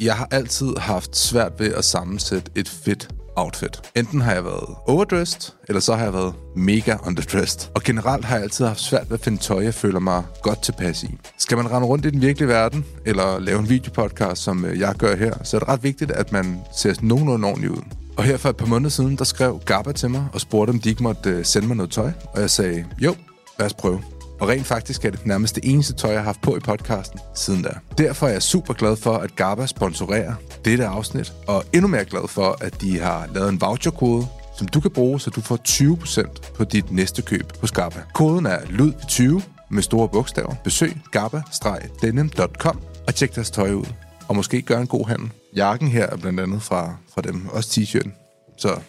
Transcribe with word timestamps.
Jeg 0.00 0.14
har 0.14 0.28
altid 0.30 0.76
haft 0.76 1.16
svært 1.16 1.52
ved 1.58 1.74
at 1.74 1.84
sammensætte 1.84 2.50
et 2.54 2.68
fedt 2.68 3.08
outfit. 3.36 3.90
Enten 3.96 4.20
har 4.20 4.32
jeg 4.32 4.44
været 4.44 4.76
overdressed, 4.86 5.52
eller 5.68 5.80
så 5.80 5.94
har 5.94 6.04
jeg 6.04 6.12
været 6.12 6.34
mega 6.56 6.96
underdressed. 7.06 7.70
Og 7.74 7.82
generelt 7.82 8.24
har 8.24 8.34
jeg 8.34 8.42
altid 8.42 8.64
haft 8.64 8.80
svært 8.80 9.10
ved 9.10 9.18
at 9.18 9.24
finde 9.24 9.38
tøj, 9.38 9.64
jeg 9.64 9.74
føler 9.74 10.00
mig 10.00 10.24
godt 10.42 10.62
tilpas 10.62 11.02
i. 11.02 11.18
Skal 11.38 11.56
man 11.56 11.70
rende 11.70 11.88
rundt 11.88 12.06
i 12.06 12.10
den 12.10 12.20
virkelige 12.20 12.48
verden, 12.48 12.84
eller 13.06 13.38
lave 13.38 13.58
en 13.58 13.68
videopodcast, 13.68 14.42
som 14.42 14.64
øh, 14.64 14.80
jeg 14.80 14.94
gør 14.94 15.16
her, 15.16 15.34
så 15.44 15.56
er 15.56 15.58
det 15.58 15.68
ret 15.68 15.82
vigtigt, 15.82 16.10
at 16.10 16.32
man 16.32 16.60
ser 16.76 16.94
nogenlunde 17.00 17.48
ordentligt 17.48 17.72
ud. 17.72 17.82
Og 18.16 18.24
her 18.24 18.36
for 18.36 18.48
et 18.48 18.56
par 18.56 18.66
måneder 18.66 18.90
siden, 18.90 19.16
der 19.16 19.24
skrev 19.24 19.60
Gabba 19.64 19.92
til 19.92 20.10
mig 20.10 20.26
og 20.32 20.40
spurgte, 20.40 20.70
om 20.70 20.80
de 20.80 20.88
ikke 20.88 21.02
måtte 21.02 21.30
øh, 21.30 21.44
sende 21.44 21.68
mig 21.68 21.76
noget 21.76 21.90
tøj. 21.90 22.12
Og 22.34 22.40
jeg 22.40 22.50
sagde, 22.50 22.84
jo, 22.98 23.14
lad 23.58 23.66
os 23.66 23.74
prøve. 23.74 24.02
Og 24.42 24.48
rent 24.48 24.66
faktisk 24.66 25.04
er 25.04 25.10
det 25.10 25.26
nærmest 25.26 25.54
det 25.54 25.64
eneste 25.64 25.92
tøj, 25.92 26.10
jeg 26.10 26.20
har 26.20 26.24
haft 26.24 26.40
på 26.40 26.56
i 26.56 26.60
podcasten 26.60 27.20
siden 27.34 27.62
da. 27.62 27.70
Derfor 27.98 28.26
er 28.26 28.32
jeg 28.32 28.42
super 28.42 28.74
glad 28.74 28.96
for, 28.96 29.12
at 29.14 29.36
GABA 29.36 29.66
sponsorerer 29.66 30.34
dette 30.64 30.86
afsnit, 30.86 31.32
og 31.46 31.64
endnu 31.72 31.88
mere 31.88 32.04
glad 32.04 32.28
for, 32.28 32.56
at 32.60 32.80
de 32.80 32.98
har 32.98 33.28
lavet 33.34 33.48
en 33.48 33.60
voucherkode, 33.60 34.26
som 34.58 34.68
du 34.68 34.80
kan 34.80 34.90
bruge, 34.90 35.20
så 35.20 35.30
du 35.30 35.40
får 35.40 35.58
20% 35.68 36.54
på 36.54 36.64
dit 36.64 36.92
næste 36.92 37.22
køb 37.22 37.52
hos 37.60 37.72
GABA. 37.72 38.00
Koden 38.14 38.46
er 38.46 38.58
LUD20 38.58 39.42
med 39.70 39.82
store 39.82 40.08
bogstaver. 40.08 40.54
Besøg 40.64 40.96
gabba-denim.com 41.12 42.80
og 43.06 43.14
tjek 43.14 43.34
deres 43.34 43.50
tøj 43.50 43.72
ud. 43.72 43.86
Og 44.28 44.36
måske 44.36 44.62
gør 44.62 44.78
en 44.78 44.86
god 44.86 45.08
handel. 45.08 45.30
Jakken 45.56 45.88
her 45.88 46.06
er 46.06 46.16
blandt 46.16 46.40
andet 46.40 46.62
fra, 46.62 46.96
fra 47.14 47.22
dem. 47.22 47.46
Også 47.48 47.80
t-shirten. 47.80 48.10
Så 48.58 48.80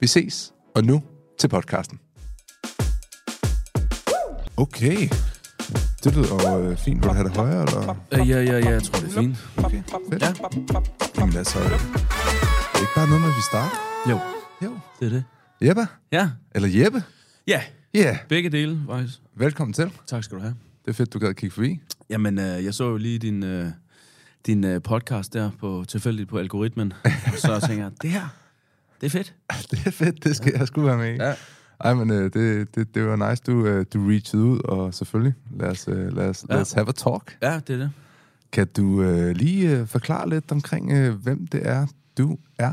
vi 0.00 0.06
ses. 0.06 0.52
Og 0.74 0.84
nu 0.84 1.02
til 1.38 1.48
podcasten. 1.48 2.00
Okay. 4.60 5.08
Det 6.04 6.16
lyder 6.16 6.52
jo 6.58 6.70
øh, 6.70 6.76
fint. 6.76 7.02
Vil 7.02 7.08
du 7.08 7.14
have 7.14 7.28
det 7.28 7.36
højere, 7.36 7.62
eller? 7.62 7.94
Øh, 8.12 8.28
ja, 8.28 8.42
ja, 8.42 8.58
ja, 8.58 8.70
jeg 8.70 8.82
tror, 8.82 9.00
det 9.00 9.16
er 9.16 9.20
fint. 9.20 9.36
Okay, 9.56 9.82
fedt. 10.12 10.22
Ja. 10.22 10.32
Jamen 11.18 11.36
altså, 11.36 11.58
øh, 11.58 11.64
det 11.64 11.72
er 12.74 12.80
ikke 12.80 12.92
bare 12.96 13.06
noget 13.06 13.20
med, 13.20 13.30
at 13.30 13.36
vi 13.36 13.42
starter. 13.50 13.76
Jo, 14.10 14.18
Jo. 14.62 14.78
det 15.00 15.06
er 15.06 15.10
det. 15.10 15.24
Jeppe? 15.68 15.86
Ja. 16.12 16.30
Eller 16.54 16.68
Jeppe? 16.68 17.02
Ja, 17.46 17.62
Ja. 17.94 18.00
Yeah. 18.00 18.16
begge 18.28 18.50
dele, 18.50 18.80
faktisk. 18.88 19.18
Velkommen 19.34 19.72
til. 19.72 19.90
Tak 20.06 20.24
skal 20.24 20.36
du 20.36 20.42
have. 20.42 20.54
Det 20.84 20.90
er 20.90 20.94
fedt, 20.94 21.12
du 21.12 21.18
gad 21.18 21.28
at 21.28 21.36
kigge 21.36 21.54
forbi. 21.54 21.80
Jamen, 22.10 22.38
øh, 22.38 22.64
jeg 22.64 22.74
så 22.74 22.84
jo 22.84 22.96
lige 22.96 23.18
din, 23.18 23.42
øh, 23.42 23.66
din 24.46 24.64
øh, 24.64 24.82
podcast 24.82 25.32
der 25.32 25.50
på 25.60 25.84
tilfældigt 25.88 26.28
på 26.28 26.38
algoritmen, 26.38 26.92
og 27.04 27.10
så 27.38 27.66
tænker 27.66 27.84
jeg, 27.84 27.92
det 28.02 28.10
her, 28.10 28.28
det 29.00 29.06
er 29.06 29.10
fedt. 29.10 29.34
Det 29.70 29.86
er 29.86 29.90
fedt, 29.90 30.24
det 30.24 30.36
skal 30.36 30.52
ja. 30.54 30.58
jeg 30.58 30.66
sgu 30.66 30.80
være 30.80 30.96
med 30.98 31.14
i. 31.14 31.16
Ja. 31.16 31.34
Ej, 31.80 31.94
men 31.94 32.10
øh, 32.10 32.32
det, 32.32 32.74
det, 32.74 32.94
det 32.94 33.06
var 33.06 33.30
nice, 33.30 33.42
du, 33.46 33.66
øh, 33.66 33.86
du 33.94 34.08
reachede 34.08 34.42
ud, 34.42 34.60
og 34.64 34.94
selvfølgelig, 34.94 35.34
lad 35.56 35.68
os, 35.68 35.88
øh, 35.88 36.16
lad 36.16 36.28
os, 36.28 36.44
Ja. 36.48 36.54
lad 36.54 36.60
os 36.62 36.72
have 36.72 36.88
a 36.88 36.92
talk. 36.92 37.36
Ja, 37.42 37.60
det 37.66 37.74
er 37.74 37.78
det. 37.78 37.90
Kan 38.52 38.66
du 38.76 39.02
øh, 39.02 39.36
lige 39.36 39.78
øh, 39.78 39.86
forklare 39.86 40.28
lidt 40.28 40.52
omkring, 40.52 40.92
øh, 40.92 41.14
hvem 41.14 41.46
det 41.46 41.68
er, 41.68 41.86
du 42.18 42.38
er? 42.58 42.72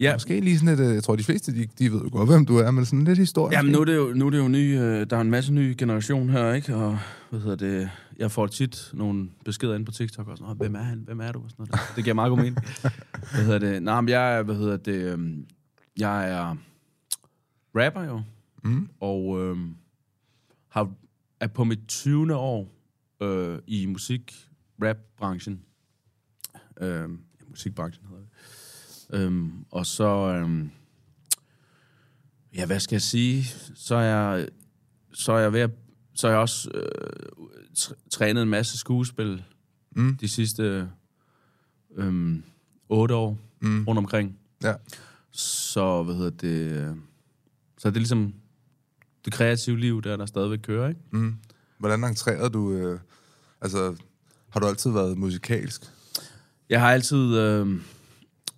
Ja, 0.00 0.12
Måske 0.14 0.40
lige 0.40 0.58
sådan 0.58 0.74
et, 0.74 0.80
øh, 0.88 0.94
jeg 0.94 1.02
tror, 1.02 1.16
de 1.16 1.24
fleste, 1.24 1.54
de, 1.54 1.66
de 1.78 1.92
ved 1.92 2.00
jo 2.00 2.08
godt, 2.12 2.28
hvem 2.28 2.46
du 2.46 2.56
er, 2.56 2.70
men 2.70 2.84
sådan 2.84 3.04
lidt 3.04 3.18
historie. 3.18 3.56
Jamen, 3.56 3.72
nu 3.72 3.80
er 3.80 3.84
det 3.84 3.96
jo, 3.96 4.12
nu 4.14 4.26
er 4.26 4.30
det 4.30 4.38
jo 4.38 4.48
ny, 4.48 4.78
øh, 4.80 5.06
der 5.10 5.16
er 5.16 5.20
en 5.20 5.30
masse 5.30 5.52
ny 5.52 5.74
generation 5.78 6.28
her, 6.30 6.52
ikke? 6.52 6.74
Og 6.76 6.98
hvad 7.30 7.40
hedder 7.40 7.56
det, 7.56 7.90
jeg 8.18 8.30
får 8.30 8.46
tit 8.46 8.90
nogle 8.94 9.28
beskeder 9.44 9.74
ind 9.74 9.86
på 9.86 9.92
TikTok 9.92 10.28
og 10.28 10.38
sådan. 10.38 10.56
Hvem 10.56 10.74
er 10.74 10.82
han? 10.82 11.02
Hvem 11.06 11.20
er 11.20 11.32
du? 11.32 11.38
Og 11.38 11.50
sådan 11.50 11.66
noget. 11.70 11.80
Det 11.96 12.04
giver 12.04 12.14
meget 12.14 12.30
god 12.30 12.36
mening. 12.38 12.56
hvad 13.34 13.44
hedder 13.44 13.58
det? 13.58 13.82
Nej, 13.82 14.00
men 14.00 14.08
jeg 14.08 14.38
er, 14.38 14.42
hvad 14.42 14.54
hedder 14.54 14.76
det, 14.76 14.94
øhm, 15.12 15.44
jeg 15.98 16.30
er 16.30 16.56
rapper 17.76 18.02
jo. 18.02 18.22
Mm. 18.64 18.88
Og 19.00 19.40
øhm, 19.40 19.74
har, 20.68 20.92
er 21.40 21.46
på 21.46 21.64
mit 21.64 21.78
20. 21.88 22.34
år 22.34 22.68
øh, 23.22 23.58
i 23.66 23.86
musik-rap-branchen. 23.86 25.62
Øhm, 26.80 27.20
ja, 27.40 27.44
musikbranchen 27.48 28.06
hedder 28.06 28.22
det. 28.22 28.30
Øhm, 29.24 29.64
og 29.70 29.86
så... 29.86 30.04
Øhm, 30.06 30.70
ja, 32.54 32.66
hvad 32.66 32.80
skal 32.80 32.94
jeg 32.94 33.02
sige? 33.02 33.44
Så 33.74 33.94
er 33.94 34.00
jeg, 34.02 34.48
så 35.12 35.32
er 35.32 35.38
jeg 35.38 35.52
ved 35.52 35.60
at, 35.60 35.70
så 36.14 36.26
er 36.26 36.30
jeg 36.30 36.40
også 36.40 36.70
øh, 36.74 37.26
tr- 37.78 38.08
trænet 38.10 38.42
en 38.42 38.48
masse 38.48 38.78
skuespil 38.78 39.44
Mm. 39.96 40.16
de 40.16 40.28
sidste 40.28 40.88
øhm, 41.94 42.42
otte 42.88 43.14
år 43.14 43.38
Mm. 43.60 43.84
rundt 43.84 43.98
omkring. 43.98 44.38
Ja. 44.62 44.74
Så, 45.30 46.02
hvad 46.02 46.14
hedder 46.14 46.30
det... 46.30 46.72
øh, 46.72 46.96
Så 47.80 47.88
er 47.88 47.92
det 47.92 48.00
ligesom 48.00 48.34
det 49.24 49.32
kreative 49.32 49.78
liv, 49.78 50.02
der 50.02 50.16
der 50.16 50.26
stadigvæk 50.26 50.58
kører, 50.62 50.88
ikke? 50.88 51.00
Mm. 51.10 51.34
Hvordan 51.78 52.04
entrerede 52.04 52.50
du... 52.50 52.72
Øh, 52.72 53.00
altså, 53.60 53.96
har 54.50 54.60
du 54.60 54.66
altid 54.66 54.90
været 54.90 55.18
musikalsk? 55.18 55.82
Jeg 56.70 56.80
har 56.80 56.92
altid... 56.92 57.36
Øh, 57.36 57.80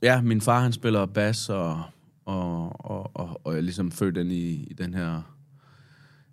ja, 0.03 0.21
min 0.21 0.41
far, 0.41 0.61
han 0.61 0.73
spiller 0.73 1.07
bas, 1.07 1.49
og, 1.49 1.83
og, 2.25 2.87
og, 2.91 3.11
og, 3.17 3.41
og 3.45 3.53
jeg 3.53 3.59
er 3.59 3.63
ligesom 3.63 3.93
født 3.93 4.17
ind 4.17 4.33
i, 4.33 4.67
i 4.71 4.75
den 4.75 4.95
her 4.95 5.23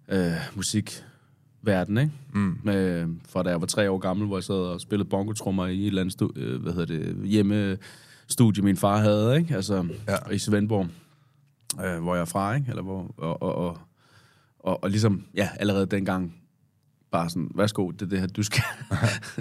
øh, 0.08 0.56
musikverden, 0.56 1.98
ikke? 1.98 2.12
Mm. 2.34 2.60
Med, 2.64 3.08
fra 3.30 3.44
da 3.44 3.50
jeg 3.50 3.62
var 3.62 3.68
tre 3.68 3.92
år 3.92 3.98
gammel, 3.98 4.28
hvor 4.28 4.38
jeg 4.38 4.44
sad 4.44 4.56
og 4.56 4.82
spillede 4.82 5.10
bongotrummer 5.10 5.68
i 5.68 5.82
et 5.82 5.88
eller 5.88 6.02
andet 6.02 6.14
stu, 6.14 6.30
øh, 6.36 6.62
hvad 6.62 6.74
hedder 6.74 6.98
det, 6.98 7.28
hjemmestudie, 7.28 8.64
min 8.64 8.78
far 8.78 8.98
havde, 8.98 9.38
ikke? 9.38 9.56
Altså, 9.56 9.88
ja. 10.08 10.30
i 10.32 10.38
Svendborg, 10.38 10.88
øh, 11.86 12.02
hvor 12.02 12.16
jeg 12.16 12.22
er 12.22 12.26
fra, 12.26 12.56
ikke? 12.56 12.70
Eller 12.70 12.84
hvor, 12.84 13.14
og, 13.18 13.42
og, 13.42 13.56
og, 13.56 13.78
og, 14.60 14.84
og 14.84 14.90
ligesom, 14.90 15.24
ja, 15.36 15.50
allerede 15.60 15.86
dengang, 15.86 16.36
bare 17.12 17.30
sådan, 17.30 17.52
værsgo, 17.56 17.92
det 17.92 18.02
er 18.02 18.06
det 18.06 18.20
her, 18.20 18.28
du 18.28 18.44
skal. 18.44 18.64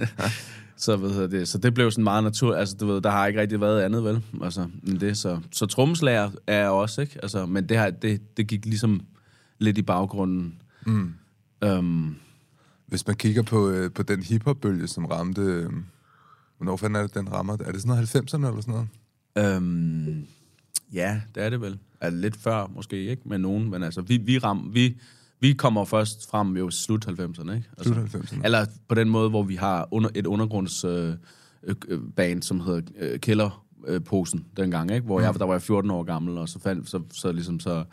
så, 0.76 0.96
hedder 0.96 1.26
det, 1.26 1.48
så 1.48 1.58
det 1.58 1.74
blev 1.74 1.90
sådan 1.90 2.04
meget 2.04 2.24
naturligt, 2.24 2.60
altså 2.60 2.76
du 2.76 2.86
ved, 2.86 3.00
der 3.00 3.10
har 3.10 3.26
ikke 3.26 3.40
rigtig 3.40 3.60
været 3.60 3.82
andet, 3.82 4.04
vel? 4.04 4.22
Altså, 4.42 4.68
end 4.86 4.98
det, 4.98 5.16
så, 5.16 5.40
så 5.52 5.66
trommeslager 5.66 6.30
er 6.46 6.58
jeg 6.58 6.70
også, 6.70 7.00
ikke? 7.00 7.18
Altså, 7.22 7.46
men 7.46 7.68
det, 7.68 7.78
her, 7.78 7.90
det, 7.90 8.36
det 8.36 8.46
gik 8.46 8.66
ligesom 8.66 9.00
lidt 9.58 9.78
i 9.78 9.82
baggrunden. 9.82 10.62
Mm. 10.86 11.14
Um, 11.66 12.16
Hvis 12.86 13.06
man 13.06 13.16
kigger 13.16 13.42
på, 13.42 13.70
øh, 13.70 13.92
på 13.92 14.02
den 14.02 14.22
hiphop-bølge, 14.22 14.86
som 14.86 15.04
ramte... 15.04 15.40
Øh, 15.40 15.70
hvornår 16.56 16.76
fanden 16.76 16.96
er 16.96 17.02
det, 17.02 17.14
den 17.14 17.32
rammer? 17.32 17.52
Er 17.52 17.72
det 17.72 17.82
sådan 17.82 17.88
noget 17.88 18.16
90'erne 18.16 18.46
eller 18.46 18.60
sådan 18.60 18.86
noget? 19.34 19.56
Øhm, 19.56 20.26
ja, 20.92 21.20
det 21.34 21.42
er 21.42 21.50
det 21.50 21.60
vel. 21.60 21.78
Altså, 22.00 22.20
lidt 22.20 22.36
før 22.36 22.70
måske, 22.74 22.96
ikke? 23.04 23.22
Med 23.24 23.38
nogen, 23.38 23.70
men 23.70 23.82
altså, 23.82 24.00
vi, 24.00 24.16
vi, 24.16 24.38
ram, 24.38 24.70
vi, 24.72 24.96
vi 25.40 25.52
kommer 25.52 25.84
først 25.84 26.30
frem 26.30 26.56
jo 26.56 26.70
slut 26.70 27.06
90'erne, 27.08 27.52
ikke? 27.52 27.68
Altså, 27.78 27.94
Slut 27.94 28.22
90'erne. 28.22 28.40
Eller 28.44 28.66
på 28.88 28.94
den 28.94 29.08
måde, 29.08 29.30
hvor 29.30 29.42
vi 29.42 29.54
har 29.54 29.88
under, 29.90 30.10
et 30.14 30.26
undergrundsband, 30.26 31.18
øh, 31.64 31.74
øh, 31.88 32.00
band, 32.16 32.42
som 32.42 32.60
hedder 32.60 32.80
øh, 32.98 33.18
Kælderposen 33.20 34.44
dengang, 34.56 34.90
ikke? 34.90 35.06
Hvor 35.06 35.20
jeg, 35.20 35.34
der 35.34 35.44
var 35.44 35.54
jeg 35.54 35.62
14 35.62 35.90
år 35.90 36.02
gammel, 36.02 36.38
og 36.38 36.48
så 36.48 36.58
fandt, 36.58 36.88
så, 36.88 37.00
så 37.12 37.32
ligesom 37.32 37.60
så... 37.60 37.84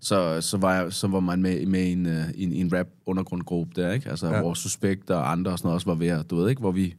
Så, 0.00 0.40
så, 0.40 0.56
var 0.56 0.74
jeg, 0.74 0.92
så 0.92 1.06
var 1.08 1.20
man 1.20 1.42
med, 1.42 1.66
med 1.66 1.82
i 1.84 1.92
en, 1.92 2.06
øh, 2.06 2.24
en, 2.34 2.52
en 2.52 2.72
rap 2.78 2.86
undergrundgruppe 3.06 3.82
der, 3.82 3.92
ikke? 3.92 4.10
Altså, 4.10 4.26
Ja. 4.26 4.40
hvor 4.40 4.54
Suspekt 4.54 5.10
og 5.10 5.32
andre 5.32 5.50
og 5.52 5.58
sådan 5.58 5.66
noget 5.66 5.74
også 5.74 5.86
var 5.86 5.94
ved 5.94 6.24
du 6.24 6.36
ved 6.36 6.48
ikke, 6.48 6.60
hvor 6.60 6.70
vi... 6.72 6.94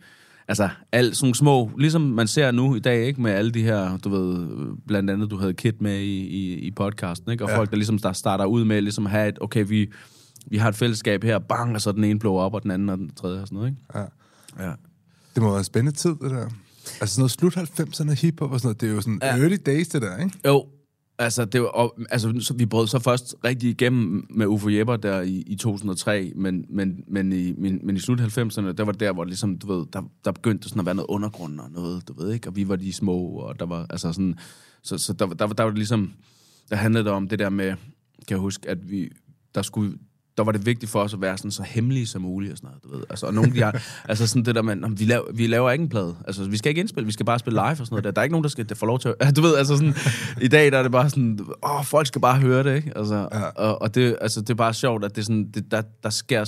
Altså, 0.49 0.69
alt 0.91 1.17
sådan 1.17 1.33
små, 1.33 1.71
ligesom 1.77 2.01
man 2.01 2.27
ser 2.27 2.51
nu 2.51 2.75
i 2.75 2.79
dag, 2.79 3.05
ikke? 3.07 3.21
Med 3.21 3.31
alle 3.31 3.51
de 3.51 3.63
her, 3.63 3.97
du 3.97 4.09
ved, 4.09 4.47
blandt 4.87 5.09
andet, 5.09 5.31
du 5.31 5.37
havde 5.37 5.53
Kit 5.53 5.81
med 5.81 5.99
i, 5.99 6.17
i, 6.27 6.53
i 6.53 6.71
podcasten, 6.71 7.31
ikke? 7.31 7.43
Og 7.43 7.49
Ja. 7.49 7.57
folk, 7.57 7.69
der 7.69 7.75
ligesom 7.75 7.99
der 7.99 8.13
starter 8.13 8.45
ud 8.45 8.65
med 8.65 8.81
ligesom 8.81 9.05
at 9.05 9.11
have 9.11 9.29
et, 9.29 9.37
okay, 9.41 9.65
vi, 9.67 9.91
vi 10.47 10.57
har 10.57 10.69
et 10.69 10.75
fællesskab 10.75 11.23
her, 11.23 11.39
bang, 11.39 11.75
og 11.75 11.81
så 11.81 11.91
den 11.91 12.03
ene 12.03 12.19
blower 12.19 12.41
op, 12.43 12.53
og 12.53 12.63
den 12.63 12.71
anden 12.71 12.89
og 12.89 12.97
den 12.97 13.11
tredje 13.15 13.41
og 13.41 13.47
sådan 13.47 13.55
noget, 13.55 13.69
ikke? 13.69 13.81
Ja. 13.95 14.65
Ja. 14.67 14.71
Det 15.35 15.43
må 15.43 15.49
være 15.49 15.57
en 15.57 15.63
spændende 15.63 15.97
tid, 15.97 16.09
det 16.09 16.31
der. 16.31 16.45
Altså 17.01 17.15
sådan 17.15 17.21
noget 17.21 17.31
slut 17.31 17.57
90'erne 17.57 18.13
hiphop 18.21 18.51
og 18.51 18.59
sådan 18.59 18.67
noget, 18.67 18.81
det 18.81 18.89
er 18.89 18.93
jo 18.93 19.01
sådan. 19.01 19.19
Ja. 19.21 19.37
early 19.37 19.57
days, 19.65 19.87
det 19.87 20.01
der, 20.01 20.17
ikke? 20.17 20.37
Jo, 20.47 20.65
altså, 21.19 21.45
det 21.45 21.61
var, 21.61 21.67
og, 21.67 21.99
altså 22.09 22.33
så, 22.39 22.53
vi 22.53 22.65
brød 22.65 22.87
så 22.87 22.99
først 22.99 23.35
rigtig 23.45 23.69
igennem 23.69 24.25
med 24.29 24.47
Ufo 24.47 24.69
Jepper 24.69 24.95
der 24.95 25.21
i, 25.21 25.43
i 25.47 25.55
2003, 25.55 26.31
men, 26.35 26.65
men, 26.69 27.03
men, 27.07 27.33
i, 27.33 27.53
men, 27.57 27.79
men 27.83 27.95
i 27.95 27.99
slut 27.99 28.19
90'erne, 28.21 28.71
der 28.71 28.83
var 28.83 28.91
det 28.91 28.99
der, 28.99 29.13
hvor 29.13 29.23
det 29.23 29.29
ligesom, 29.29 29.57
du 29.57 29.73
ved, 29.73 29.85
der, 29.93 30.01
der 30.25 30.31
begyndte 30.31 30.69
sådan 30.69 30.79
at 30.79 30.85
være 30.85 30.95
noget 30.95 31.07
undergrund 31.09 31.59
og 31.59 31.71
noget, 31.71 32.07
du 32.07 32.13
ved 32.13 32.33
ikke, 32.33 32.49
og 32.49 32.55
vi 32.55 32.67
var 32.67 32.75
de 32.75 32.93
små, 32.93 33.17
og 33.17 33.59
der 33.59 33.65
var, 33.65 33.85
altså 33.89 34.13
sådan, 34.13 34.35
så, 34.83 34.97
så 34.97 35.13
der, 35.13 35.25
der, 35.27 35.45
var- 35.45 35.53
der 35.53 35.63
var 35.63 35.69
det 35.71 35.77
ligesom, 35.77 36.11
der 36.69 36.75
handlede 36.75 37.03
det 37.05 37.11
om 37.11 37.27
det 37.27 37.39
der 37.39 37.49
med, 37.49 37.65
kan 37.67 37.77
jeg 38.29 38.37
huske, 38.37 38.69
at 38.69 38.89
vi, 38.91 39.09
der 39.55 39.61
skulle, 39.61 39.97
der 40.37 40.43
var 40.43 40.51
det 40.51 40.65
vigtigt 40.65 40.91
for 40.91 41.01
os 41.01 41.13
at 41.13 41.21
være 41.21 41.37
sådan 41.37 41.51
så 41.51 41.63
hemmelige 41.63 42.05
som 42.07 42.21
muligt 42.21 42.51
og 42.51 42.57
sådan 42.57 42.67
noget, 42.67 42.83
du 42.83 42.89
ved. 42.97 43.05
Altså, 43.09 43.25
og 43.25 43.33
nogle 43.33 43.53
de 43.53 43.61
har, 43.61 43.81
altså 44.09 44.27
sådan 44.27 44.45
det 44.45 44.55
der 44.55 44.61
med, 44.61 44.75
"Nå, 44.75 44.87
vi 44.87 45.05
laver, 45.05 45.31
vi 45.33 45.47
laver 45.47 45.71
ikke 45.71 45.81
en 45.83 45.89
plade. 45.89 46.15
Altså, 46.27 46.43
vi 46.49 46.57
skal 46.57 46.69
ikke 46.69 46.79
indspille, 46.81 47.05
vi 47.05 47.11
skal 47.11 47.25
bare 47.25 47.39
spille 47.39 47.55
live 47.55 47.63
og 47.69 47.77
sådan 47.77 47.87
noget. 47.91 48.03
Der, 48.03 48.11
der 48.11 48.21
er 48.21 48.23
ikke 48.23 48.33
nogen, 48.33 48.43
der 48.43 48.49
skal 48.49 48.69
der 48.69 48.75
får 48.75 48.87
lov 48.87 48.99
til 48.99 49.13
at, 49.19 49.35
du 49.37 49.41
ved, 49.41 49.55
altså 49.55 49.77
sådan, 49.77 49.93
i 50.41 50.47
dag 50.47 50.71
der 50.71 50.77
er 50.77 50.83
det 50.83 50.91
bare 50.91 51.09
sådan, 51.09 51.39
åh, 51.63 51.85
folk 51.85 52.07
skal 52.07 52.21
bare 52.21 52.39
høre 52.39 52.63
det, 52.63 52.75
ikke? 52.75 52.91
Altså, 52.97 53.15
Ja. 53.15 53.41
og, 53.43 53.81
og 53.81 53.95
det, 53.95 54.17
altså, 54.21 54.41
det 54.41 54.49
er 54.49 54.53
bare 54.55 54.73
sjovt, 54.73 55.05
at 55.05 55.15
det 55.15 55.25
sådan, 55.25 55.51
det, 55.51 55.71
der, 55.71 55.81
der 56.03 56.09
sker, 56.09 56.39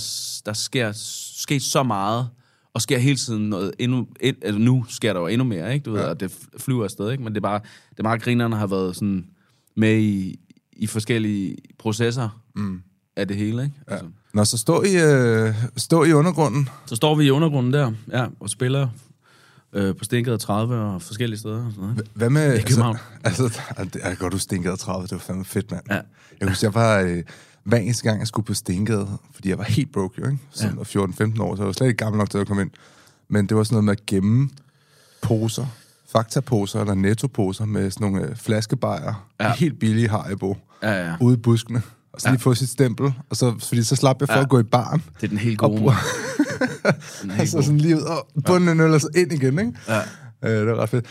der 0.46 0.52
sker, 0.52 0.92
sket 1.36 1.62
så 1.62 1.82
meget, 1.82 2.28
og 2.74 2.82
sker 2.82 2.98
hele 2.98 3.16
tiden 3.16 3.48
noget 3.48 3.72
endnu, 3.78 4.06
end, 4.20 4.36
altså 4.42 4.58
nu 4.58 4.84
sker 4.88 5.12
der 5.12 5.20
jo 5.20 5.26
endnu 5.26 5.44
mere, 5.44 5.74
ikke? 5.74 5.84
Du 5.84 5.92
ved, 5.92 6.00
Ja. 6.00 6.10
at 6.10 6.20
det 6.20 6.38
flyver 6.58 6.84
afsted, 6.84 7.10
ikke? 7.10 7.22
Men 7.24 7.32
det 7.32 7.36
er 7.38 7.42
bare, 7.42 7.60
det 7.90 7.98
er 7.98 8.02
meget 8.02 8.22
grinerne 8.22 8.56
har 8.56 8.66
været 8.66 8.96
sådan 8.96 9.24
med 9.76 9.98
i, 9.98 10.38
i 10.72 10.86
forskellige 10.86 11.56
processer 11.78 12.42
Mm. 12.56 12.82
Af 13.16 13.28
det 13.28 13.36
hele, 13.36 13.62
ikke? 13.62 13.74
Altså. 13.86 14.06
Nå, 14.34 14.44
så 14.44 14.58
stå 14.58 14.82
i, 14.82 14.96
øh, 15.02 15.54
stå 15.76 16.04
i 16.04 16.12
undergrunden. 16.12 16.68
Så 16.86 16.96
står 16.96 17.14
vi 17.14 17.24
i 17.24 17.30
undergrunden 17.30 17.72
der, 17.72 17.92
ja, 18.12 18.26
og 18.40 18.50
spiller 18.50 18.88
øh, 19.72 19.96
på 19.96 20.04
Stinkede 20.04 20.38
30 20.38 20.74
og 20.76 21.02
forskellige 21.02 21.38
steder. 21.38 21.66
Og 21.66 21.72
sådan 21.72 21.88
noget. 21.88 22.08
Hvad 22.14 22.30
med... 22.30 22.42
Altså, 22.42 22.66
København. 22.66 22.96
altså, 23.24 23.42
det 23.78 23.96
er 24.02 24.14
godt, 24.14 24.32
du 24.32 24.38
stinkede 24.38 24.76
30. 24.76 25.02
Det 25.02 25.12
var 25.12 25.18
fandme 25.18 25.44
fedt, 25.44 25.70
mand. 25.70 25.82
Ja. 25.90 26.00
Jeg 26.40 26.48
husker, 26.48 26.66
jeg 26.68 26.74
var... 26.74 26.98
Øh, 27.00 27.22
hver 27.64 27.78
eneste 27.78 28.02
gang, 28.04 28.18
jeg 28.18 28.26
skulle 28.26 28.46
på 28.46 28.54
Stinkede, 28.54 29.08
fordi 29.34 29.48
jeg 29.48 29.58
var 29.58 29.64
helt 29.64 29.92
broke, 29.92 30.14
jo, 30.20 30.26
ikke? 30.26 30.38
Sådan 30.50 30.78
ja. 30.94 31.00
14-15 31.00 31.42
år, 31.42 31.56
så 31.56 31.62
jeg 31.62 31.66
var 31.66 31.72
slet 31.72 31.86
ikke 31.88 31.98
gammel 32.04 32.18
nok 32.18 32.30
til 32.30 32.38
at 32.38 32.46
komme 32.46 32.62
ind. 32.62 32.70
Men 33.28 33.46
det 33.46 33.56
var 33.56 33.64
sådan 33.64 33.74
noget 33.74 33.84
med 33.84 33.92
at 33.92 34.06
gemme 34.06 34.50
poser, 35.22 35.66
faktaposer 36.12 36.80
eller 36.80 36.94
nettoposer 36.94 37.64
med 37.64 37.90
sådan 37.90 38.10
nogle 38.12 38.28
øh, 38.28 38.36
flaskebajer, 38.36 39.28
Ja. 39.40 39.46
ja. 39.46 39.54
helt 39.54 39.78
billige 39.78 40.08
Haribo, 40.08 40.56
Ja, 40.82 41.06
ja. 41.08 41.14
ude 41.20 41.34
i 41.34 41.36
buskene. 41.36 41.82
Og 42.12 42.20
så 42.20 42.28
lige 42.30 42.40
få 42.40 42.54
sit 42.54 42.68
stempel, 42.68 43.12
og 43.30 43.36
så, 43.36 43.54
fordi 43.68 43.82
så 43.82 43.96
slap 43.96 44.16
jeg 44.20 44.28
for 44.28 44.34
Ja. 44.34 44.42
at 44.42 44.48
gå 44.48 44.58
i 44.60 44.62
baren. 44.62 45.02
Det 45.20 45.22
er 45.24 45.28
den 45.28 45.38
helt 45.38 45.60
Og 45.62 45.70
gode. 45.70 45.80
bruge- 45.80 45.94
Den 47.22 47.30
helt 47.30 47.40
Altså 47.40 47.62
sådan 47.62 47.78
lige 47.78 47.96
ud 47.96 48.00
og 48.02 48.28
bunden 48.46 48.68
en 48.68 48.80
øl, 48.80 48.94
og 48.94 49.00
så 49.00 49.08
ind 49.16 49.32
igen, 49.32 49.58
ikke? 49.58 49.72
Ja. 49.88 50.00
Øh, 50.44 50.50
det 50.60 50.66
var 50.66 50.76
ret 50.82 50.88
fedt. 50.88 51.06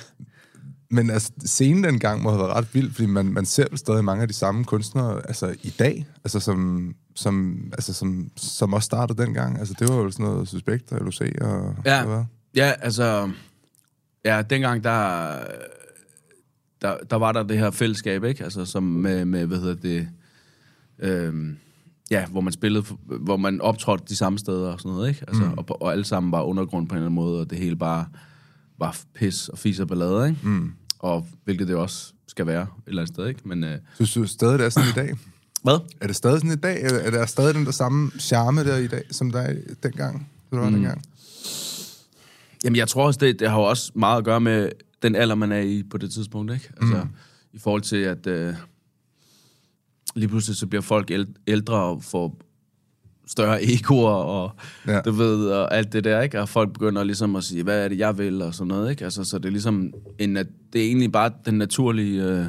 Men 0.94 1.10
altså, 1.10 1.32
scenen 1.46 1.84
dengang 1.84 2.22
må 2.22 2.30
have 2.30 2.40
været 2.42 2.54
ret 2.56 2.68
vild, 2.76 2.92
fordi 2.94 3.06
man, 3.06 3.26
man 3.26 3.46
ser 3.46 3.66
vel 3.70 3.78
stadig 3.78 4.06
mange 4.06 4.22
af 4.22 4.28
de 4.28 4.34
samme 4.34 4.64
kunstnere 4.64 5.22
altså, 5.28 5.56
i 5.64 5.74
dag, 5.80 6.06
altså, 6.24 6.40
som, 6.40 6.92
som, 7.16 7.58
altså, 7.74 7.94
som, 7.94 8.30
som 8.38 8.74
også 8.74 8.86
startede 8.86 9.22
dengang. 9.26 9.60
Altså, 9.60 9.74
det 9.80 9.90
var 9.90 9.96
jo 9.96 10.12
sådan 10.12 10.26
noget 10.26 10.48
Suspekt 10.50 10.92
og 10.92 11.00
LOC 11.06 11.22
og... 11.42 11.76
Ja. 11.86 12.06
Hvad? 12.06 12.24
Ja, 12.56 12.74
altså... 12.82 13.30
Ja, 14.26 14.42
dengang 14.50 14.84
der, 14.84 15.34
der, 16.82 16.98
der 17.10 17.16
var 17.16 17.32
der 17.32 17.44
det 17.44 17.58
her 17.60 17.72
fællesskab, 17.72 18.24
ikke? 18.24 18.44
Altså, 18.44 18.66
som 18.66 18.84
med, 18.84 19.26
med 19.26 19.46
hvad 19.46 19.58
hedder 19.58 19.76
det... 19.76 20.08
Øhm, 21.02 21.58
ja, 22.12 22.26
hvor 22.26 22.42
man 22.42 22.54
spillede, 22.54 22.86
hvor 23.06 23.38
man 23.38 23.62
optrådte 23.62 24.04
de 24.10 24.16
samme 24.16 24.40
steder 24.40 24.72
og 24.72 24.80
sådan 24.80 24.92
noget, 24.92 25.10
ikke? 25.10 25.24
Altså, 25.28 25.44
mm. 25.44 25.54
og, 25.58 25.82
og 25.82 25.92
alle 25.92 26.06
sammen 26.06 26.32
var 26.32 26.42
undergrund 26.42 26.88
på 26.88 26.94
en 26.94 26.98
eller 26.98 27.06
anden 27.06 27.16
måde, 27.16 27.42
og 27.42 27.50
det 27.50 27.58
hele 27.58 27.76
bare 27.76 28.06
var 28.80 28.98
pis 29.14 29.50
og 29.50 29.58
fis 29.58 29.80
og 29.80 29.88
ballade, 29.88 30.30
ikke? 30.30 30.48
Mm. 30.48 30.72
Og 31.00 31.28
hvilket 31.44 31.68
det 31.68 31.76
også 31.76 32.14
skal 32.28 32.48
være 32.48 32.62
et 32.62 32.68
eller 32.88 33.02
andet 33.02 33.16
sted, 33.16 33.28
ikke? 33.28 33.42
Men, 33.46 33.64
øh, 33.64 33.78
Synes 33.96 34.14
du 34.14 34.28
stadig, 34.28 34.60
det 34.60 34.66
er 34.66 34.70
sådan 34.70 34.90
i 34.90 34.94
dag? 34.94 35.18
hvad? 35.64 35.80
Er 36.02 36.08
det 36.08 36.16
stadig 36.16 36.40
sådan 36.40 36.52
i 36.52 36.62
dag? 36.62 36.84
Er 36.84 36.90
er 36.90 37.12
der 37.12 37.26
stadig 37.26 37.56
den 37.56 37.66
der 37.66 37.72
samme 37.72 38.12
charme 38.20 38.64
der 38.64 38.78
i 38.78 38.88
dag, 38.88 39.04
som 39.12 39.32
der 39.32 39.40
er 39.40 39.56
dengang? 39.84 40.30
Det 40.52 40.60
var 40.60 40.70
mm. 40.70 40.74
dengang? 40.74 41.02
Jamen, 42.64 42.76
jeg 42.76 42.88
tror 42.88 43.06
også, 43.06 43.18
det, 43.18 43.40
det 43.40 43.50
har 43.50 43.58
jo 43.58 43.64
også 43.64 43.92
meget 43.96 44.18
at 44.18 44.24
gøre 44.24 44.42
med 44.42 44.70
den 45.02 45.16
alder, 45.16 45.36
man 45.36 45.52
er 45.52 45.60
i 45.60 45.84
på 45.92 45.98
det 45.98 46.12
tidspunkt, 46.12 46.54
ikke? 46.54 46.70
Altså, 46.82 46.98
mm. 47.04 47.10
i 47.54 47.60
forhold 47.60 47.82
til, 47.82 47.98
at 47.98 48.28
øh, 48.28 48.54
lige 50.16 50.30
pludselig 50.30 50.58
så 50.58 50.68
bliver 50.68 50.82
folk 50.82 51.12
æld- 51.12 51.36
ældre 51.48 51.76
og 51.76 52.04
får 52.04 52.38
større 53.28 53.64
egoer 53.64 54.12
og 54.12 54.52
ja. 54.88 55.02
Du 55.02 55.12
ved, 55.12 55.48
og 55.48 55.76
alt 55.76 55.94
det 55.94 56.04
der, 56.04 56.22
ikke? 56.22 56.42
Og 56.42 56.50
folk 56.50 56.74
begynder 56.74 57.04
ligesom 57.04 57.36
at 57.36 57.44
sige, 57.44 57.64
hvad 57.64 57.84
er 57.84 57.88
det, 57.88 57.98
jeg 57.98 58.18
vil, 58.18 58.42
og 58.42 58.54
sådan 58.54 58.68
noget, 58.68 58.92
ikke? 58.92 59.04
Altså, 59.04 59.24
så 59.24 59.38
det 59.38 59.46
er 59.46 59.50
ligesom, 59.50 59.94
en, 60.20 60.38
at 60.38 60.48
det 60.74 60.82
er 60.82 60.86
egentlig 60.86 61.12
bare 61.12 61.32
den 61.46 61.58
naturlige 61.58 62.24
øh, 62.24 62.46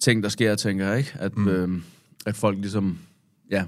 ting, 0.00 0.22
der 0.22 0.28
sker, 0.28 0.54
tænker 0.54 0.88
jeg, 0.88 0.98
ikke? 0.98 1.12
At, 1.14 1.36
mm. 1.36 1.48
øh, 1.48 1.80
at 2.26 2.36
folk 2.36 2.58
ligesom, 2.58 2.98
ja, 3.50 3.64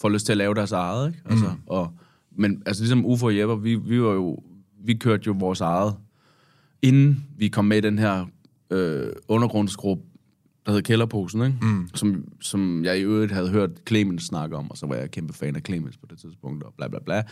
får 0.00 0.08
lyst 0.08 0.26
til 0.26 0.32
at 0.32 0.36
lave 0.36 0.54
deres 0.54 0.72
eget, 0.72 1.08
ikke? 1.08 1.20
Altså, 1.24 1.46
mm. 1.46 1.60
og, 1.66 1.92
men 2.36 2.62
altså 2.66 2.82
ligesom 2.82 3.06
Ufo 3.06 3.26
og 3.26 3.36
Jepper, 3.36 3.56
vi, 3.56 3.74
vi 3.74 4.02
var 4.02 4.12
jo, 4.12 4.42
vi 4.84 4.94
kørte 4.94 5.22
jo 5.26 5.34
vores 5.38 5.60
eget, 5.60 5.94
inden 6.82 7.24
vi 7.36 7.48
kom 7.48 7.64
med 7.64 7.76
i 7.76 7.80
den 7.80 7.98
her 7.98 8.26
øh, 8.70 9.06
undergrundsgruppe, 9.28 10.02
der 10.66 10.72
hed 10.72 10.82
Kælderposen, 10.82 11.42
ikke? 11.42 11.58
Mm. 11.62 11.88
Som, 11.94 12.24
som 12.40 12.84
jeg 12.84 12.98
i 12.98 13.02
øvrigt 13.02 13.32
havde 13.32 13.48
hørt 13.48 13.70
Clemens 13.88 14.22
snakke 14.24 14.56
om, 14.56 14.70
og 14.70 14.76
så 14.76 14.86
var 14.86 14.94
jeg 14.94 15.10
kæmpe 15.10 15.32
fan 15.32 15.56
af 15.56 15.62
Clemens 15.66 15.96
på 15.96 16.06
det 16.10 16.18
tidspunkt, 16.18 16.64
og 16.64 16.74
bla 16.76 16.88
bla 16.88 16.98
bla. 17.04 17.22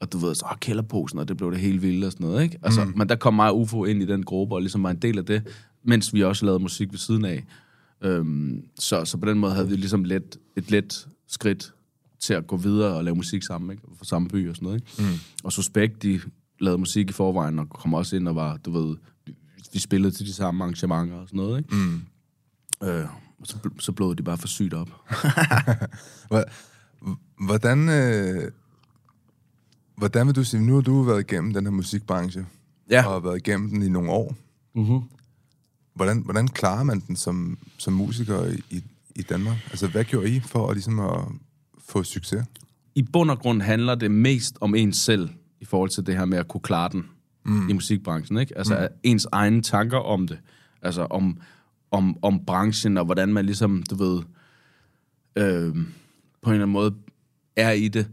Og 0.00 0.12
du 0.12 0.18
ved, 0.18 0.34
så, 0.34 0.44
åh, 0.52 0.58
Kælderposen, 0.60 1.18
og 1.18 1.28
det 1.28 1.36
blev 1.36 1.50
det 1.52 1.60
helt 1.60 1.82
vildt 1.82 2.04
og 2.04 2.12
sådan 2.12 2.26
noget, 2.26 2.42
ikke? 2.42 2.58
Altså, 2.62 2.84
mm. 2.84 2.92
Men 2.96 3.08
der 3.08 3.16
kom 3.16 3.34
mig 3.34 3.50
og 3.50 3.60
Ufo 3.60 3.84
ind 3.84 4.02
i 4.02 4.06
den 4.06 4.22
gruppe, 4.22 4.54
og 4.54 4.60
ligesom 4.60 4.82
var 4.82 4.90
en 4.90 4.96
del 4.96 5.18
af 5.18 5.24
det, 5.24 5.42
mens 5.84 6.14
vi 6.14 6.24
også 6.24 6.44
lavede 6.44 6.62
musik 6.62 6.90
ved 6.92 6.98
siden 6.98 7.24
af. 7.24 7.44
Øhm, 8.02 8.62
så, 8.78 9.04
så 9.04 9.18
på 9.18 9.28
den 9.28 9.38
måde 9.38 9.52
havde 9.52 9.68
vi 9.68 9.76
ligesom 9.76 10.04
let, 10.04 10.36
et 10.56 10.70
let 10.70 11.08
skridt 11.28 11.72
til 12.20 12.34
at 12.34 12.46
gå 12.46 12.56
videre 12.56 12.94
og 12.96 13.04
lave 13.04 13.16
musik 13.16 13.42
sammen, 13.42 13.70
ikke? 13.70 13.82
For 13.98 14.04
samme 14.04 14.28
by 14.28 14.48
og 14.48 14.56
sådan 14.56 14.66
noget, 14.66 14.80
ikke? 14.98 15.10
Mm. 15.12 15.18
Og 15.44 15.52
Suspekt, 15.52 16.02
de 16.02 16.20
lavede 16.60 16.78
musik 16.78 17.10
i 17.10 17.12
forvejen, 17.12 17.58
og 17.58 17.68
kom 17.70 17.94
også 17.94 18.16
ind 18.16 18.28
og 18.28 18.36
var, 18.36 18.56
du 18.56 18.70
ved, 18.70 18.96
vi- 19.26 19.34
vi 19.72 19.78
spillede 19.78 20.14
til 20.14 20.26
de 20.26 20.32
samme 20.32 20.64
arrangementer 20.64 21.14
og 21.16 21.28
sådan 21.28 21.36
noget, 21.38 21.58
ikke? 21.58 21.74
Mm. 21.74 22.00
Øh, 22.82 23.04
så, 23.44 23.56
så 23.78 23.92
blåede 23.92 24.16
de 24.16 24.22
bare 24.22 24.38
for 24.38 24.48
sygt 24.48 24.74
op. 24.74 24.88
Hvor- 26.28 26.44
Hvordan, 27.46 27.88
øh, 27.88 28.50
hvordan 29.96 30.26
vil 30.26 30.34
du 30.36 30.44
sige, 30.44 30.66
nu 30.66 30.74
har 30.74 30.80
du 30.80 31.02
været 31.02 31.20
igennem 31.32 31.52
den 31.54 31.64
her 31.64 31.70
musikbranche, 31.70 32.46
Ja. 32.90 33.06
og 33.06 33.12
har 33.12 33.18
været 33.20 33.36
igennem 33.36 33.68
den 33.70 33.82
i 33.82 33.88
nogle 33.88 34.10
år. 34.10 34.34
Mm-hmm. 34.74 35.00
Hvordan, 35.94 36.18
hvordan 36.18 36.48
klarer 36.48 36.82
man 36.82 37.00
den 37.00 37.16
som, 37.16 37.58
som 37.78 37.92
musiker 37.92 38.44
i, 38.46 38.62
i, 38.70 38.84
i 39.16 39.22
Danmark? 39.22 39.56
Altså, 39.70 39.88
hvad 39.88 40.04
gjorde 40.04 40.30
I 40.30 40.40
for 40.40 40.68
at, 40.68 40.74
ligesom 40.76 41.00
at 41.00 41.20
få 41.88 42.02
succes? 42.02 42.44
I 42.94 43.02
bund 43.02 43.30
og 43.30 43.38
grund 43.38 43.62
handler 43.62 43.94
det 43.94 44.10
mest 44.10 44.56
om 44.60 44.74
ens 44.74 44.96
selv, 44.96 45.28
i 45.60 45.64
forhold 45.64 45.90
til 45.90 46.06
det 46.06 46.16
her 46.16 46.24
med 46.24 46.38
at 46.38 46.48
kunne 46.48 46.60
klare 46.60 46.88
den 46.92 47.06
mm. 47.44 47.68
i 47.68 47.72
musikbranchen, 47.72 48.38
ikke? 48.38 48.58
Altså 48.58 48.88
mm. 48.90 48.96
ens 49.02 49.26
egne 49.32 49.62
tanker 49.62 49.98
om 49.98 50.26
det. 50.28 50.38
Altså 50.82 51.02
om, 51.04 51.38
om, 51.90 52.16
om 52.22 52.44
branchen, 52.46 52.98
og 52.98 53.04
hvordan 53.04 53.32
man 53.32 53.46
ligesom, 53.46 53.82
du 53.90 53.94
ved, 53.94 54.22
øh, 55.36 55.74
på 56.42 56.50
en 56.50 56.54
eller 56.54 56.66
anden 56.66 56.70
måde 56.70 56.94
er 57.56 57.70
i 57.70 57.88
det, 57.88 58.06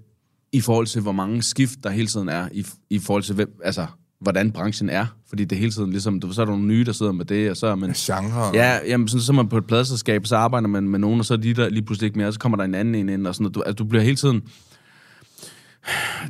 i 0.52 0.62
forhold 0.62 0.88
til, 0.88 1.02
hvor 1.02 1.12
mange 1.12 1.44
skift 1.44 1.84
der 1.84 1.90
hele 1.90 2.08
tiden 2.08 2.30
er, 2.30 2.50
i, 2.52 2.66
i 2.90 3.00
forhold 3.00 3.24
til, 3.24 3.36
hvem, 3.36 3.60
altså, 3.64 3.88
hvordan 4.20 4.52
branchen 4.52 4.90
er. 4.90 5.06
Fordi 5.30 5.46
det 5.46 5.58
hele 5.58 5.72
tiden 5.72 5.90
ligesom, 5.90 6.20
du, 6.20 6.34
så 6.34 6.42
er 6.42 6.46
der 6.46 6.52
nogle 6.52 6.68
nye, 6.68 6.86
der 6.86 6.92
sidder 6.92 7.12
med 7.12 7.26
det, 7.26 7.50
og 7.50 7.58
så 7.58 7.68
er 7.68 7.76
man... 7.76 7.94
Genre? 7.94 8.52
Ja, 8.54 8.80
jamen, 8.88 9.08
sådan, 9.08 9.22
så 9.22 9.32
er 9.32 9.36
man 9.36 9.48
på 9.48 9.58
et 9.58 9.68
pladselskab, 9.68 10.26
så 10.26 10.36
arbejder 10.36 10.68
man 10.68 10.90
med 10.90 11.00
nogen, 11.00 11.20
og 11.20 11.26
så 11.26 11.34
er 11.34 11.38
de 11.38 11.54
der 11.54 11.70
lige 11.70 11.82
pludselig 11.82 12.08
ikke 12.08 12.18
mere, 12.18 12.28
og 12.28 12.34
så 12.34 12.40
kommer 12.40 12.56
der 12.58 12.64
en 12.64 12.76
anden 12.76 12.96
en 12.96 13.10
ind, 13.10 13.28
og 13.28 13.36
sådan 13.36 13.44
noget. 13.44 13.56
Du, 13.56 13.62
altså, 13.62 13.76
du 13.76 13.84
bliver 13.84 14.04
hele 14.04 14.16
tiden... 14.16 14.42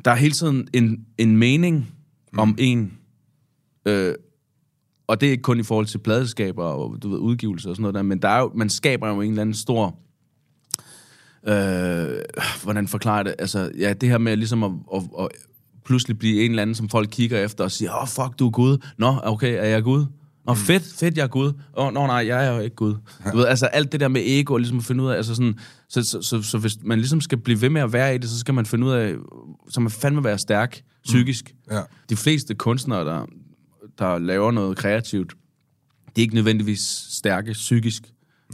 Der 0.05 0.11
er 0.11 0.15
hele 0.15 0.33
tiden 0.33 0.67
en, 0.73 1.05
en 1.17 1.37
mening 1.37 1.93
mm. 2.33 2.39
om 2.39 2.55
en, 2.57 2.93
øh, 3.85 4.13
og 5.07 5.21
det 5.21 5.27
er 5.27 5.31
ikke 5.31 5.41
kun 5.41 5.59
i 5.59 5.63
forhold 5.63 5.85
til 5.85 5.97
pladeskaber 5.97 6.63
og 6.63 6.97
du 7.03 7.09
ved, 7.09 7.17
udgivelser 7.17 7.69
og 7.69 7.75
sådan 7.75 7.81
noget 7.81 7.95
der, 7.95 8.01
men 8.01 8.21
der 8.21 8.29
er 8.29 8.39
jo, 8.39 8.51
man 8.55 8.69
skaber 8.69 9.07
jo 9.07 9.21
en 9.21 9.29
eller 9.29 9.41
anden 9.41 9.55
stor... 9.55 9.95
Øh, 11.47 12.19
hvordan 12.63 12.87
forklarer 12.87 13.23
det? 13.23 13.35
Altså, 13.39 13.71
ja, 13.77 13.93
det 13.93 14.09
her 14.09 14.17
med 14.17 14.37
ligesom 14.37 14.63
at, 14.63 14.71
at, 14.95 15.03
at 15.19 15.27
pludselig 15.85 16.19
blive 16.19 16.43
en 16.45 16.51
eller 16.51 16.61
anden, 16.61 16.75
som 16.75 16.89
folk 16.89 17.09
kigger 17.11 17.39
efter 17.39 17.63
og 17.63 17.71
siger, 17.71 17.91
åh, 17.91 18.01
oh, 18.01 18.07
fuck, 18.07 18.39
du 18.39 18.47
er 18.47 18.51
Gud. 18.51 18.77
Nå, 18.97 19.19
okay, 19.23 19.53
er 19.53 19.65
jeg 19.65 19.83
Gud? 19.83 20.05
Nå, 20.45 20.53
mm. 20.53 20.59
fedt, 20.59 20.83
fedt, 20.99 21.17
jeg 21.17 21.23
er 21.23 21.27
Gud. 21.27 21.47
Åh, 21.47 21.85
oh, 21.87 21.93
nå, 21.93 22.07
nej, 22.07 22.27
jeg 22.27 22.47
er 22.47 22.53
jo 22.53 22.59
ikke 22.59 22.75
Gud. 22.75 22.95
Du 23.31 23.37
ved, 23.37 23.45
altså 23.45 23.65
alt 23.65 23.91
det 23.91 23.99
der 23.99 24.07
med 24.07 24.21
ego, 24.25 24.53
og 24.53 24.59
ligesom 24.59 24.77
at 24.77 24.83
finde 24.83 25.03
ud 25.03 25.09
af, 25.09 25.15
altså 25.15 25.35
sådan, 25.35 25.59
så, 25.89 26.03
så, 26.03 26.21
så, 26.21 26.41
så 26.41 26.57
hvis 26.57 26.77
man 26.83 26.99
ligesom 26.99 27.21
skal 27.21 27.37
blive 27.37 27.61
ved 27.61 27.69
med 27.69 27.81
at 27.81 27.93
være 27.93 28.15
i 28.15 28.17
det, 28.17 28.29
så 28.29 28.39
skal 28.39 28.53
man 28.53 28.65
finde 28.65 28.87
ud 28.87 28.91
af, 28.91 29.15
så 29.69 29.79
man 29.79 29.91
fandme 29.91 30.23
være 30.23 30.37
stærk 30.37 30.81
psykisk. 31.03 31.55
Ja. 31.71 31.81
De 32.09 32.15
fleste 32.15 32.55
kunstnere, 32.55 33.05
der, 33.05 33.25
der 33.99 34.17
laver 34.17 34.51
noget 34.51 34.77
kreativt, 34.77 35.33
de 36.15 36.21
er 36.21 36.23
ikke 36.23 36.35
nødvendigvis 36.35 36.79
stærke 37.09 37.51
psykisk. 37.51 38.03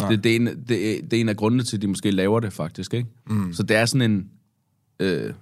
Det, 0.10 0.24
det, 0.24 0.32
er 0.32 0.36
en, 0.36 0.46
det, 0.46 0.98
er, 0.98 1.02
det 1.02 1.14
er 1.14 1.22
en 1.22 1.30
af 1.30 1.38
grundene 1.38 1.64
til, 1.64 1.78
at 1.78 1.82
de 1.82 1.88
måske 1.88 2.12
laver 2.12 2.40
det, 2.40 2.54
faktisk. 2.54 2.94
Ikke? 2.94 3.10
Mm. 3.28 3.54
Så 3.54 3.64
det 3.64 3.78
er 3.78 3.86
sådan 3.86 4.12
en... 4.12 4.30
Øh, 5.00 5.34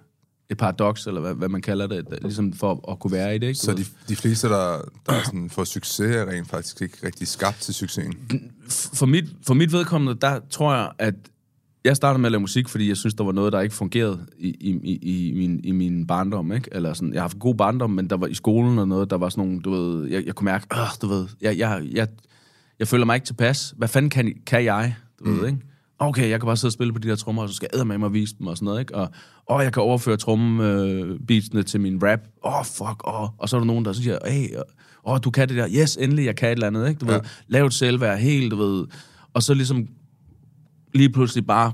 et 0.52 0.58
paradoks, 0.58 1.08
eller 1.08 1.22
hvad, 1.22 1.34
hvad 1.34 1.50
man 1.50 1.62
kalder 1.62 1.88
det, 1.88 2.06
ligesom 2.22 2.54
for 2.54 2.92
at 2.92 3.00
kunne 3.00 3.12
være 3.12 3.36
i 3.36 3.38
det. 3.38 3.48
Ikke? 3.48 3.60
Så 3.60 3.74
de, 3.74 3.86
de 4.10 4.16
fleste, 4.16 4.48
der, 4.48 4.82
der 5.06 5.14
er 5.14 5.24
sådan, 5.24 5.50
får 5.50 5.64
succes, 5.64 6.16
er 6.16 6.26
rent 6.26 6.50
faktisk 6.50 6.82
ikke 6.82 6.98
rigtig 7.04 7.28
skabt 7.28 7.58
til 7.58 7.74
succesen. 7.74 8.14
for 8.70 9.06
mit, 9.06 9.26
for 9.48 9.54
mit 9.54 9.72
vedkommende, 9.72 10.20
der 10.22 10.40
tror 10.50 10.74
jeg, 10.74 10.92
at 11.00 11.16
jeg 11.84 11.96
startede 11.96 12.22
med 12.22 12.28
at 12.28 12.32
lave 12.32 12.42
musik, 12.42 12.70
fordi 12.70 12.88
jeg 12.88 12.98
synes, 12.98 13.14
der 13.14 13.24
var 13.24 13.32
noget, 13.32 13.54
der 13.54 13.62
ikke 13.62 13.76
fungerede 13.76 14.20
i, 14.40 14.48
i, 14.48 14.80
i, 14.84 15.30
i, 15.30 15.34
min, 15.34 15.60
i 15.64 15.72
min 15.72 16.08
barndom, 16.08 16.52
ikke? 16.52 16.70
Eller 16.72 16.94
sådan, 16.94 17.14
jeg 17.14 17.22
har 17.22 17.24
haft 17.24 17.40
god 17.40 17.56
barndom, 17.56 17.90
men 17.90 18.10
der 18.10 18.18
var 18.18 18.28
i 18.28 18.34
skolen 18.34 18.80
og 18.80 18.88
noget, 18.88 19.10
der 19.10 19.18
var 19.18 19.30
sådan 19.30 19.44
nogle, 19.44 19.62
du 19.62 19.72
ved, 19.72 20.10
jeg, 20.10 20.26
jeg 20.26 20.36
kunne 20.36 20.46
mærke, 20.46 20.66
øh, 20.74 20.80
du 21.02 21.08
ved, 21.08 21.28
jeg, 21.42 21.58
jeg, 21.58 21.84
jeg, 21.92 22.08
jeg 22.80 22.88
føler 22.88 23.06
mig 23.06 23.16
ikke 23.16 23.26
tilpas. 23.26 23.74
Hvad 23.78 23.88
fanden 23.88 24.10
kan, 24.10 24.34
kan 24.46 24.64
jeg? 24.64 24.96
Du 25.20 25.30
mm. 25.30 25.40
ved, 25.40 25.48
ikke? 25.48 25.60
Okay, 26.00 26.30
jeg 26.30 26.40
kan 26.40 26.48
bare 26.48 26.58
sidde 26.58 26.70
og 26.70 26.74
spille 26.74 26.94
på 26.94 27.00
de 27.00 27.08
der 27.08 27.16
trommer, 27.16 27.42
og 27.42 27.50
så 27.50 27.56
skal 27.56 27.70
jeg 27.78 27.88
med 27.88 27.98
mig 27.98 28.14
vise 28.14 28.36
dem 28.40 28.48
og 28.48 28.58
sådan 28.58 28.66
noget, 28.66 28.80
ikke? 28.80 28.96
Og, 28.96 29.10
og 29.46 29.64
jeg 29.64 29.74
kan 29.74 29.84
overføre 29.84 30.18
trommebeatsene 30.18 31.60
øh, 31.60 31.66
til 31.66 31.82
min 31.82 32.04
rap. 32.04 32.20
Åh, 32.44 32.60
oh, 32.60 32.66
fuck. 32.66 33.02
Oh. 33.04 33.30
Og 33.38 33.50
så 33.50 33.56
er 33.56 33.60
der 33.60 33.66
nogen, 33.66 33.86
der 33.86 33.94
siger, 33.94 34.18
hey, 34.28 34.56
åh, 34.56 34.62
oh, 35.04 35.20
du 35.24 35.32
kan 35.32 35.50
det 35.50 35.58
der. 35.58 35.68
Yes, 35.82 35.98
endelig, 35.98 36.26
jeg 36.26 36.36
kan 36.36 36.50
et 36.50 36.52
eller 36.52 36.68
andet, 36.68 36.90
ikke? 36.90 37.00
Du 37.00 37.06
ja. 37.06 37.14
ved, 37.14 37.22
lav 37.48 37.66
et 37.66 37.74
selvværd 37.74 38.20
helt, 38.20 38.52
du 38.52 38.56
ved. 38.56 38.86
Og 39.34 39.44
så 39.44 39.54
ligesom 39.54 39.88
lige 40.94 41.10
pludselig 41.10 41.46
bare, 41.46 41.74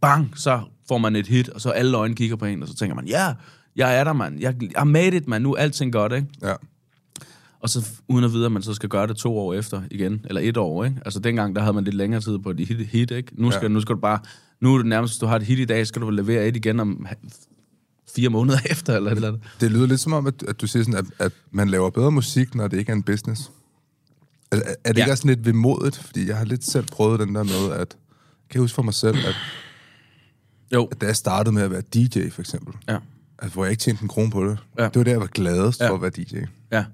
bang, 0.00 0.32
så 0.36 0.60
får 0.88 0.98
man 0.98 1.16
et 1.16 1.26
hit, 1.26 1.48
og 1.48 1.60
så 1.60 1.70
alle 1.70 1.96
øjne 1.96 2.14
kigger 2.14 2.36
på 2.36 2.44
en, 2.44 2.62
og 2.62 2.68
så 2.68 2.74
tænker 2.74 2.94
man, 2.94 3.06
ja, 3.06 3.34
jeg 3.76 3.98
er 3.98 4.04
der, 4.04 4.12
mand. 4.12 4.40
Jeg, 4.40 4.54
jeg 4.76 4.86
made 4.86 5.16
it, 5.16 5.28
mand. 5.28 5.42
Nu 5.42 5.54
er 5.54 5.58
alting 5.58 5.92
godt, 5.92 6.12
ikke? 6.12 6.28
Ja. 6.42 6.54
Og 7.60 7.68
så 7.68 7.88
uden 8.08 8.24
at 8.24 8.32
vide, 8.32 8.46
at 8.46 8.52
man 8.52 8.62
så 8.62 8.74
skal 8.74 8.88
gøre 8.88 9.06
det 9.06 9.16
to 9.16 9.38
år 9.38 9.54
efter 9.54 9.82
igen, 9.90 10.20
eller 10.24 10.40
et 10.40 10.56
år, 10.56 10.84
ikke? 10.84 10.96
Altså 11.04 11.20
dengang, 11.20 11.56
der 11.56 11.60
havde 11.62 11.74
man 11.74 11.84
lidt 11.84 11.94
længere 11.94 12.20
tid 12.20 12.38
på 12.38 12.50
et 12.50 12.60
hit, 12.60 12.86
hit 12.86 13.10
ikke? 13.10 13.42
Nu 13.42 13.50
skal, 13.50 13.62
ja. 13.62 13.68
nu 13.68 13.80
skal 13.80 13.94
du 13.94 14.00
bare, 14.00 14.18
nu 14.60 14.74
er 14.74 14.78
det 14.78 14.86
nærmest, 14.86 15.14
hvis 15.14 15.18
du 15.18 15.26
har 15.26 15.36
et 15.36 15.42
hit 15.42 15.58
i 15.58 15.64
dag, 15.64 15.86
skal 15.86 16.02
du 16.02 16.10
levere 16.10 16.48
et 16.48 16.56
igen 16.56 16.80
om 16.80 17.06
fire 18.14 18.28
måneder 18.28 18.58
efter, 18.70 18.96
eller 18.96 19.10
eller 19.10 19.28
andet. 19.28 19.42
Det 19.60 19.70
lyder 19.70 19.86
lidt 19.86 20.00
som 20.00 20.12
om, 20.12 20.26
at, 20.26 20.42
at 20.48 20.60
du 20.60 20.66
siger 20.66 20.84
sådan, 20.84 20.98
at, 20.98 21.04
at 21.18 21.32
man 21.50 21.68
laver 21.68 21.90
bedre 21.90 22.12
musik, 22.12 22.54
når 22.54 22.68
det 22.68 22.78
ikke 22.78 22.92
er 22.92 22.96
en 22.96 23.02
business. 23.02 23.50
Er, 24.50 24.56
er 24.56 24.92
det 24.92 24.98
ja. 24.98 25.04
ikke 25.04 25.12
også 25.12 25.20
sådan 25.22 25.36
lidt 25.36 25.46
vemodigt? 25.46 25.96
Fordi 25.96 26.28
jeg 26.28 26.36
har 26.36 26.44
lidt 26.44 26.64
selv 26.64 26.86
prøvet 26.86 27.20
den 27.20 27.34
der 27.34 27.42
med, 27.42 27.76
at... 27.76 27.96
Kan 28.50 28.54
jeg 28.58 28.60
huske 28.60 28.74
for 28.74 28.82
mig 28.82 28.94
selv, 28.94 29.16
at, 29.16 29.34
Jo, 30.74 30.84
at 30.84 31.00
da 31.00 31.06
jeg 31.06 31.16
startede 31.16 31.54
med 31.54 31.62
at 31.62 31.70
være 31.70 31.80
DJ, 31.94 32.28
for 32.30 32.40
eksempel, 32.42 32.74
ja, 32.88 32.98
altså, 33.38 33.54
hvor 33.54 33.64
jeg 33.64 33.70
ikke 33.70 33.80
tjente 33.80 34.02
en 34.02 34.08
krone 34.08 34.30
på 34.30 34.44
det, 34.44 34.58
Ja. 34.78 34.84
det 34.84 34.96
var 34.96 35.04
der, 35.04 35.10
jeg 35.10 35.20
var 35.20 35.26
gladest 35.26 35.80
Ja. 35.80 35.88
for 35.90 35.94
at 35.94 36.02
være 36.02 36.10
DJ. 36.10 36.36
ja, 36.72 36.84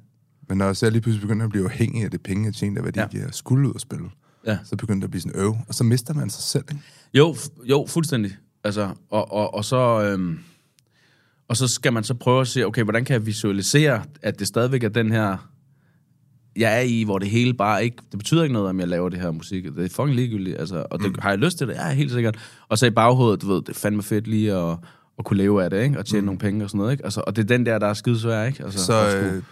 Men 0.48 0.58
når 0.58 0.66
jeg 0.66 0.76
så 0.76 0.90
lige 0.90 1.02
pludselig 1.02 1.20
begyndte 1.20 1.44
at 1.44 1.50
blive 1.50 1.64
afhængig 1.64 2.04
af 2.04 2.10
det 2.10 2.20
penge, 2.22 2.44
jeg 2.46 2.54
tjente 2.54 2.78
at 2.78 2.96
være 2.96 3.06
DJ, 3.08 3.24
og 3.24 3.34
skulle 3.34 3.68
ud 3.68 3.74
og 3.74 3.80
spille, 3.80 4.10
ja. 4.46 4.58
så 4.64 4.76
begyndte 4.76 5.00
det 5.00 5.04
at 5.04 5.10
blive 5.10 5.20
sådan 5.22 5.40
øv, 5.40 5.56
og 5.68 5.74
så 5.74 5.84
mister 5.84 6.14
man 6.14 6.30
sig 6.30 6.42
selv, 6.42 6.64
ikke? 6.70 6.82
Jo, 7.14 7.36
jo, 7.64 7.86
fuldstændig. 7.88 8.36
Altså, 8.64 8.94
og, 9.10 9.32
og, 9.32 9.54
og 9.54 9.64
så... 9.64 10.02
Øhm, 10.02 10.38
og 11.48 11.56
så 11.56 11.68
skal 11.68 11.92
man 11.92 12.04
så 12.04 12.14
prøve 12.14 12.40
at 12.40 12.48
se, 12.48 12.64
okay, 12.66 12.82
hvordan 12.82 13.04
kan 13.04 13.12
jeg 13.14 13.26
visualisere, 13.26 14.04
at 14.22 14.38
det 14.38 14.46
stadigvæk 14.46 14.84
er 14.84 14.88
den 14.88 15.12
her, 15.12 15.50
jeg 16.56 16.76
er 16.76 16.80
i, 16.80 17.02
hvor 17.02 17.18
det 17.18 17.28
hele 17.28 17.54
bare 17.54 17.84
ikke, 17.84 17.96
det 18.10 18.18
betyder 18.18 18.42
ikke 18.42 18.52
noget, 18.52 18.68
om 18.68 18.80
jeg 18.80 18.88
laver 18.88 19.08
det 19.08 19.20
her 19.20 19.30
musik. 19.30 19.64
Det 19.64 19.84
er 19.84 19.88
fucking 19.88 20.14
ligegyldigt, 20.14 20.58
altså, 20.58 20.86
og 20.90 20.98
det, 20.98 21.08
mm. 21.08 21.14
har 21.18 21.30
jeg 21.30 21.38
lyst 21.38 21.58
til 21.58 21.68
det? 21.68 21.74
Ja, 21.74 21.92
helt 21.92 22.12
sikkert. 22.12 22.38
Og 22.68 22.78
så 22.78 22.86
i 22.86 22.90
baghovedet, 22.90 23.42
du 23.42 23.46
ved, 23.46 23.62
det 23.62 23.68
er 23.68 23.74
fandme 23.74 24.02
fedt 24.02 24.26
lige 24.26 24.52
at, 24.52 24.76
at 25.18 25.24
kunne 25.24 25.36
leve 25.36 25.64
af 25.64 25.70
det, 25.70 25.82
ikke? 25.82 25.98
Og 25.98 26.06
tjene 26.06 26.20
mm. 26.20 26.26
nogle 26.26 26.38
penge 26.38 26.64
og 26.64 26.70
sådan 26.70 26.78
noget, 26.78 26.92
ikke? 26.92 27.04
Altså, 27.04 27.22
og 27.26 27.36
det 27.36 27.42
er 27.42 27.46
den 27.46 27.66
der, 27.66 27.78
der 27.78 27.86
er 27.86 27.94
skidesvær, 27.94 28.44
ikke? 28.44 28.64
Altså, 28.64 28.84
Så 28.84 29.18
øh, 29.18 29.42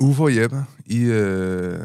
Ufo 0.00 0.24
og 0.24 0.36
Jeppe, 0.36 0.64
I 0.86 1.04
øh, 1.04 1.78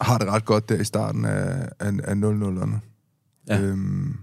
har 0.00 0.18
det 0.18 0.28
ret 0.28 0.44
godt 0.44 0.68
der 0.68 0.80
i 0.80 0.84
starten 0.84 1.24
af, 1.24 1.68
af, 1.80 1.92
af 2.04 2.14
00'erne. 2.14 2.78
Ja. 3.48 3.60
Øhm, 3.60 4.16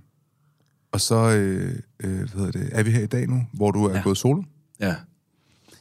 og 0.91 1.01
så 1.01 1.15
øh, 1.15 1.75
øh, 2.03 2.17
hvad 2.17 2.27
hedder 2.27 2.51
det, 2.51 2.69
er 2.71 2.83
vi 2.83 2.91
her 2.91 3.03
i 3.03 3.07
dag 3.07 3.27
nu, 3.27 3.47
hvor 3.53 3.71
du 3.71 3.85
er. 3.85 3.95
Ja. 3.95 4.01
gået 4.03 4.17
solo. 4.17 4.43
ja. 4.79 4.95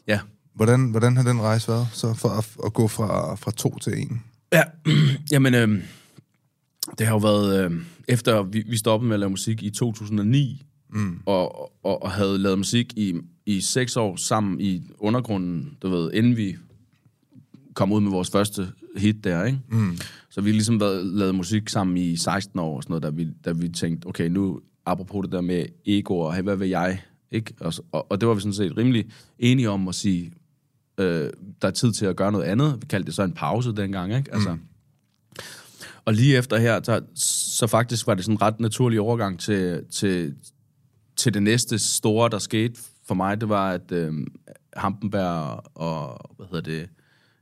Ja. 0.06 0.20
Hvordan, 0.54 0.90
hvordan 0.90 1.16
har 1.16 1.22
den 1.22 1.40
rejse 1.40 1.68
været, 1.68 1.86
så 1.92 2.14
for 2.14 2.28
at, 2.28 2.56
at 2.66 2.72
gå 2.72 2.88
fra, 2.88 3.34
fra 3.34 3.50
to 3.50 3.78
til 3.78 3.98
en? 3.98 4.22
Ja, 4.52 4.62
jamen, 5.32 5.54
øh, 5.54 5.82
det 6.98 7.06
har 7.06 7.14
jo 7.14 7.18
været, 7.18 7.64
øh, 7.64 7.82
efter 8.08 8.42
vi, 8.42 8.64
vi 8.68 8.76
stoppede 8.76 9.08
med 9.08 9.14
at 9.14 9.20
lave 9.20 9.30
musik 9.30 9.62
i 9.62 9.70
2009, 9.70 10.62
mm. 10.90 11.20
og, 11.26 11.72
og, 11.84 12.02
og 12.02 12.10
havde 12.10 12.38
lavet 12.38 12.58
musik 12.58 12.92
i, 12.96 13.14
i 13.46 13.60
seks 13.60 13.96
år 13.96 14.16
sammen 14.16 14.60
i 14.60 14.82
undergrunden, 14.98 15.76
du 15.82 15.88
ved, 15.88 16.12
inden 16.12 16.36
vi 16.36 16.56
kom 17.74 17.92
ud 17.92 18.00
med 18.00 18.10
vores 18.10 18.30
første 18.30 18.68
hit 18.96 19.24
der, 19.24 19.44
ikke? 19.44 19.58
Mm. 19.68 19.98
Så 20.30 20.40
vi 20.40 20.50
har 20.50 20.54
ligesom 20.54 20.80
været, 20.80 21.06
lavet 21.06 21.34
musik 21.34 21.68
sammen 21.68 21.96
i 21.96 22.16
16 22.16 22.60
år 22.60 22.76
og 22.76 22.82
sådan 22.82 22.92
noget, 22.92 23.02
da 23.02 23.10
vi, 23.10 23.28
da 23.44 23.52
vi 23.52 23.68
tænkte, 23.68 24.06
okay, 24.06 24.28
nu 24.28 24.60
apropos 24.86 25.24
det 25.24 25.32
der 25.32 25.40
med 25.40 25.66
ego 25.86 26.18
og 26.18 26.34
hey, 26.34 26.42
hvad 26.42 26.56
vil 26.56 26.68
jeg, 26.68 27.00
ikke? 27.30 27.54
Og, 27.60 27.72
og, 27.92 28.10
og 28.10 28.20
det 28.20 28.28
var 28.28 28.34
vi 28.34 28.40
sådan 28.40 28.52
set 28.52 28.76
rimelig 28.76 29.06
enige 29.38 29.70
om 29.70 29.88
at 29.88 29.94
sige, 29.94 30.32
øh, 31.00 31.30
der 31.62 31.68
er 31.68 31.72
tid 31.72 31.92
til 31.92 32.06
at 32.06 32.16
gøre 32.16 32.32
noget 32.32 32.44
andet. 32.44 32.78
Vi 32.80 32.86
kaldte 32.86 33.06
det 33.06 33.14
så 33.14 33.22
en 33.22 33.32
pause 33.32 33.72
dengang, 33.72 34.14
ikke? 34.14 34.34
Altså, 34.34 34.52
mm. 34.52 34.60
Og 36.04 36.14
lige 36.14 36.36
efter 36.36 36.56
her, 36.56 36.80
så, 36.82 37.02
så 37.14 37.66
faktisk 37.66 38.06
var 38.06 38.14
det 38.14 38.24
sådan 38.24 38.34
en 38.34 38.42
ret 38.42 38.60
naturlig 38.60 39.00
overgang 39.00 39.40
til, 39.40 39.84
til, 39.90 40.34
til 41.16 41.34
det 41.34 41.42
næste 41.42 41.78
store, 41.78 42.28
der 42.28 42.38
skete 42.38 42.80
for 43.06 43.14
mig. 43.14 43.40
Det 43.40 43.48
var, 43.48 43.70
at 43.70 43.92
øh, 43.92 44.12
Hampenberg 44.76 45.62
og, 45.74 46.30
hvad 46.36 46.46
hedder 46.46 46.60
det, 46.60 46.88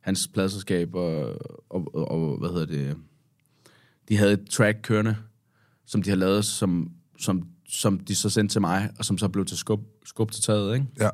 hans 0.00 0.28
pladserskab 0.28 0.94
og, 0.94 1.28
og, 1.70 1.94
og, 1.94 2.10
og, 2.10 2.38
hvad 2.38 2.48
hedder 2.48 2.66
det, 2.66 2.96
de 4.08 4.16
havde 4.16 4.32
et 4.32 4.50
track 4.50 4.78
kørende, 4.82 5.16
som 5.86 6.02
de 6.02 6.10
havde 6.10 6.20
lavet, 6.20 6.44
som, 6.44 6.90
som, 7.18 7.48
som 7.68 7.98
de 7.98 8.14
så 8.14 8.30
sendte 8.30 8.54
til 8.54 8.60
mig, 8.60 8.90
og 8.98 9.04
som 9.04 9.18
så 9.18 9.28
blev 9.28 9.44
til 9.44 9.56
skub, 9.56 9.80
skub 10.04 10.30
til 10.30 10.42
taget, 10.42 10.74
ikke? 10.74 10.86
Ja. 11.00 11.08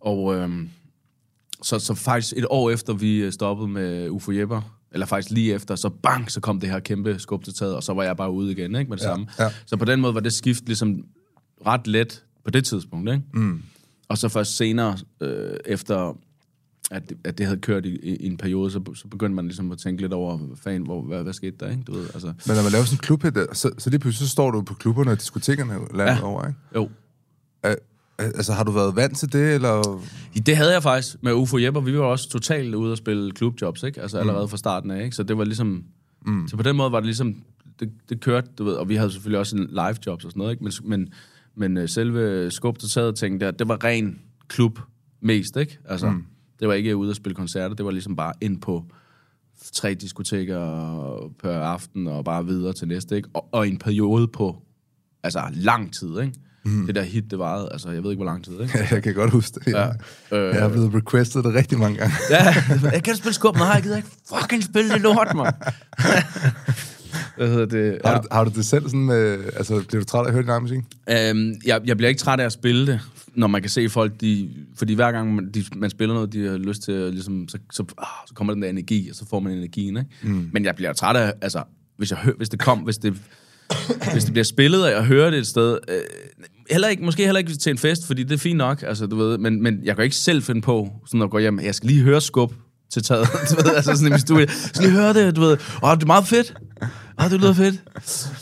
Og 0.00 0.34
øhm, 0.34 0.70
så, 1.62 1.78
så 1.78 1.94
faktisk 1.94 2.34
et 2.36 2.46
år 2.50 2.70
efter, 2.70 2.92
vi 2.92 3.16
øh, 3.16 3.32
stoppede 3.32 3.68
med 3.68 4.08
Ufo 4.10 4.32
Jepper, 4.32 4.76
eller 4.92 5.06
faktisk 5.06 5.30
lige 5.34 5.54
efter, 5.54 5.76
så 5.76 5.88
bang, 5.88 6.30
så 6.30 6.40
kom 6.40 6.60
det 6.60 6.70
her 6.70 6.80
kæmpe 6.80 7.18
skub 7.18 7.44
til 7.44 7.54
taget, 7.54 7.74
og 7.76 7.82
så 7.82 7.94
var 7.94 8.02
jeg 8.02 8.16
bare 8.16 8.30
ude 8.30 8.52
igen, 8.52 8.74
ikke, 8.74 8.88
med 8.88 8.96
det 8.98 9.04
Ja, 9.04 9.08
samme. 9.08 9.26
ja. 9.38 9.48
Så 9.66 9.76
på 9.76 9.84
den 9.84 10.00
måde 10.00 10.14
var 10.14 10.20
det 10.20 10.32
skift 10.32 10.66
ligesom 10.66 11.04
ret 11.66 11.86
let 11.86 12.24
på 12.44 12.50
det 12.50 12.64
tidspunkt, 12.64 13.10
ikke? 13.10 13.22
Mm. 13.34 13.62
Og 14.08 14.18
så 14.18 14.28
først 14.28 14.56
senere, 14.56 14.98
øh, 15.20 15.50
efter 15.66 16.16
at, 16.90 17.08
det- 17.08 17.16
at 17.24 17.38
det 17.38 17.46
havde 17.46 17.60
kørt 17.60 17.86
i, 17.86 17.96
i, 18.02 18.26
en 18.26 18.36
periode, 18.36 18.70
så, 18.70 18.80
så 18.94 19.08
begyndte 19.08 19.34
man 19.36 19.44
ligesom 19.44 19.72
at 19.72 19.78
tænke 19.78 20.02
lidt 20.02 20.12
over, 20.12 20.38
fanden, 20.62 20.82
hvor, 20.82 21.02
hvad, 21.02 21.22
hvad 21.22 21.32
skete 21.32 21.56
der, 21.60 21.70
ikke? 21.70 21.82
Du 21.82 21.92
ved, 21.92 22.04
altså, 22.14 22.26
Men 22.26 22.56
når 22.56 22.62
man 22.62 22.72
laver 22.72 22.84
sådan 22.84 23.26
en 23.26 23.34
der, 23.34 23.54
så, 23.54 23.70
så 23.78 23.90
lige 23.90 24.00
pludselig 24.00 24.28
så 24.28 24.32
står 24.32 24.50
du 24.50 24.62
på 24.62 24.74
klubberne 24.74 25.10
og 25.10 25.18
diskotekerne 25.20 25.74
landet 25.94 26.14
ja. 26.20 26.22
over, 26.26 26.46
ikke? 26.46 26.58
jo, 26.74 26.90
Er, 27.62 27.74
altså, 28.20 28.52
har 28.52 28.64
du 28.64 28.70
været 28.70 28.96
vant 28.96 29.18
til 29.18 29.32
det, 29.32 29.54
eller... 29.54 30.02
Det 30.46 30.56
havde 30.56 30.72
jeg 30.72 30.82
faktisk 30.82 31.16
med 31.22 31.32
Ufo 31.32 31.58
Jepper. 31.58 31.80
Vi 31.80 31.98
var 31.98 32.04
også 32.04 32.28
totalt 32.28 32.74
ude 32.74 32.92
at 32.92 32.98
spille 32.98 33.32
klubjobs, 33.32 33.82
ikke? 33.82 34.02
Altså 34.02 34.18
allerede 34.18 34.48
fra 34.48 34.56
starten 34.56 34.90
af, 34.90 35.04
ikke? 35.04 35.16
Så 35.16 35.22
det 35.22 35.38
var 35.38 35.44
ligesom... 35.44 35.84
Mm. 36.26 36.48
Så 36.48 36.56
på 36.56 36.62
den 36.62 36.76
måde 36.76 36.92
var 36.92 37.00
det 37.00 37.06
ligesom... 37.06 37.34
Det, 37.80 37.92
det 38.08 38.20
kørte, 38.20 38.48
du 38.58 38.64
ved, 38.64 38.74
og 38.74 38.88
vi 38.88 38.94
havde 38.94 39.10
selvfølgelig 39.10 39.38
også 39.38 39.56
en 39.56 39.66
live 39.70 39.96
jobs 40.06 40.24
og 40.24 40.30
sådan 40.30 40.38
noget, 40.38 40.52
ikke? 40.52 40.64
Men, 40.64 40.72
men, 40.84 41.08
men 41.54 41.76
øh, 41.76 41.88
selve 41.88 42.50
skub 42.50 42.78
til 42.78 42.88
taget 42.88 43.16
ting 43.16 43.40
der, 43.40 43.50
det 43.50 43.68
var 43.68 43.84
ren 43.84 44.20
klub 44.48 44.78
mest, 45.20 45.56
ikke? 45.56 45.78
Altså, 45.84 46.10
mm. 46.10 46.24
det 46.60 46.68
var 46.68 46.74
ikke 46.74 46.96
ude 46.96 47.10
at 47.10 47.16
spille 47.16 47.34
koncerter, 47.34 47.74
det 47.74 47.84
var 47.84 47.90
ligesom 47.90 48.16
bare 48.16 48.32
ind 48.40 48.60
på 48.60 48.84
tre 49.72 49.94
diskoteker 49.94 50.60
per 51.42 51.58
aften 51.58 52.06
og 52.06 52.24
bare 52.24 52.46
videre 52.46 52.72
til 52.72 52.88
næste, 52.88 53.16
ikke? 53.16 53.28
Og, 53.34 53.48
og 53.52 53.68
en 53.68 53.78
periode 53.78 54.28
på, 54.28 54.62
altså 55.22 55.42
lang 55.52 55.94
tid, 55.94 56.20
ikke? 56.20 56.32
Mm. 56.64 56.86
Det 56.86 56.94
der 56.94 57.02
hit, 57.02 57.30
det 57.30 57.38
varede, 57.38 57.68
altså 57.72 57.90
jeg 57.90 58.02
ved 58.02 58.10
ikke, 58.10 58.22
hvor 58.22 58.32
lang 58.32 58.44
tid, 58.44 58.60
ikke? 58.60 58.78
jeg 58.94 59.02
kan 59.02 59.14
godt 59.14 59.30
huske 59.30 59.60
det. 59.64 59.72
Ja. 59.72 59.88
Øh, 60.32 60.54
Jeg 60.54 60.62
har 60.62 60.68
blevet 60.68 60.94
requestet 60.94 61.44
det 61.44 61.54
rigtig 61.54 61.78
mange 61.78 61.98
gange. 61.98 62.14
Ja, 62.30 62.54
jeg 62.92 63.02
kan 63.02 63.16
spille 63.16 63.34
skub? 63.34 63.56
Nej, 63.56 63.66
jeg 63.66 63.82
gider 63.82 63.96
ikke 63.96 64.08
fucking 64.34 64.64
spille 64.64 64.90
det 64.90 65.00
lort, 65.00 65.28
mand. 65.36 65.54
Hvad 67.36 67.48
hedder 67.48 67.66
det? 67.66 67.98
Har, 68.04 68.12
Ja. 68.12 68.18
du, 68.18 68.28
har 68.32 68.44
du 68.44 68.50
det 68.54 68.64
selv 68.64 68.82
sådan 68.84 69.04
med... 69.04 69.38
Altså, 69.56 69.82
bliver 69.88 70.00
du 70.00 70.06
træt 70.06 70.20
af 70.22 70.26
at 70.26 70.32
høre 70.32 70.42
din 70.42 70.50
egen 70.50 70.62
musik? 70.62 70.78
Øhm, 71.10 71.54
jeg, 71.64 71.80
jeg 71.84 71.96
bliver 71.96 72.08
ikke 72.08 72.18
træt 72.18 72.40
af 72.40 72.44
at 72.44 72.52
spille 72.52 72.86
det, 72.86 73.00
når 73.34 73.46
man 73.46 73.60
kan 73.60 73.70
se 73.70 73.88
folk, 73.88 74.20
de, 74.20 74.50
fordi 74.76 74.94
hver 74.94 75.12
gang 75.12 75.34
man, 75.34 75.50
de, 75.54 75.64
man 75.76 75.90
spiller 75.90 76.14
noget, 76.14 76.32
de 76.32 76.46
har 76.48 76.56
lyst 76.56 76.82
til, 76.82 76.94
ligesom, 76.94 77.48
så, 77.48 77.58
så, 77.72 77.84
ah, 77.98 78.06
så 78.28 78.34
kommer 78.34 78.52
den 78.54 78.62
der 78.62 78.68
energi, 78.68 79.08
og 79.10 79.16
så 79.16 79.24
får 79.30 79.40
man 79.40 79.52
energien, 79.52 79.96
ikke? 79.96 80.10
Mm. 80.22 80.50
Men 80.52 80.64
jeg 80.64 80.76
bliver 80.76 80.92
træt 80.92 81.16
af, 81.16 81.32
altså, 81.42 81.62
hvis, 81.96 82.10
jeg 82.10 82.18
hører, 82.18 82.36
hvis 82.36 82.48
det 82.48 82.58
kom, 82.60 82.78
hvis 82.78 82.98
det, 82.98 83.14
hvis 84.12 84.24
det 84.24 84.32
bliver 84.32 84.44
spillet, 84.44 84.84
og 84.84 84.90
jeg 84.90 85.04
hører 85.04 85.30
det 85.30 85.38
et 85.38 85.46
sted, 85.46 85.78
øh, 85.88 85.94
heller 86.70 86.88
ikke, 86.88 87.04
måske 87.04 87.24
heller 87.24 87.38
ikke 87.38 87.54
til 87.54 87.70
en 87.70 87.78
fest, 87.78 88.06
fordi 88.06 88.22
det 88.22 88.32
er 88.32 88.38
fint 88.38 88.56
nok, 88.56 88.82
altså, 88.82 89.06
du 89.06 89.16
ved, 89.16 89.38
men, 89.38 89.62
men 89.62 89.80
jeg 89.84 89.96
kan 89.96 90.04
ikke 90.04 90.16
selv 90.16 90.42
finde 90.42 90.60
på, 90.60 90.88
sådan 91.06 91.22
at 91.22 91.30
gå 91.30 91.38
hjem, 91.38 91.60
jeg 91.60 91.74
skal 91.74 91.86
lige 91.86 92.02
høre 92.02 92.20
skub 92.20 92.52
til 92.92 93.02
taget, 93.02 93.26
du 93.50 93.62
ved, 93.62 93.74
altså 93.74 93.96
sådan 93.96 94.06
i 94.06 94.10
mit 94.10 94.20
studie, 94.20 94.48
skal 94.48 94.82
lige 94.82 94.92
høre 94.92 95.14
det, 95.14 95.36
du 95.36 95.40
ved, 95.40 95.58
åh, 95.82 95.94
det 95.94 96.02
er 96.02 96.06
meget 96.06 96.26
fedt, 96.26 96.54
åh, 97.22 97.30
det 97.30 97.40
lyder 97.40 97.54
fedt, 97.54 97.82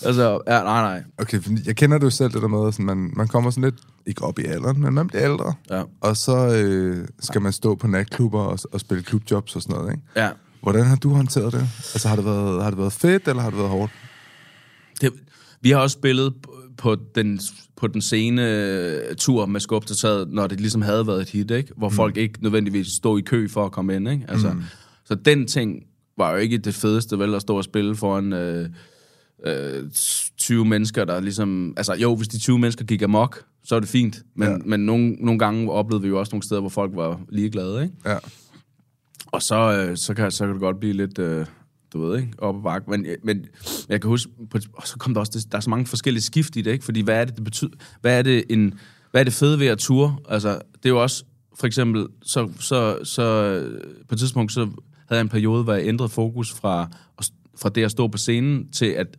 altså, 0.04 0.40
ja, 0.46 0.62
nej, 0.62 0.82
nej, 0.82 1.02
Okay, 1.18 1.40
jeg 1.66 1.76
kender 1.76 1.98
det 1.98 2.04
jo 2.04 2.10
selv, 2.10 2.32
det 2.32 2.42
der 2.42 2.48
med, 2.48 2.68
at 2.68 2.78
man, 2.78 3.10
man 3.16 3.28
kommer 3.28 3.50
sådan 3.50 3.64
lidt, 3.64 3.76
ikke 4.06 4.22
op 4.22 4.38
i 4.38 4.44
alderen, 4.44 4.80
men 4.80 4.94
man 4.94 5.06
bliver 5.06 5.24
ældre. 5.24 5.54
Ja. 5.70 5.82
Og 6.00 6.16
så 6.16 6.54
øh, 6.54 7.08
skal 7.20 7.42
man 7.42 7.52
stå 7.52 7.74
på 7.74 7.86
natklubber 7.86 8.40
og, 8.40 8.58
og 8.72 8.80
spille 8.80 9.02
klubjobs 9.02 9.56
og 9.56 9.62
sådan 9.62 9.76
noget, 9.76 9.92
ikke? 9.92 10.02
ja, 10.16 10.30
Hvordan 10.62 10.86
har 10.86 10.96
du 10.96 11.08
håndteret 11.14 11.52
det? 11.52 11.60
Altså, 11.94 12.08
har 12.08 12.16
det 12.16 12.24
været, 12.24 12.62
har 12.62 12.70
det 12.70 12.78
været 12.78 12.92
fedt, 12.92 13.28
eller 13.28 13.42
har 13.42 13.50
det 13.50 13.58
været 13.58 13.70
hårdt? 13.70 13.92
Det, 15.00 15.12
vi 15.60 15.70
har 15.70 15.78
også 15.78 15.94
spillet 15.94 16.34
på 16.76 16.96
den, 17.14 17.40
på 17.80 17.86
den 17.86 18.02
sene 18.02 18.42
øh, 18.48 19.16
tur 19.16 19.46
med 19.46 19.60
skub 19.60 19.86
til 19.86 19.96
taget, 19.96 20.28
når 20.32 20.46
det 20.46 20.60
ligesom 20.60 20.82
havde 20.82 21.06
været 21.06 21.20
et 21.22 21.28
hit, 21.28 21.50
ikke? 21.50 21.72
hvor 21.76 21.88
mm. 21.88 21.94
folk 21.94 22.16
ikke 22.16 22.42
nødvendigvis 22.42 22.86
stod 22.86 23.18
i 23.18 23.22
kø 23.22 23.48
for 23.48 23.64
at 23.64 23.72
komme 23.72 23.96
ind. 23.96 24.08
Ikke? 24.08 24.24
Altså, 24.28 24.52
mm. 24.52 24.62
Så 25.04 25.14
den 25.14 25.46
ting 25.46 25.82
var 26.18 26.30
jo 26.30 26.36
ikke 26.36 26.58
det 26.58 26.74
fedeste, 26.74 27.18
vel, 27.18 27.34
at 27.34 27.42
stå 27.42 27.56
og 27.56 27.64
spille 27.64 27.96
foran 27.96 28.32
øh, 28.32 28.68
øh, 29.46 29.90
20 30.38 30.64
mennesker, 30.64 31.04
der 31.04 31.20
ligesom... 31.20 31.74
Altså 31.76 31.94
jo, 31.94 32.14
hvis 32.16 32.28
de 32.28 32.38
20 32.38 32.58
mennesker 32.58 32.84
gik 32.84 33.02
amok, 33.02 33.44
så 33.64 33.74
er 33.74 33.80
det 33.80 33.88
fint, 33.88 34.22
men, 34.34 34.48
Ja. 34.48 34.52
ja. 34.52 34.58
men 34.64 34.80
nogle, 34.80 35.10
nogle 35.10 35.38
gange 35.38 35.72
oplevede 35.72 36.02
vi 36.02 36.08
jo 36.08 36.18
også 36.18 36.30
nogle 36.32 36.42
steder, 36.42 36.60
hvor 36.60 36.70
folk 36.70 36.90
var 36.94 37.20
ligeglade, 37.28 37.82
ikke? 37.82 37.94
Ja. 38.06 38.16
Og 39.26 39.42
så, 39.42 39.86
øh, 39.88 39.96
så, 39.96 40.14
kan, 40.14 40.30
så 40.30 40.44
kan 40.44 40.52
det 40.52 40.60
godt 40.60 40.80
blive 40.80 40.92
lidt, 40.92 41.18
øh, 41.18 41.46
du 41.92 42.06
ved 42.06 42.18
ikke, 42.18 42.32
op 42.38 42.56
ad 42.56 42.62
bakke. 42.62 42.90
Men, 42.90 43.06
men 43.22 43.44
jeg 43.88 44.00
kan 44.00 44.08
huske, 44.08 44.32
på, 44.50 44.58
og 44.72 44.86
så 44.86 44.96
kom 44.98 45.14
der 45.14 45.20
også, 45.20 45.46
der 45.52 45.56
er 45.56 45.62
så 45.62 45.70
mange 45.70 45.86
forskellige 45.86 46.22
skift 46.22 46.56
i 46.56 46.60
det, 46.60 46.70
ikke? 46.70 46.84
Fordi 46.84 47.00
hvad 47.00 47.20
er 47.20 47.24
det, 47.24 47.36
det 47.36 47.44
betyder? 47.44 47.70
Hvad 48.00 48.18
er 48.18 48.22
det, 48.22 48.44
en, 48.50 48.74
hvad 49.10 49.20
er 49.20 49.24
det 49.24 49.32
fede 49.32 49.60
ved 49.60 49.66
at 49.66 49.78
ture? 49.78 50.16
Altså, 50.28 50.48
det 50.48 50.84
er 50.84 50.90
jo 50.90 51.02
også, 51.02 51.24
for 51.58 51.66
eksempel, 51.66 52.06
så, 52.22 52.50
så, 52.60 52.98
så 53.04 53.58
på 54.08 54.14
et 54.14 54.18
tidspunkt, 54.18 54.52
så 54.52 54.60
havde 54.60 55.18
jeg 55.18 55.20
en 55.20 55.28
periode, 55.28 55.64
hvor 55.64 55.72
jeg 55.74 55.86
ændrede 55.86 56.08
fokus 56.08 56.52
fra, 56.52 56.90
fra 57.58 57.68
det 57.68 57.84
at 57.84 57.90
stå 57.90 58.08
på 58.08 58.18
scenen, 58.18 58.70
til 58.72 58.86
at 58.86 59.18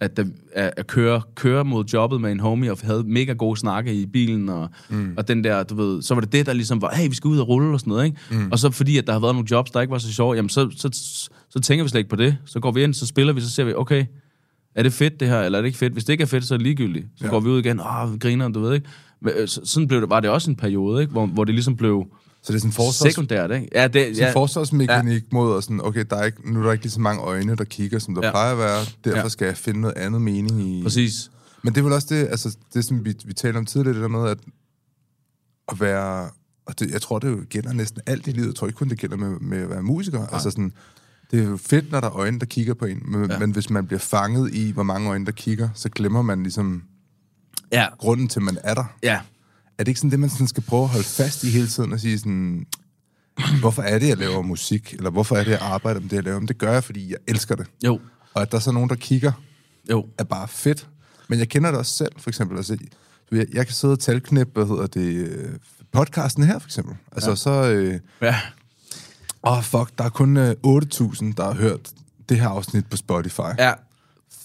at, 0.00 0.16
der, 0.16 0.24
at, 0.52 0.86
køre, 0.86 1.22
køre 1.34 1.64
mod 1.64 1.84
jobbet 1.84 2.20
med 2.20 2.32
en 2.32 2.40
homie, 2.40 2.72
og 2.72 2.78
havde 2.82 3.02
mega 3.06 3.32
gode 3.32 3.56
snakke 3.56 3.94
i 3.94 4.06
bilen, 4.06 4.48
og, 4.48 4.68
mm. 4.88 5.14
og 5.16 5.28
den 5.28 5.44
der, 5.44 5.62
du 5.62 5.74
ved, 5.74 6.02
så 6.02 6.14
var 6.14 6.20
det 6.20 6.32
det, 6.32 6.46
der 6.46 6.52
ligesom 6.52 6.82
var, 6.82 6.94
hey, 6.94 7.08
vi 7.08 7.14
skal 7.14 7.28
ud 7.28 7.38
og 7.38 7.48
rulle 7.48 7.72
og 7.72 7.80
sådan 7.80 7.90
noget, 7.90 8.04
ikke? 8.04 8.18
Mm. 8.30 8.52
Og 8.52 8.58
så 8.58 8.70
fordi, 8.70 8.98
at 8.98 9.06
der 9.06 9.12
har 9.12 9.20
været 9.20 9.34
nogle 9.34 9.48
jobs, 9.50 9.70
der 9.70 9.80
ikke 9.80 9.90
var 9.90 9.98
så 9.98 10.12
sjove, 10.12 10.34
jamen 10.34 10.48
så, 10.48 10.70
så, 10.76 10.90
så 11.50 11.60
tænker 11.60 11.82
vi 11.84 11.88
slet 11.88 11.98
ikke 11.98 12.10
på 12.10 12.16
det. 12.16 12.36
Så 12.46 12.60
går 12.60 12.72
vi 12.72 12.82
ind, 12.82 12.94
så 12.94 13.06
spiller 13.06 13.32
vi, 13.32 13.40
så 13.40 13.50
ser 13.50 13.64
vi, 13.64 13.74
okay, 13.74 14.04
er 14.74 14.82
det 14.82 14.92
fedt 14.92 15.20
det 15.20 15.28
her, 15.28 15.40
eller 15.40 15.58
er 15.58 15.62
det 15.62 15.66
ikke 15.66 15.78
fedt? 15.78 15.92
Hvis 15.92 16.04
det 16.04 16.12
ikke 16.12 16.22
er 16.22 16.26
fedt, 16.26 16.44
så 16.44 16.54
er 16.54 16.58
det 16.58 16.62
ligegyldigt. 16.66 17.06
Så 17.16 17.24
Ja. 17.24 17.26
ja. 17.26 17.30
går 17.30 17.40
vi 17.40 17.48
ud 17.48 17.58
igen, 17.58 17.80
åh, 17.80 18.12
vi 18.12 18.18
griner, 18.18 18.48
du 18.48 18.60
ved 18.60 18.74
ikke? 18.74 18.88
Men, 19.22 19.32
øh, 19.36 19.48
så- 19.48 19.60
sådan 19.64 19.88
blev 19.88 20.00
det, 20.00 20.10
var 20.10 20.20
det 20.20 20.30
også 20.30 20.50
en 20.50 20.56
periode, 20.56 21.00
ikke? 21.02 21.12
Hvor, 21.12 21.26
hvor 21.26 21.44
det 21.44 21.54
ligesom 21.54 21.76
blev 21.76 22.06
Så 22.42 22.52
det 22.52 22.56
er 22.56 22.60
sådan 22.60 22.72
forsvars, 22.72 23.12
sekundært, 23.12 23.50
ikke? 23.50 23.68
Ja, 23.74 23.88
det, 23.88 24.16
sådan 24.16 24.28
ja, 24.28 24.32
forsvarsmekanik 24.34 25.22
ja. 25.22 25.26
mod, 25.32 25.56
at 25.56 25.64
sådan, 25.64 25.80
okay, 25.84 26.04
der 26.10 26.16
er 26.16 26.24
ikke, 26.24 26.52
nu 26.52 26.60
er 26.60 26.64
der 26.64 26.72
ikke 26.72 26.84
lige 26.84 26.92
så 26.92 27.00
mange 27.00 27.22
øjne, 27.22 27.56
der 27.56 27.64
kigger, 27.64 27.98
som 27.98 28.14
der 28.14 28.20
Ja. 28.22 28.26
ja. 28.26 28.32
plejer 28.32 28.52
at 28.52 28.58
være. 28.58 28.78
Derfor 29.04 29.16
Ja. 29.18 29.22
ja. 29.22 29.28
skal 29.28 29.46
jeg 29.46 29.56
finde 29.56 29.80
noget 29.80 29.96
andet 29.96 30.22
mening 30.22 30.62
i... 30.68 30.82
præcis. 30.82 31.30
Men 31.62 31.72
det 31.74 31.80
er 31.80 31.84
vel 31.84 31.92
også 31.92 32.06
det, 32.10 32.26
altså 32.28 32.56
det 32.74 32.84
som 32.84 33.04
vi, 33.04 33.14
vi 33.24 33.32
talte 33.32 33.56
om 33.58 33.66
tidligere, 33.66 33.94
det 33.94 34.02
der 34.02 34.08
med 34.08 34.28
at, 34.30 34.38
at 35.72 35.80
være, 35.80 36.28
og 36.66 36.80
det, 36.80 36.90
jeg 36.90 37.02
tror, 37.02 37.18
det 37.18 37.28
jo 37.28 37.44
gælder 37.50 37.72
næsten 37.72 38.00
alt 38.06 38.26
i 38.26 38.30
livet, 38.30 38.46
jeg 38.46 38.54
tror 38.54 38.66
ikke 38.66 38.76
kun, 38.76 38.88
det 38.88 38.98
gælder 38.98 39.16
med, 39.16 39.28
med 39.40 39.58
at 39.58 39.70
være 39.70 39.82
musiker. 39.82 40.18
Nej. 40.18 40.28
Altså 40.32 40.50
sådan, 40.50 40.72
det 41.30 41.40
er 41.40 41.44
jo 41.48 41.56
fedt, 41.56 41.90
når 41.92 42.00
der 42.00 42.08
er 42.08 42.16
øjne, 42.16 42.38
der 42.38 42.46
kigger 42.46 42.74
på 42.74 42.84
en, 42.84 43.02
men, 43.04 43.30
Ja. 43.30 43.38
men 43.38 43.50
hvis 43.50 43.70
man 43.70 43.86
bliver 43.86 43.98
fanget 44.00 44.54
i, 44.54 44.70
hvor 44.70 44.82
mange 44.82 45.08
øjne, 45.10 45.26
der 45.26 45.32
kigger, 45.32 45.68
så 45.74 45.88
glemmer 45.88 46.22
man 46.22 46.42
ligesom 46.42 46.82
Ja, 47.72 47.86
grunden 47.98 48.28
til, 48.28 48.38
at 48.38 48.42
man 48.44 48.58
er 48.64 48.74
der. 48.74 48.84
ja. 49.02 49.20
Er 49.78 49.84
det 49.84 49.88
ikke 49.88 50.00
sådan 50.00 50.10
det, 50.10 50.20
man 50.20 50.30
sådan 50.30 50.46
skal 50.48 50.62
prøve 50.62 50.82
at 50.82 50.88
holde 50.88 51.04
fast 51.04 51.44
i 51.44 51.50
hele 51.50 51.66
tiden 51.66 51.92
og 51.92 52.00
sige 52.00 52.18
sådan, 52.18 52.66
hvorfor 53.60 53.82
er 53.82 53.98
det, 53.98 54.08
jeg 54.08 54.16
laver 54.16 54.42
musik? 54.42 54.92
Eller 54.94 55.10
hvorfor 55.10 55.36
er 55.36 55.44
det, 55.44 55.50
jeg 55.50 55.58
arbejder 55.62 56.00
med 56.00 56.08
det, 56.08 56.16
jeg 56.16 56.24
laver? 56.24 56.38
Men 56.38 56.48
det 56.48 56.58
gør 56.58 56.72
jeg, 56.72 56.84
fordi 56.84 57.10
jeg 57.10 57.16
elsker 57.28 57.54
det. 57.54 57.66
Jo, 57.84 58.00
Og 58.34 58.42
at 58.42 58.50
der 58.50 58.56
er 58.56 58.60
så 58.62 58.72
nogen, 58.72 58.88
der 58.88 58.94
kigger, 58.96 59.32
jo. 59.90 60.06
er 60.18 60.24
bare 60.24 60.48
fedt. 60.48 60.88
Men 61.28 61.38
jeg 61.38 61.48
kender 61.48 61.70
det 61.70 61.78
også 61.78 61.96
selv, 61.96 62.12
for 62.18 62.30
eksempel. 62.30 62.56
Altså, 62.56 62.76
jeg, 63.32 63.46
jeg 63.52 63.66
kan 63.66 63.74
sidde 63.74 63.92
og 63.92 63.98
talknæppe, 63.98 64.52
hvad 64.52 64.66
hedder 64.66 64.86
det, 64.86 65.28
øh, 65.28 65.48
podcasten 65.92 66.44
her, 66.44 66.58
for 66.58 66.68
eksempel. 66.68 66.96
Altså, 67.12 67.30
ja. 67.30 67.36
så... 67.36 67.50
Øh, 67.72 68.00
Ja, 68.22 68.36
Åh, 69.44 69.58
oh, 69.58 69.62
fuck, 69.64 69.98
der 69.98 70.04
er 70.04 70.08
kun 70.08 70.36
øh, 70.36 70.50
8.000, 70.66 71.32
der 71.36 71.44
har 71.44 71.54
hørt 71.54 71.90
det 72.28 72.40
her 72.40 72.48
afsnit 72.48 72.86
på 72.90 72.96
Spotify. 72.96 73.40
ja, 73.58 73.72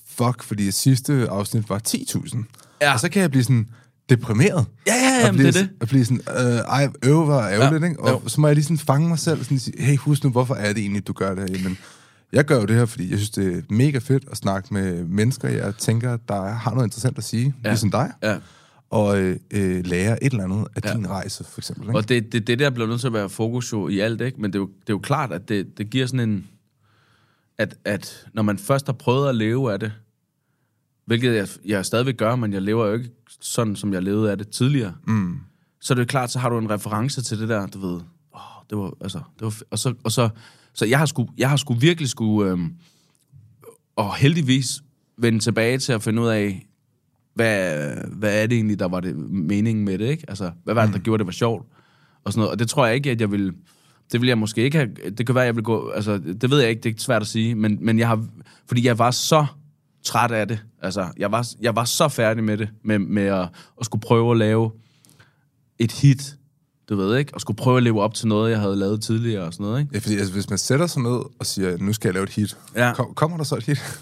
Fuck, 0.07 0.43
fordi 0.43 0.71
sidste 0.71 1.27
afsnit 1.29 1.69
var 1.69 1.81
10.000. 1.87 2.43
Ja. 2.81 2.93
Og 2.93 2.99
så 2.99 3.09
kan 3.09 3.21
jeg 3.21 3.31
blive 3.31 3.43
sådan 3.43 3.67
deprimeret. 4.09 4.65
Ja, 4.87 4.93
ja, 5.25 5.31
blive, 5.31 5.47
det 5.47 5.55
er 5.55 5.61
det. 5.61 5.69
Og 5.81 5.87
blive 5.87 6.05
sådan, 6.05 6.21
øh, 6.37 6.57
ej, 6.59 6.89
øv 7.03 7.27
var 7.27 7.49
ærgerligt, 7.49 7.83
Ja, 7.83 7.87
ikke? 7.89 7.99
Og 7.99 8.09
jo. 8.23 8.29
så 8.29 8.41
må 8.41 8.47
jeg 8.47 8.55
lige 8.55 8.63
sådan 8.63 8.77
fange 8.77 9.07
mig 9.07 9.19
selv 9.19 9.39
og 9.39 9.45
sådan 9.45 9.59
sige, 9.59 9.81
hey, 9.83 9.97
husk 9.97 10.23
nu, 10.23 10.29
hvorfor 10.29 10.55
er 10.55 10.73
det 10.73 10.81
egentlig, 10.81 11.07
du 11.07 11.13
gør 11.13 11.35
det 11.35 11.49
her? 11.49 11.57
Jamen, 11.57 11.77
jeg 12.33 12.45
gør 12.45 12.59
jo 12.59 12.65
det 12.65 12.75
her, 12.75 12.85
fordi 12.85 13.09
jeg 13.11 13.17
synes, 13.17 13.29
det 13.29 13.57
er 13.57 13.61
mega 13.69 13.97
fedt 13.97 14.23
at 14.31 14.37
snakke 14.37 14.73
med 14.73 15.03
mennesker, 15.05 15.49
jeg 15.49 15.75
tænker, 15.77 16.17
der 16.27 16.45
har 16.45 16.71
noget 16.73 16.87
interessant 16.87 17.17
at 17.17 17.23
sige, 17.23 17.53
ja. 17.63 17.69
ligesom 17.69 17.91
dig. 17.91 18.11
ja. 18.23 18.37
Og 18.89 19.19
øh, 19.19 19.37
øh, 19.53 19.85
lære 19.85 20.23
et 20.23 20.31
eller 20.31 20.43
andet 20.43 20.67
af 20.75 20.81
Ja. 20.85 20.93
din 20.93 21.09
rejse, 21.09 21.43
for 21.43 21.59
eksempel. 21.59 21.83
Ikke? 21.83 21.97
Og 21.97 22.09
det, 22.09 22.31
det, 22.31 22.47
det 22.47 22.59
der 22.59 22.69
bliver 22.69 22.87
nødt 22.87 22.99
til 22.99 23.07
at 23.07 23.13
være 23.13 23.29
fokus 23.29 23.71
jo 23.73 23.87
i 23.87 23.99
alt, 23.99 24.21
ikke? 24.21 24.41
Men 24.41 24.53
det 24.53 24.57
er 24.59 24.61
jo, 24.61 24.67
det 24.67 24.89
er 24.89 24.93
jo 24.93 24.99
klart, 24.99 25.31
at 25.31 25.49
det, 25.49 25.77
det 25.77 25.89
giver 25.89 26.05
sådan 26.05 26.29
en... 26.29 26.47
At, 27.57 27.77
at 27.85 28.27
når 28.33 28.41
man 28.41 28.57
først 28.57 28.85
har 28.85 28.93
prøvet 28.93 29.29
at 29.29 29.35
leve 29.35 29.73
af 29.73 29.79
det, 29.79 29.91
hvilket 31.05 31.35
jeg, 31.35 31.47
jeg 31.65 31.85
stadigvæk 31.85 32.17
gør, 32.17 32.35
men 32.35 32.53
jeg 32.53 32.61
lever 32.61 32.85
jo 32.87 32.93
ikke 32.93 33.09
sådan, 33.41 33.75
som 33.75 33.93
jeg 33.93 34.03
levede 34.03 34.31
af 34.31 34.37
det 34.37 34.49
tidligere, 34.49 34.93
Mm. 35.07 35.37
så 35.81 35.93
er 35.93 35.95
det 35.95 36.01
jo 36.01 36.05
klart, 36.07 36.31
så 36.31 36.39
har 36.39 36.49
du 36.49 36.57
en 36.57 36.69
reference 36.69 37.21
til 37.21 37.39
det 37.39 37.49
der, 37.49 37.67
du 37.67 37.79
ved, 37.87 38.01
åh, 38.35 38.39
det 38.69 38.77
var, 38.77 38.93
altså, 39.01 39.17
det 39.39 39.41
var, 39.45 39.55
og 39.71 39.79
så, 39.79 39.93
og 40.03 40.11
så, 40.11 40.29
så 40.73 40.85
jeg 40.85 40.99
har 40.99 41.05
sgu, 41.05 41.27
jeg 41.37 41.49
har 41.49 41.57
sgu 41.57 41.73
virkelig 41.73 42.09
sgu, 42.09 42.43
øhm, 42.45 42.73
og 43.95 44.15
heldigvis 44.15 44.81
vende 45.17 45.39
tilbage 45.39 45.77
til 45.77 45.93
at 45.93 46.03
finde 46.03 46.21
ud 46.21 46.27
af, 46.27 46.67
hvad, 47.35 47.87
hvad 48.11 48.43
er 48.43 48.47
det 48.47 48.55
egentlig, 48.55 48.79
der 48.79 48.87
var 48.87 48.99
det 48.99 49.15
meningen 49.29 49.85
med 49.85 49.97
det, 49.97 50.05
ikke? 50.05 50.25
Altså, 50.27 50.51
hvad 50.63 50.73
var 50.73 50.85
det, 50.85 50.93
der 50.93 50.99
gjorde 50.99 51.17
det 51.19 51.25
var 51.25 51.31
sjovt? 51.31 51.65
Og 52.23 52.33
sådan 52.33 52.39
noget. 52.39 52.51
Og 52.51 52.59
det 52.59 52.69
tror 52.69 52.85
jeg 52.85 52.95
ikke, 52.95 53.11
at 53.11 53.21
jeg 53.21 53.31
vil... 53.31 53.53
Det 54.11 54.21
vil 54.21 54.27
jeg 54.27 54.37
måske 54.37 54.61
ikke 54.63 54.77
have... 54.77 54.89
Det 55.17 55.25
kan 55.25 55.35
være, 55.35 55.43
jeg 55.43 55.55
vil 55.55 55.63
gå... 55.63 55.89
Altså, 55.89 56.17
det 56.41 56.49
ved 56.51 56.59
jeg 56.59 56.69
ikke, 56.69 56.81
det 56.81 56.95
er 56.95 56.99
svært 57.03 57.21
at 57.21 57.27
sige. 57.27 57.55
Men, 57.55 57.77
men 57.81 57.99
jeg 57.99 58.07
har... 58.07 58.25
Fordi 58.67 58.85
jeg 58.85 58.99
var 58.99 59.11
så 59.11 59.45
træt 60.03 60.31
af 60.31 60.47
det. 60.47 60.59
Altså, 60.81 61.07
jeg 61.17 61.31
var, 61.31 61.47
jeg 61.61 61.75
var 61.75 61.85
så 61.85 62.07
færdig 62.07 62.43
med 62.43 62.57
det. 62.57 62.69
Med, 62.83 62.99
med 62.99 63.23
at, 63.23 63.47
at 63.79 63.85
skulle 63.85 64.01
prøve 64.01 64.31
at 64.31 64.37
lave 64.37 64.71
et 65.79 65.91
hit. 65.91 66.35
Du 66.89 66.95
ved 66.95 67.17
ikke? 67.17 67.33
Og 67.33 67.41
skulle 67.41 67.57
prøve 67.57 67.77
at 67.77 67.83
leve 67.83 68.01
op 68.01 68.13
til 68.13 68.27
noget, 68.27 68.51
jeg 68.51 68.59
havde 68.59 68.75
lavet 68.75 69.01
tidligere 69.01 69.43
og 69.43 69.53
sådan 69.53 69.65
noget, 69.65 69.79
ikke? 69.79 69.91
Ja, 69.93 69.99
fordi 69.99 70.15
altså, 70.17 70.33
hvis 70.33 70.49
man 70.49 70.57
sætter 70.59 70.87
sig 70.87 71.01
ned 71.01 71.19
og 71.39 71.45
siger, 71.45 71.77
nu 71.77 71.93
skal 71.93 72.07
jeg 72.07 72.13
lave 72.13 72.23
et 72.23 72.29
hit, 72.29 72.57
Ja. 72.75 72.93
kom, 72.95 73.13
kommer 73.13 73.37
der 73.37 73.43
så 73.43 73.55
et 73.55 73.63
hit? 73.63 74.01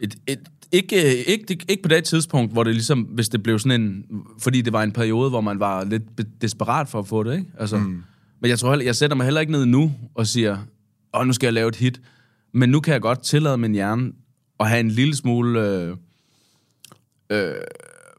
Et, 0.00 0.16
et, 0.26 0.38
ikke, 0.72 1.24
ikke, 1.24 1.58
ikke 1.68 1.82
på 1.82 1.88
det 1.88 2.04
tidspunkt, 2.04 2.52
hvor 2.52 2.64
det 2.64 2.72
ligesom, 2.72 3.00
hvis 3.00 3.28
det 3.28 3.42
blev 3.42 3.58
sådan 3.58 3.80
en, 3.80 4.04
fordi 4.38 4.62
det 4.62 4.72
var 4.72 4.82
en 4.82 4.92
periode, 4.92 5.30
hvor 5.30 5.40
man 5.40 5.60
var 5.60 5.84
lidt 5.84 6.02
desperat 6.42 6.88
for 6.88 6.98
at 6.98 7.06
få 7.06 7.22
det, 7.22 7.32
ikke? 7.32 7.46
Altså, 7.58 7.76
mm. 7.76 8.02
Men 8.40 8.50
jeg 8.50 8.58
tror 8.58 8.70
heller, 8.70 8.84
jeg 8.84 8.96
sætter 8.96 9.16
mig 9.16 9.24
heller 9.24 9.40
ikke 9.40 9.52
ned 9.52 9.66
nu 9.66 9.92
og 10.14 10.26
siger, 10.26 10.58
åh, 11.14 11.26
nu 11.26 11.32
skal 11.32 11.46
jeg 11.46 11.54
lave 11.54 11.68
et 11.68 11.76
hit. 11.76 12.00
Men 12.54 12.68
nu 12.68 12.80
kan 12.80 12.92
jeg 12.92 13.00
godt 13.00 13.22
tillade 13.22 13.58
min 13.58 13.72
hjerne 13.72 14.12
at 14.60 14.68
have 14.68 14.80
en 14.80 14.90
lille 14.90 15.16
smule, 15.16 15.60
øh, 15.60 15.96
øh, 17.30 17.54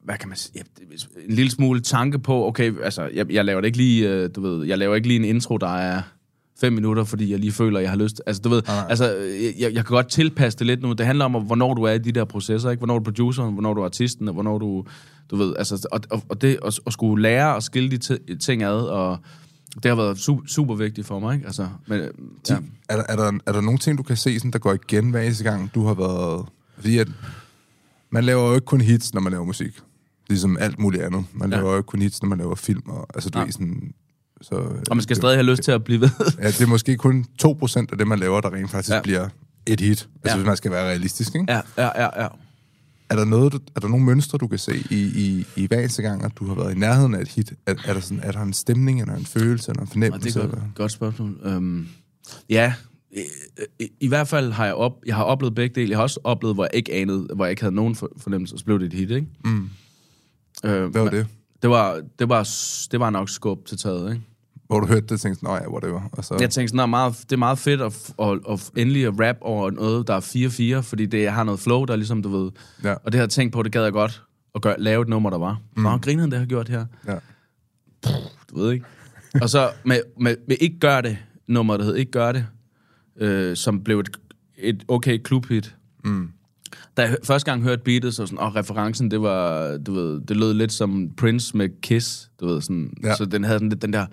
hvad 0.03 0.17
kan 0.17 0.29
man 0.29 0.37
sige, 0.37 0.63
en 1.27 1.35
lille 1.35 1.51
smule 1.51 1.79
tanke 1.79 2.19
på, 2.19 2.47
okay, 2.47 2.73
altså, 2.83 3.09
jeg, 3.13 3.31
jeg 3.31 3.45
laver 3.45 3.61
det 3.61 3.65
ikke 3.65 3.77
lige, 3.77 4.09
øh, 4.09 4.29
du 4.35 4.41
ved, 4.41 4.65
jeg 4.65 4.77
laver 4.77 4.95
ikke 4.95 5.07
lige 5.07 5.19
en 5.19 5.25
intro, 5.25 5.57
der 5.57 5.77
er 5.77 6.01
fem 6.59 6.73
minutter, 6.73 7.03
fordi 7.03 7.31
jeg 7.31 7.39
lige 7.39 7.51
føler, 7.51 7.79
jeg 7.79 7.89
har 7.89 7.97
lyst. 7.97 8.21
Altså, 8.25 8.41
du 8.41 8.49
ved, 8.49 8.61
Nej. 8.67 8.85
altså, 8.89 9.15
jeg, 9.59 9.73
jeg 9.73 9.73
kan 9.73 9.83
godt 9.95 10.09
tilpasse 10.09 10.59
det 10.59 10.67
lidt 10.67 10.81
nu. 10.81 10.93
Det 10.93 11.05
handler 11.05 11.25
om, 11.25 11.31
hvornår 11.33 11.73
du 11.73 11.83
er 11.83 11.91
i 11.91 11.97
de 11.97 12.11
der 12.11 12.25
processer, 12.25 12.69
ikke? 12.69 12.79
Hvornår 12.79 12.95
er 12.95 12.99
du 12.99 13.11
produceren, 13.11 13.53
hvornår 13.53 13.73
du 13.73 13.81
er 13.81 13.85
artisten, 13.85 14.27
og 14.27 14.33
hvornår 14.33 14.57
du, 14.57 14.85
du 15.31 15.35
ved, 15.35 15.55
altså, 15.57 15.87
og, 15.91 16.01
og, 16.09 16.23
og 16.29 16.41
det, 16.41 16.59
at, 16.65 16.79
at 16.87 16.93
skulle 16.93 17.21
lære 17.21 17.55
at 17.55 17.63
skille 17.63 17.89
de 17.91 17.97
ti- 17.97 18.35
ting 18.39 18.63
ad, 18.63 18.75
og 18.81 19.17
det 19.83 19.85
har 19.85 19.95
været 19.95 20.17
super, 20.19 20.43
super 20.47 20.75
vigtigt 20.75 21.07
for 21.07 21.19
mig, 21.19 21.33
ikke? 21.35 21.45
Altså, 21.45 21.67
men, 21.87 21.99
ja. 22.49 22.55
Er, 22.89 22.95
der, 22.95 23.03
er, 23.09 23.15
der, 23.15 23.39
er 23.45 23.51
der 23.51 23.61
nogle 23.61 23.77
ting, 23.79 23.97
du 23.97 24.03
kan 24.03 24.17
se, 24.17 24.39
sådan, 24.39 24.51
der 24.51 24.59
går 24.59 24.73
igen 24.73 25.09
hver 25.09 25.21
eneste 25.21 25.43
gang, 25.43 25.71
du 25.75 25.85
har 25.85 25.93
været... 25.93 26.45
Fordi 26.75 26.97
at 26.97 27.07
man 28.09 28.23
laver 28.23 28.47
jo 28.49 28.55
ikke 28.55 28.65
kun 28.65 28.81
hits, 28.81 29.13
når 29.13 29.21
man 29.21 29.31
laver 29.31 29.45
musik. 29.45 29.79
Ligesom 30.29 30.57
alt 30.59 30.79
muligt 30.79 31.03
andet. 31.03 31.25
Man 31.33 31.49
Ja. 31.51 31.55
laver 31.57 31.71
jo 31.71 31.77
ikke 31.77 31.87
kun 31.87 32.01
hits, 32.01 32.21
når 32.21 32.29
man 32.29 32.37
laver 32.37 32.55
film. 32.55 32.81
Og, 32.85 33.07
altså, 33.15 33.29
du 33.29 33.37
Nej. 33.37 33.45
ved 33.45 33.51
sådan... 33.53 33.93
Så, 34.41 34.55
Og 34.89 34.95
man 34.95 35.01
skal 35.01 35.15
stadig 35.15 35.35
have 35.35 35.45
lyst 35.45 35.63
til 35.63 35.71
at 35.71 35.83
blive 35.83 36.01
ved. 36.01 36.09
Ja, 36.41 36.47
det 36.47 36.61
er 36.61 36.67
måske 36.67 36.97
kun 36.97 37.25
2% 37.45 37.77
af 37.91 37.97
det, 37.97 38.07
man 38.07 38.19
laver, 38.19 38.41
der 38.41 38.53
rent 38.53 38.71
faktisk 38.71 38.93
Ja. 38.93 39.01
bliver 39.01 39.29
et 39.65 39.79
hit. 39.79 39.89
Altså, 39.89 40.09
Ja. 40.25 40.35
hvis 40.35 40.45
man 40.45 40.57
skal 40.57 40.71
være 40.71 40.83
realistisk, 40.89 41.35
ikke? 41.35 41.45
ja, 41.53 41.61
ja, 41.77 42.01
ja, 42.03 42.21
ja. 42.23 42.27
Er 43.09 43.15
der, 43.15 43.25
noget, 43.25 43.53
er 43.75 43.79
der 43.79 43.87
nogle 43.87 44.05
mønstre, 44.05 44.37
du 44.37 44.47
kan 44.47 44.59
se 44.59 44.83
i, 44.91 44.95
i, 44.95 45.45
i 45.55 45.67
hver 45.67 45.79
eneste 45.79 46.01
gang, 46.01 46.23
at 46.25 46.31
du 46.39 46.47
har 46.47 46.55
været 46.55 46.75
i 46.75 46.77
nærheden 46.79 47.13
af 47.15 47.21
et 47.21 47.27
hit? 47.27 47.53
Er, 47.65 47.75
er, 47.85 47.93
der, 47.93 47.99
sådan, 47.99 48.19
er 48.23 48.31
der 48.31 48.41
en 48.41 48.53
stemning, 48.53 49.01
eller 49.01 49.15
en 49.15 49.25
følelse, 49.25 49.71
eller 49.71 49.81
en 49.81 49.87
fornemmelse? 49.87 50.29
det 50.29 50.35
er 50.35 50.41
eller? 50.43 50.61
godt, 50.75 50.91
spørgsmål. 50.91 51.39
Øhm, 51.43 51.87
ja, 52.49 52.73
i, 53.11 53.19
i, 53.79 53.87
i 53.99 54.07
hvert 54.07 54.27
fald 54.27 54.51
har 54.51 54.65
jeg, 54.65 54.73
op, 54.75 54.91
jeg 55.05 55.15
har 55.15 55.23
oplevet 55.23 55.55
begge 55.55 55.75
dele. 55.81 55.89
Jeg 55.89 55.97
har 55.97 56.03
også 56.03 56.19
oplevet, 56.23 56.55
hvor 56.55 56.63
jeg 56.63 56.69
ikke 56.73 56.93
anede, 56.93 57.27
hvor 57.35 57.45
jeg 57.45 57.49
ikke 57.49 57.61
havde 57.61 57.75
nogen 57.75 57.95
for, 57.95 58.09
fornemmelse, 58.17 58.55
og 58.55 58.59
så 58.59 58.65
blev 58.65 58.79
det 58.79 58.85
et 58.85 58.93
hit, 58.93 59.09
ikke? 59.11 59.27
Mm. 59.45 59.69
Øh, 60.65 60.85
Hvad 60.85 61.01
var 61.01 61.09
det? 61.09 61.27
Det 61.61 61.69
var, 61.69 62.01
det 62.19 62.29
var, 62.29 62.49
det 62.91 62.99
var 62.99 63.09
nok 63.09 63.29
skub 63.29 63.65
til 63.65 63.77
taget, 63.77 64.13
ikke? 64.13 64.25
Hvor 64.67 64.79
du 64.79 64.87
hørte 64.87 65.07
det, 65.07 65.19
tænkte 65.21 65.39
sådan, 65.39 65.49
"Nå 65.49 65.55
ja, 65.55 65.69
whatever. 65.71 66.01
Og 66.11 66.25
så, 66.25 66.37
Jeg 66.39 66.49
tænkte 66.49 66.77
sådan, 66.77 66.89
meget, 66.89 67.15
det 67.21 67.31
er 67.31 67.37
meget 67.37 67.59
fedt 67.59 67.81
at, 67.81 68.13
at, 68.21 68.39
at 68.49 68.71
endelig 68.75 69.05
at 69.05 69.13
rap 69.19 69.35
over 69.41 69.71
noget, 69.71 70.07
der 70.07 70.13
er 70.13 70.77
4-4, 70.79 70.81
fordi 70.81 71.05
det 71.05 71.31
har 71.31 71.43
noget 71.43 71.59
flow, 71.59 71.85
der 71.85 71.93
er 71.93 71.97
ligesom, 71.97 72.21
du 72.23 72.29
ved... 72.29 72.51
Ja. 72.83 72.91
Og 72.93 73.05
det 73.05 73.13
havde 73.13 73.21
jeg 73.23 73.29
tænkt 73.29 73.53
på, 73.53 73.63
det 73.63 73.71
gad 73.71 73.83
jeg 73.83 73.93
godt 73.93 74.23
at 74.55 74.61
gøre, 74.61 74.75
lave 74.79 75.01
et 75.01 75.07
nummer, 75.07 75.29
der 75.29 75.37
var. 75.37 75.59
Mm. 75.75 75.83
Nå, 75.83 75.97
griner 75.97 76.21
han, 76.21 76.31
det 76.31 76.39
har 76.39 76.45
gjort 76.45 76.69
her. 76.69 76.85
ja. 77.07 77.15
Du 78.49 78.59
ved 78.59 78.71
ikke. 78.71 78.85
Og 79.41 79.49
så 79.49 79.69
med, 79.83 79.99
med, 80.19 80.35
med 80.47 80.55
Ikke 80.59 80.79
Gør 80.79 81.01
Det, 81.01 81.17
nummer, 81.47 81.77
der 81.77 81.83
hed 81.83 81.95
Ikke 81.95 82.11
Gør 82.11 82.31
Det, 82.31 82.45
øh, 83.19 83.55
som 83.57 83.83
blev 83.83 83.99
et, 83.99 84.09
et 84.57 84.83
okay 84.87 85.17
klubhit. 85.23 85.75
Mm. 86.05 86.29
Da 86.97 87.01
jeg 87.01 87.17
første 87.23 87.51
gang 87.51 87.63
hørte 87.63 87.81
beatet, 87.85 88.13
så 88.15 88.25
sådan, 88.25 88.39
og 88.39 88.55
referencen, 88.55 89.11
det 89.11 89.21
var, 89.21 89.77
du 89.77 89.93
ved, 89.93 90.21
det 90.21 90.37
lød 90.37 90.53
lidt 90.53 90.71
som 90.71 91.09
Prince 91.17 91.57
med 91.57 91.69
Kiss, 91.81 92.29
du 92.39 92.47
ved, 92.47 92.61
sådan. 92.61 92.93
Ja. 93.03 93.15
så 93.15 93.25
den 93.25 93.43
havde 93.43 93.55
sådan 93.55 93.69
lidt 93.69 93.81
den 93.81 93.93
der, 93.93 94.05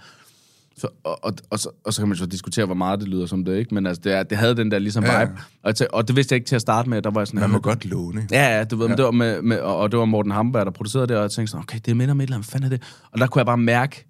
så, 0.77 0.89
og, 1.05 1.25
og, 1.25 1.33
og, 1.51 1.59
så, 1.59 1.69
og 1.85 1.95
så 1.95 2.01
kan 2.01 2.09
man 2.09 2.17
så 2.17 2.27
diskutere, 2.27 2.67
hvor 2.67 2.75
meget 2.75 3.01
det 3.01 3.09
lyder 3.09 3.27
som 3.27 3.45
det, 3.45 3.57
ikke? 3.59 3.75
Men 3.75 3.87
altså, 3.87 4.01
det, 4.05 4.13
er, 4.13 4.23
det 4.23 4.39
havde 4.39 4.57
den 4.57 4.71
der 4.71 4.79
ligesom 4.79 5.05
Ja, 5.05 5.19
ja. 5.21 5.25
vibe, 5.25 5.41
og, 5.63 5.77
tænkte, 5.77 5.95
og 5.95 6.09
det 6.09 6.17
vidste 6.17 6.33
jeg 6.33 6.37
ikke 6.37 6.47
til 6.49 6.55
at 6.55 6.61
starte 6.61 6.91
med, 6.91 7.03
der 7.03 7.11
var 7.11 7.21
jeg 7.21 7.27
sådan, 7.27 7.41
Man 7.41 7.51
må 7.51 7.55
"Jamen, 7.55 7.63
godt 7.63 7.85
låne. 7.85 8.29
Ja, 8.31 8.57
ja, 8.59 8.65
du 8.65 8.77
ved, 8.77 8.89
ja. 8.89 8.95
det 8.97 9.05
var 9.05 9.11
med, 9.11 9.43
med, 9.43 9.59
og, 9.59 9.77
og 9.77 9.91
det 9.93 9.99
var 9.99 10.05
Morten 10.05 10.33
Hamberg, 10.33 10.67
der 10.67 10.73
producerede 10.73 11.07
det, 11.07 11.17
og 11.17 11.23
jeg 11.23 11.31
tænkte 11.31 11.51
sådan, 11.51 11.63
okay, 11.63 11.79
det 11.87 11.97
minder 11.97 12.13
om 12.15 12.21
et 12.21 12.23
eller 12.25 12.37
andet, 12.37 12.51
fanden 12.51 12.73
er 12.73 12.77
det? 12.77 12.83
Og 13.13 13.19
der 13.19 13.27
kunne 13.27 13.41
jeg 13.41 13.47
bare 13.47 13.59
mærke, 13.59 14.07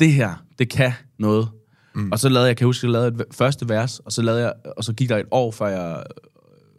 det 0.00 0.12
her, 0.12 0.44
det 0.58 0.68
kan 0.70 0.92
noget. 1.18 1.48
Mm. 1.94 2.12
Og 2.12 2.18
så 2.18 2.28
lavede 2.28 2.48
jeg, 2.48 2.56
kan 2.56 2.64
jeg 2.64 2.68
huske, 2.68 2.86
jeg 2.86 2.92
lavede 2.92 3.08
et 3.08 3.22
første 3.32 3.68
vers, 3.68 3.98
og 3.98 4.12
så, 4.12 4.22
lavede 4.22 4.42
jeg, 4.42 4.52
og 4.76 4.84
så 4.84 4.92
gik 4.92 5.08
der 5.08 5.16
et 5.16 5.26
år, 5.30 5.50
før 5.50 5.66
jeg 5.66 6.02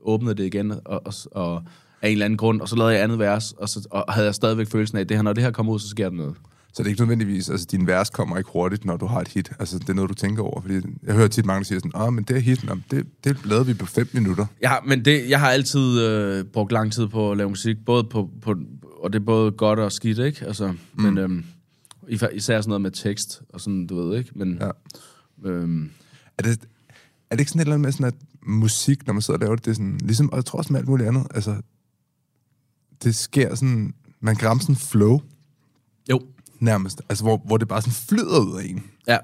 åbnede 0.06 0.36
det 0.36 0.44
igen, 0.46 0.72
og, 0.72 1.02
og, 1.06 1.14
og 1.32 1.64
af 2.02 2.08
en 2.08 2.12
eller 2.12 2.26
anden 2.26 2.38
grund, 2.38 2.62
og 2.62 2.70
så 2.70 2.76
lavede 2.76 2.94
jeg 2.94 3.04
andet 3.04 3.20
vers, 3.20 3.52
og, 3.52 3.70
så, 3.70 3.88
og 3.92 4.14
havde 4.14 4.26
jeg 4.26 4.36
stadigvæk 4.36 4.68
følelsen 4.72 4.98
af, 4.98 5.02
at 5.02 5.10
det 5.10 5.18
her, 5.18 5.22
når 5.22 5.34
det 5.34 5.44
her 5.44 5.52
kommer 5.52 5.74
ud, 5.74 5.80
så 5.80 5.88
sker 5.90 6.10
der 6.10 6.16
noget. 6.16 6.36
Så 6.78 6.84
det 6.84 6.88
er 6.88 6.90
ikke 6.92 7.02
nødvendigvis, 7.02 7.50
altså 7.50 7.68
din 7.72 7.88
vers 7.88 8.10
kommer 8.10 8.38
ikke 8.38 8.50
hurtigt, 8.54 8.86
når 8.86 8.98
du 8.98 9.06
har 9.06 9.22
et 9.22 9.28
hit. 9.28 9.52
Altså 9.60 9.80
det 9.80 9.90
er 9.90 9.94
noget, 9.94 10.10
du 10.10 10.14
tænker 10.14 10.44
over. 10.44 10.62
Fordi 10.62 10.74
jeg 11.04 11.16
hører 11.16 11.28
tit 11.28 11.46
mange, 11.46 11.60
der 11.60 11.64
siger 11.66 11.80
sådan, 11.80 12.02
åh, 12.02 12.14
men 12.14 12.24
det 12.24 12.36
er 12.36 12.40
hit, 12.40 12.64
Nå, 12.64 12.78
det, 12.92 13.08
det 13.24 13.46
lavede 13.46 13.66
vi 13.66 13.74
på 13.74 13.86
fem 13.86 14.10
minutter. 14.14 14.46
Ja, 14.62 14.74
men 14.86 15.06
det, 15.06 15.30
jeg 15.30 15.40
har 15.40 15.50
altid 15.50 16.00
øh, 16.02 16.46
brugt 16.46 16.72
lang 16.72 16.92
tid 16.94 17.08
på 17.08 17.32
at 17.32 17.38
lave 17.38 17.50
musik, 17.50 17.78
både 17.86 18.04
på, 18.04 18.30
på, 18.42 18.56
og 19.00 19.14
det 19.14 19.20
er 19.22 19.26
både 19.26 19.52
godt 19.52 19.80
og 19.80 19.92
skidt, 19.92 20.20
ikke? 20.20 20.46
Altså, 20.46 20.72
mm. 20.72 21.04
men 21.04 21.18
øhm, 21.18 21.46
især 22.34 22.62
sådan 22.62 22.70
noget 22.70 22.82
med 22.82 22.92
tekst, 22.92 23.42
og 23.50 23.62
sådan, 23.62 23.88
du 23.88 23.96
ved, 24.10 24.18
ikke? 24.18 24.32
Men, 24.36 24.62
Ja. 24.62 25.50
øhm, 25.50 25.90
Er 26.38 26.44
det, 26.44 26.60
er 27.30 27.36
det 27.36 27.40
ikke 27.40 27.52
sådan 27.52 27.60
et 27.60 27.66
eller 27.66 27.74
andet 27.76 27.86
med 27.86 27.92
sådan, 27.92 28.06
at 28.08 28.16
musik, 28.48 29.08
når 29.08 29.14
man 29.14 29.22
sidder 29.22 29.38
og 29.38 29.42
laver 29.42 29.56
det, 29.56 29.66
det 29.66 29.72
er 29.72 29.76
sådan, 29.76 29.98
ligesom, 30.04 30.30
og 30.32 30.36
jeg 30.36 30.46
tror 30.46 30.60
også 30.60 30.74
med 30.74 30.80
alt 30.80 30.90
muligt 30.90 31.08
andet, 31.10 31.28
altså, 31.36 31.56
det 33.04 33.16
sker 33.16 33.56
sådan, 33.56 33.94
man 34.20 34.44
ramme 34.44 34.62
sådan 34.62 34.74
en 34.76 34.80
flow, 34.80 35.20
Jo. 36.10 36.22
Nærmest. 36.60 37.02
Altså, 37.10 37.24
hvor, 37.24 37.42
hvor 37.46 37.58
det 37.58 37.68
bare 37.68 37.82
sådan 37.82 37.94
flyder 37.94 38.40
ud 38.40 38.60
af 38.60 38.66
en. 38.66 38.84
Ja. 39.08 39.18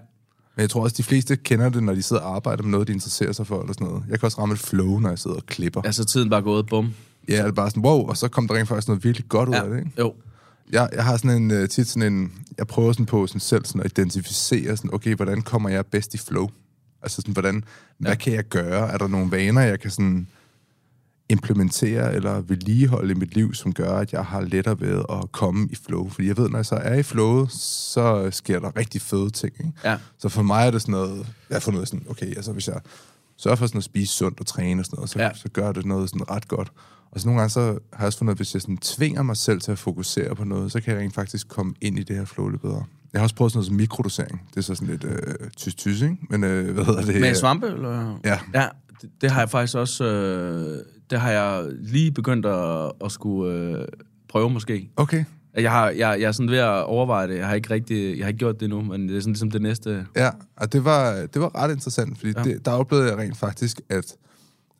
Men 0.56 0.62
jeg 0.62 0.70
tror 0.70 0.84
også, 0.84 0.96
de 0.98 1.04
fleste 1.04 1.36
kender 1.36 1.70
det, 1.70 1.84
når 1.84 1.94
de 1.94 2.02
sidder 2.04 2.22
og 2.22 2.36
arbejder 2.36 2.64
med 2.64 2.72
noget, 2.72 2.88
de 2.88 2.94
interesserer 2.94 3.32
sig 3.32 3.48
for, 3.48 3.60
eller 3.62 3.74
sådan 3.74 3.88
noget. 3.88 4.04
Jeg 4.10 4.20
kan 4.20 4.26
også 4.26 4.42
ramme 4.42 4.54
et 4.54 4.60
flow, 4.60 5.00
når 5.00 5.10
jeg 5.10 5.20
sidder 5.20 5.38
og 5.38 5.46
klipper. 5.46 5.82
Ja, 5.84 5.88
Altså, 5.88 6.06
tiden 6.06 6.30
bare 6.30 6.42
gået, 6.42 6.66
bum. 6.68 6.94
ja 7.30 7.38
det 7.38 7.46
er 7.46 7.52
bare 7.52 7.70
sådan, 7.70 7.84
wow, 7.86 8.08
og 8.08 8.18
så 8.18 8.28
kom 8.28 8.48
der 8.48 8.56
rent 8.56 8.68
faktisk 8.68 8.88
noget 8.88 9.04
virkelig 9.04 9.30
godt 9.30 9.50
ud 9.50 9.54
af 9.56 9.70
det, 9.70 9.78
ikke? 9.80 9.92
Jo. 10.00 10.14
Jeg, 10.72 10.90
jeg 10.94 11.04
har 11.04 11.18
sådan 11.18 11.44
en, 11.44 11.52
uh, 11.64 11.68
tit 11.70 11.88
sådan 11.88 12.14
en, 12.14 12.32
jeg 12.58 12.68
prøver 12.68 12.92
sådan 12.92 13.06
på 13.06 13.28
sådan 13.28 13.40
selv 13.40 13.66
sådan 13.66 13.82
at 13.82 13.92
identificere 14.00 14.78
sådan, 14.78 14.94
okay, 14.94 15.16
hvordan 15.16 15.42
kommer 15.42 15.70
jeg 15.70 15.86
bedst 15.86 16.14
i 16.14 16.18
flow? 16.18 16.50
Altså 17.02 17.16
sådan, 17.16 17.34
hvordan, 17.34 17.64
hvad 17.98 18.12
Ja. 18.12 18.16
kan 18.18 18.34
jeg 18.34 18.44
gøre? 18.44 18.90
Er 18.92 18.98
der 18.98 19.08
nogle 19.08 19.32
vaner, 19.32 19.62
jeg 19.62 19.80
kan 19.80 19.92
sådan 19.92 20.28
implementere 21.34 22.14
eller 22.16 22.42
vedligeholde 22.42 23.12
i 23.12 23.16
mit 23.16 23.36
liv, 23.36 23.54
som 23.54 23.74
gør, 23.74 23.92
at 23.98 24.14
jeg 24.14 24.26
har 24.26 24.42
lettere 24.42 24.80
ved 24.80 25.04
at 25.10 25.32
komme 25.32 25.68
i 25.72 25.76
flow? 25.86 26.10
Fordi 26.10 26.28
jeg 26.28 26.38
ved, 26.38 26.50
når 26.50 26.58
jeg 26.58 26.66
så 26.66 26.76
er 26.76 26.94
i 26.94 27.04
flow, 27.04 27.48
så 27.50 28.30
sker 28.32 28.60
der 28.60 28.78
rigtig 28.78 29.02
fede 29.02 29.30
ting, 29.30 29.54
ikke? 29.60 29.72
Ja. 29.84 29.98
Så 30.20 30.30
for 30.30 30.42
mig 30.44 30.68
er 30.68 30.72
det 30.72 30.82
sådan 30.82 30.92
noget, 30.92 31.18
jeg 31.50 31.56
har 31.56 31.60
fundet 31.60 31.78
ud 31.78 31.82
af 31.82 31.88
sådan, 31.88 32.06
okay, 32.10 32.36
altså 32.36 32.52
hvis 32.52 32.68
jeg 32.68 32.80
sørger 33.38 33.56
for 33.56 33.68
sådan 33.68 33.78
at 33.78 33.84
spise 33.84 34.14
sundt 34.14 34.40
og 34.40 34.46
træne 34.46 34.82
og 34.82 34.86
sådan 34.86 34.96
noget, 34.98 35.10
så, 35.10 35.20
Ja. 35.20 35.30
så 35.36 35.50
gør 35.54 35.72
det 35.72 35.86
noget 35.86 36.10
sådan 36.10 36.30
ret 36.30 36.48
godt. 36.48 36.72
Og 37.12 37.20
så 37.20 37.28
nogle 37.28 37.40
gange 37.42 37.50
så 37.52 37.62
har 37.62 38.00
jeg 38.00 38.06
også 38.06 38.18
fundet 38.18 38.32
at 38.34 38.38
hvis 38.38 38.54
jeg 38.54 38.62
sådan 38.62 38.78
tvinger 38.78 39.24
mig 39.24 39.38
selv 39.38 39.62
til 39.62 39.72
at 39.72 39.80
fokusere 39.80 40.36
på 40.36 40.44
noget, 40.44 40.72
så 40.72 40.82
kan 40.82 40.94
jeg 40.94 41.02
rent 41.02 41.14
faktisk 41.16 41.48
komme 41.48 41.74
ind 41.82 42.00
i 42.00 42.04
det 42.04 42.16
her 42.16 42.26
flow 42.26 42.48
lidt 42.48 42.62
bedre. 42.62 42.84
Jeg 43.14 43.20
har 43.22 43.24
også 43.24 43.36
prøvet 43.36 43.52
sådan 43.52 43.58
noget 43.58 43.68
som 43.68 43.76
mikrodosering. 43.76 44.42
Det 44.50 44.58
er 44.58 44.62
så 44.62 44.76
sådan 44.76 44.88
lidt 44.88 45.04
øh, 45.04 45.50
tys-tys, 45.58 46.02
ikke? 46.02 46.18
Men 46.30 46.44
øh, 46.44 46.74
hvad 46.74 46.86
hedder 46.86 47.02
det? 47.06 47.22
Med 47.22 47.36
svampe, 47.36 47.68
eller? 47.68 48.20
Ja. 48.26 48.40
Ja, 48.54 48.68
det, 49.02 49.10
det 49.22 49.32
har 49.32 49.40
jeg 49.42 49.50
faktisk 49.50 49.76
også... 49.78 50.04
Øh, 50.06 50.80
det 51.14 51.22
har 51.22 51.32
jeg 51.32 51.66
lige 51.80 52.12
begyndt 52.12 52.46
at, 52.46 52.92
at 53.06 53.12
skulle 53.12 53.54
øh, 53.54 53.86
prøve, 54.30 54.50
måske. 54.50 54.90
Okay. 54.96 55.26
Jeg, 55.58 55.72
har, 55.72 55.90
jeg, 55.90 56.22
jeg 56.22 56.28
er 56.28 56.32
sådan 56.32 56.50
ved 56.52 56.58
at 56.58 56.84
overveje 56.84 57.28
det. 57.28 57.38
Jeg 57.38 57.48
har 57.48 57.56
ikke 57.56 57.70
rigtig... 57.70 58.18
Jeg 58.18 58.26
har 58.26 58.28
ikke 58.28 58.38
gjort 58.38 58.56
det 58.60 58.66
endnu, 58.66 58.82
men 58.82 59.10
det 59.10 59.18
er 59.18 59.20
sådan 59.22 59.34
ligesom 59.34 59.52
det 59.52 59.62
næste... 59.62 60.06
Ja, 60.16 60.30
og 60.58 60.74
det 60.74 60.86
var, 60.86 61.26
det 61.34 61.42
var 61.42 61.56
ret 61.64 61.72
interessant, 61.72 62.18
fordi 62.18 62.34
Ja. 62.36 62.44
ja. 62.46 62.54
det, 62.54 62.66
der 62.66 62.72
oplevede 62.72 63.10
jeg 63.10 63.18
rent 63.18 63.38
faktisk, 63.38 63.82
at 63.90 64.16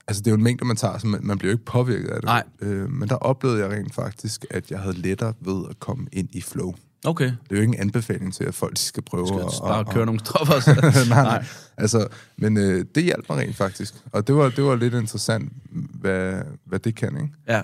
altså 0.08 0.22
det 0.22 0.28
er 0.28 0.32
jo 0.32 0.38
en 0.38 0.44
mængde, 0.44 0.66
man 0.66 0.76
tager, 0.76 0.98
så 0.98 1.08
man, 1.08 1.20
man 1.24 1.38
bliver 1.38 1.52
jo 1.52 1.56
ikke 1.56 1.66
påvirket 1.66 2.08
af 2.10 2.16
det. 2.16 2.24
Nej. 2.26 2.44
Øh, 2.62 2.90
men 2.92 3.10
der 3.10 3.16
oplevede 3.16 3.60
jeg 3.60 3.72
rent 3.72 3.94
faktisk, 3.94 4.46
at 4.50 4.72
jeg 4.72 4.80
havde 4.80 4.96
lettere 5.02 5.34
ved 5.42 5.64
at 5.70 5.80
komme 5.80 6.08
ind 6.12 6.30
i 6.32 6.42
flow. 6.42 6.74
Okay. 7.06 7.26
Det 7.26 7.52
er 7.52 7.56
jo 7.56 7.62
ikke 7.62 7.74
en 7.74 7.80
anbefaling 7.80 8.34
til, 8.34 8.44
at 8.44 8.54
folk 8.56 8.78
skal 8.78 9.04
prøve 9.04 9.28
Skal 9.28 9.40
at... 9.40 9.46
bare 9.64 9.80
at- 9.80 9.90
køre 9.90 10.06
nogle 10.06 10.20
stoffer? 10.26 10.60
Så. 10.60 11.06
nej, 11.10 11.24
nej. 11.24 11.46
Altså, 11.78 12.08
men 12.38 12.58
øh, 12.58 12.86
det 12.96 13.04
hjalp 13.04 13.26
mig 13.30 13.38
rent 13.38 13.56
faktisk. 13.56 13.94
Og 14.12 14.28
det 14.28 14.36
var, 14.36 14.50
det 14.50 14.64
var 14.64 14.76
lidt 14.76 14.94
interessant, 14.94 15.54
hvad, 15.72 16.42
hvad 16.66 16.80
det 16.80 16.96
kan, 16.96 17.18
ikke? 17.18 17.34
Ja. 17.48 17.62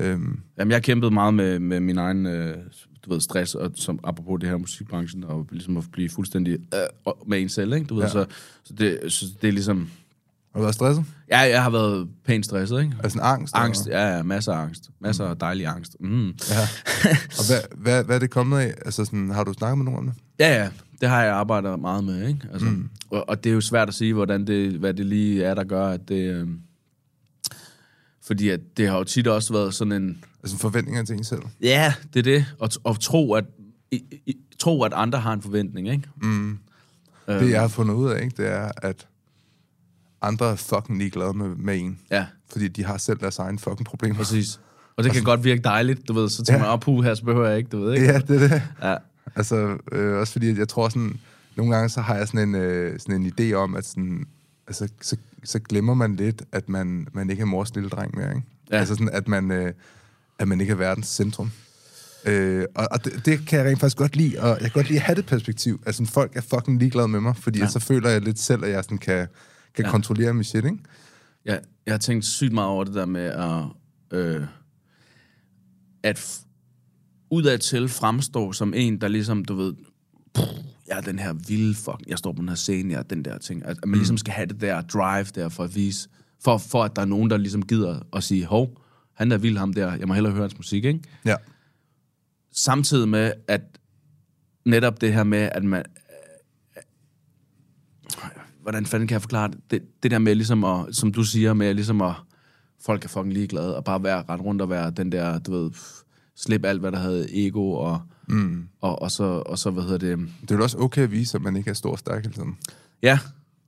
Øhm, 0.00 0.40
Jamen, 0.58 0.72
jeg 0.72 0.82
kæmpet 0.82 1.12
meget 1.12 1.34
med, 1.34 1.58
med 1.58 1.80
min 1.80 1.98
egen 1.98 2.26
øh, 2.26 2.56
du 3.06 3.12
ved, 3.12 3.20
stress, 3.20 3.54
og 3.54 3.70
som, 3.74 4.00
apropos 4.04 4.40
det 4.40 4.48
her 4.48 4.56
musikbranchen, 4.56 5.24
og 5.24 5.46
ligesom 5.50 5.76
at 5.76 5.84
blive 5.92 6.08
fuldstændig 6.08 6.52
øh, 6.74 7.12
med 7.26 7.40
en 7.42 7.48
selv, 7.48 7.72
ikke? 7.72 7.86
Du 7.86 7.94
ved. 7.94 8.02
Ja. 8.02 8.08
så, 8.08 8.26
så, 8.64 8.74
det, 8.74 9.12
så 9.12 9.26
det 9.42 9.48
er 9.48 9.52
ligesom... 9.52 9.90
har 10.56 10.60
du 10.60 10.64
været 10.64 10.74
stresset? 10.74 11.04
Ja, 11.30 11.38
jeg 11.38 11.62
har 11.62 11.70
været 11.70 12.08
pænt 12.24 12.44
stresset, 12.44 12.80
ikke? 12.82 12.96
Altså 13.04 13.18
en 13.18 13.24
angst? 13.24 13.54
Angst, 13.56 13.86
eller- 13.86 13.98
ja, 14.00 14.16
ja, 14.16 14.22
masser 14.22 14.52
af 14.52 14.62
angst. 14.62 14.90
Masser 15.00 15.24
af 15.24 15.36
dejlig 15.36 15.66
angst. 15.66 15.96
Mm. 16.00 16.26
Ja. 16.28 16.32
Og 17.38 17.46
hvad, 17.46 17.60
hvad, 17.76 18.04
hvad 18.04 18.14
er 18.16 18.20
det 18.20 18.30
kommet 18.30 18.58
af? 18.58 18.74
Altså 18.84 19.04
sådan, 19.04 19.30
har 19.30 19.44
du 19.44 19.52
snakket 19.52 19.78
med 19.78 19.84
nogen 19.84 19.98
om 19.98 20.06
det? 20.06 20.14
Ja, 20.38 20.62
ja, 20.62 20.68
det 21.00 21.08
har 21.08 21.22
jeg 21.22 21.34
arbejdet 21.34 21.80
meget 21.80 22.04
med, 22.04 22.28
ikke? 22.28 22.40
Altså, 22.52 22.68
mm. 22.68 22.88
og, 23.10 23.28
og 23.28 23.44
det 23.44 23.50
er 23.50 23.54
jo 23.54 23.60
svært 23.60 23.88
at 23.88 23.94
sige, 23.94 24.14
hvordan 24.14 24.46
det, 24.46 24.72
hvad 24.72 24.94
det 24.94 25.06
lige 25.06 25.44
er, 25.44 25.54
der 25.54 25.64
gør, 25.64 25.86
at 25.88 26.08
det... 26.08 26.30
Øh, 26.34 26.48
fordi 28.26 28.48
at 28.48 28.60
det 28.76 28.88
har 28.88 28.98
jo 28.98 29.04
tit 29.04 29.26
også 29.26 29.52
været 29.52 29.74
sådan 29.74 29.92
en... 29.92 30.24
Altså 30.42 30.58
forventninger 30.58 31.04
til 31.04 31.16
en 31.16 31.24
selv? 31.24 31.42
Ja, 31.62 31.94
det 32.14 32.18
er 32.18 32.22
det. 32.22 32.44
Og, 32.58 32.70
og 32.84 33.00
tro, 33.00 33.34
at, 33.34 33.44
i, 33.90 34.02
i, 34.26 34.36
tro, 34.58 34.82
at 34.82 34.92
andre 34.94 35.18
har 35.18 35.32
en 35.32 35.42
forventning, 35.42 35.88
ikke? 35.88 36.08
Mm. 36.22 36.58
Øhm. 37.28 37.38
Det, 37.44 37.50
jeg 37.50 37.60
har 37.60 37.68
fundet 37.68 37.94
ud 37.94 38.10
af, 38.10 38.22
ikke, 38.24 38.42
det 38.42 38.52
er, 38.52 38.70
at 38.82 39.06
andre 40.22 40.50
er 40.50 40.56
fucking 40.56 40.98
ligeglade 40.98 41.32
med, 41.34 41.48
med 41.48 41.76
en. 41.80 41.98
Ja, 42.10 42.26
Fordi 42.52 42.68
de 42.68 42.84
har 42.84 42.98
selv 42.98 43.18
deres 43.18 43.38
egne 43.38 43.58
fucking 43.58 43.86
problemer. 43.86 44.16
præcis. 44.16 44.60
Og 44.96 45.04
det 45.04 45.12
kan 45.12 45.22
godt 45.24 45.44
virke 45.44 45.62
dejligt, 45.62 46.08
du 46.08 46.12
ved. 46.12 46.28
Så 46.28 46.36
tænker 46.36 46.52
Ja. 46.54 46.58
man, 46.58 46.68
op, 46.68 46.80
puh, 46.80 47.04
her 47.04 47.14
så 47.14 47.24
behøver 47.24 47.48
jeg 47.48 47.58
ikke, 47.58 47.68
du 47.70 47.80
ved, 47.84 47.94
ikke? 47.94 48.06
Ja, 48.06 48.18
det 48.18 48.42
er 48.42 48.48
det. 48.48 48.62
Ja. 48.82 48.96
Altså, 49.36 49.76
øh, 49.92 50.16
også 50.18 50.32
fordi, 50.32 50.50
at 50.50 50.58
jeg 50.58 50.68
tror 50.68 50.88
sådan, 50.88 51.20
nogle 51.56 51.74
gange 51.74 51.88
så 51.88 52.00
har 52.00 52.14
jeg 52.16 52.28
sådan 52.28 52.48
en, 52.48 52.54
øh, 52.54 53.00
sådan 53.00 53.22
en 53.22 53.32
idé 53.40 53.52
om, 53.52 53.74
at 53.76 53.86
sådan, 53.86 54.26
altså, 54.66 54.88
så, 55.00 55.16
så 55.44 55.58
glemmer 55.58 55.94
man 55.94 56.16
lidt, 56.16 56.42
at 56.52 56.68
man, 56.68 57.08
man 57.12 57.30
ikke 57.30 57.40
er 57.40 57.44
mors 57.46 57.74
lille 57.74 57.90
dreng 57.90 58.16
mere, 58.16 58.28
ikke? 58.28 58.46
Ja. 58.70 58.76
Altså 58.78 58.94
sådan, 58.94 59.10
at 59.12 59.28
man, 59.28 59.50
øh, 59.50 59.72
at 60.38 60.48
man 60.48 60.60
ikke 60.60 60.70
er 60.70 60.76
verdens 60.76 61.06
centrum. 61.06 61.50
Øh, 62.24 62.64
og 62.74 62.88
og 62.90 63.04
det, 63.04 63.26
det, 63.26 63.46
kan 63.48 63.58
jeg 63.58 63.66
rent 63.66 63.80
faktisk 63.80 63.96
godt 63.96 64.16
lide, 64.16 64.40
og 64.40 64.48
jeg 64.48 64.58
kan 64.60 64.70
godt 64.70 64.88
lide 64.88 64.98
at 64.98 65.04
have 65.06 65.16
det 65.16 65.26
perspektiv. 65.26 65.82
Altså, 65.86 66.04
folk 66.04 66.36
er 66.36 66.40
fucking 66.40 66.78
ligeglade 66.78 67.08
med 67.08 67.20
mig, 67.20 67.36
fordi 67.36 67.58
ja. 67.58 67.68
så 67.68 67.78
føler 67.80 68.10
jeg 68.10 68.20
lidt 68.20 68.38
selv, 68.38 68.64
at 68.64 68.70
jeg 68.70 68.84
sådan 68.84 68.98
kan, 68.98 69.26
kan 69.76 69.82
Ja. 69.84 69.88
ja. 69.88 69.92
kontrollere 69.92 70.34
mit 70.34 70.46
shit, 70.46 70.64
ikke? 70.64 70.78
Jeg, 71.44 71.60
jeg 71.86 71.92
har 71.94 71.98
tænkt 71.98 72.24
sygt 72.24 72.52
meget 72.52 72.68
over 72.70 72.84
det 72.84 72.94
der 72.94 73.06
med 73.06 73.22
at, 73.24 73.64
øh, 74.18 74.46
at 76.02 76.18
f- 76.18 76.46
udad 77.30 77.58
til 77.58 77.88
fremstå 77.88 78.52
som 78.52 78.74
en, 78.74 79.00
der 79.00 79.08
ligesom, 79.08 79.44
du 79.44 79.54
ved, 79.54 79.74
pff, 80.34 80.46
jeg 80.88 80.96
er 80.96 81.00
den 81.00 81.18
her 81.18 81.32
vilde 81.32 81.74
fuck, 81.74 82.02
jeg 82.06 82.18
står 82.18 82.32
på 82.32 82.40
den 82.40 82.48
her 82.48 82.56
scene, 82.56 82.92
jeg 82.92 82.98
er 82.98 83.02
den 83.02 83.24
der 83.24 83.38
ting. 83.38 83.64
At, 83.64 83.76
man 83.86 83.98
ligesom 83.98 84.18
skal 84.18 84.32
have 84.34 84.46
det 84.46 84.60
der 84.60 84.80
drive 84.82 85.24
der 85.24 85.48
for 85.48 85.64
at 85.64 85.74
vise, 85.74 86.08
for, 86.44 86.58
for 86.58 86.84
at 86.84 86.96
der 86.96 87.02
er 87.02 87.06
nogen, 87.06 87.30
der 87.30 87.36
ligesom 87.36 87.66
gider 87.66 88.00
at 88.12 88.24
sige, 88.24 88.44
hov, 88.46 88.82
han 89.14 89.32
er 89.32 89.38
vild 89.38 89.56
ham 89.58 89.72
der, 89.72 89.94
jeg 89.94 90.08
må 90.08 90.14
hellere 90.14 90.32
høre 90.32 90.42
hans 90.42 90.56
musik, 90.56 90.84
ikke? 90.84 91.00
Ja. 91.24 91.36
Samtidig 92.52 93.08
med, 93.08 93.32
at 93.48 93.60
netop 94.64 95.00
det 95.00 95.12
her 95.14 95.24
med, 95.24 95.48
at 95.52 95.64
man... 95.64 95.84
øh, 96.76 96.82
Hvordan 98.66 98.86
fanden 98.86 99.08
kan 99.08 99.14
jeg 99.14 99.22
forklare 99.22 99.48
det? 99.48 99.58
Det, 99.70 99.82
det 100.02 100.10
der 100.10 100.18
med 100.18 100.34
ligesom 100.34 100.64
at, 100.64 100.86
som 100.90 101.12
du 101.12 101.22
siger, 101.22 101.54
med 101.54 101.74
ligesom 101.74 102.00
at 102.00 102.12
folk 102.84 103.04
er 103.04 103.08
fucking 103.08 103.32
ligeglade, 103.32 103.76
og 103.76 103.84
bare 103.84 104.02
være 104.02 104.24
ret 104.28 104.40
rundt 104.40 104.62
og 104.62 104.70
være 104.70 104.90
den 104.90 105.12
der, 105.12 105.38
du 105.38 105.52
ved, 105.52 105.70
slip 106.36 106.64
alt, 106.64 106.80
hvad 106.80 106.92
der 106.92 106.98
havde 106.98 107.46
ego, 107.46 107.72
og, 107.72 108.00
Mm. 108.28 108.68
og, 108.80 109.02
og, 109.02 109.10
så, 109.10 109.24
og 109.24 109.58
så, 109.58 109.70
hvad 109.70 109.82
hedder 109.82 109.98
det, 109.98 110.18
Det 110.42 110.50
er 110.50 110.54
jo 110.56 110.62
også 110.62 110.78
okay 110.78 111.02
at 111.02 111.10
vise, 111.10 111.36
at 111.36 111.42
man 111.42 111.56
ikke 111.56 111.70
er 111.70 111.74
stor 111.74 111.92
og 111.92 111.98
stærk 111.98 112.22
hele 112.22 112.34
tiden. 112.34 112.56
ja, 113.02 113.18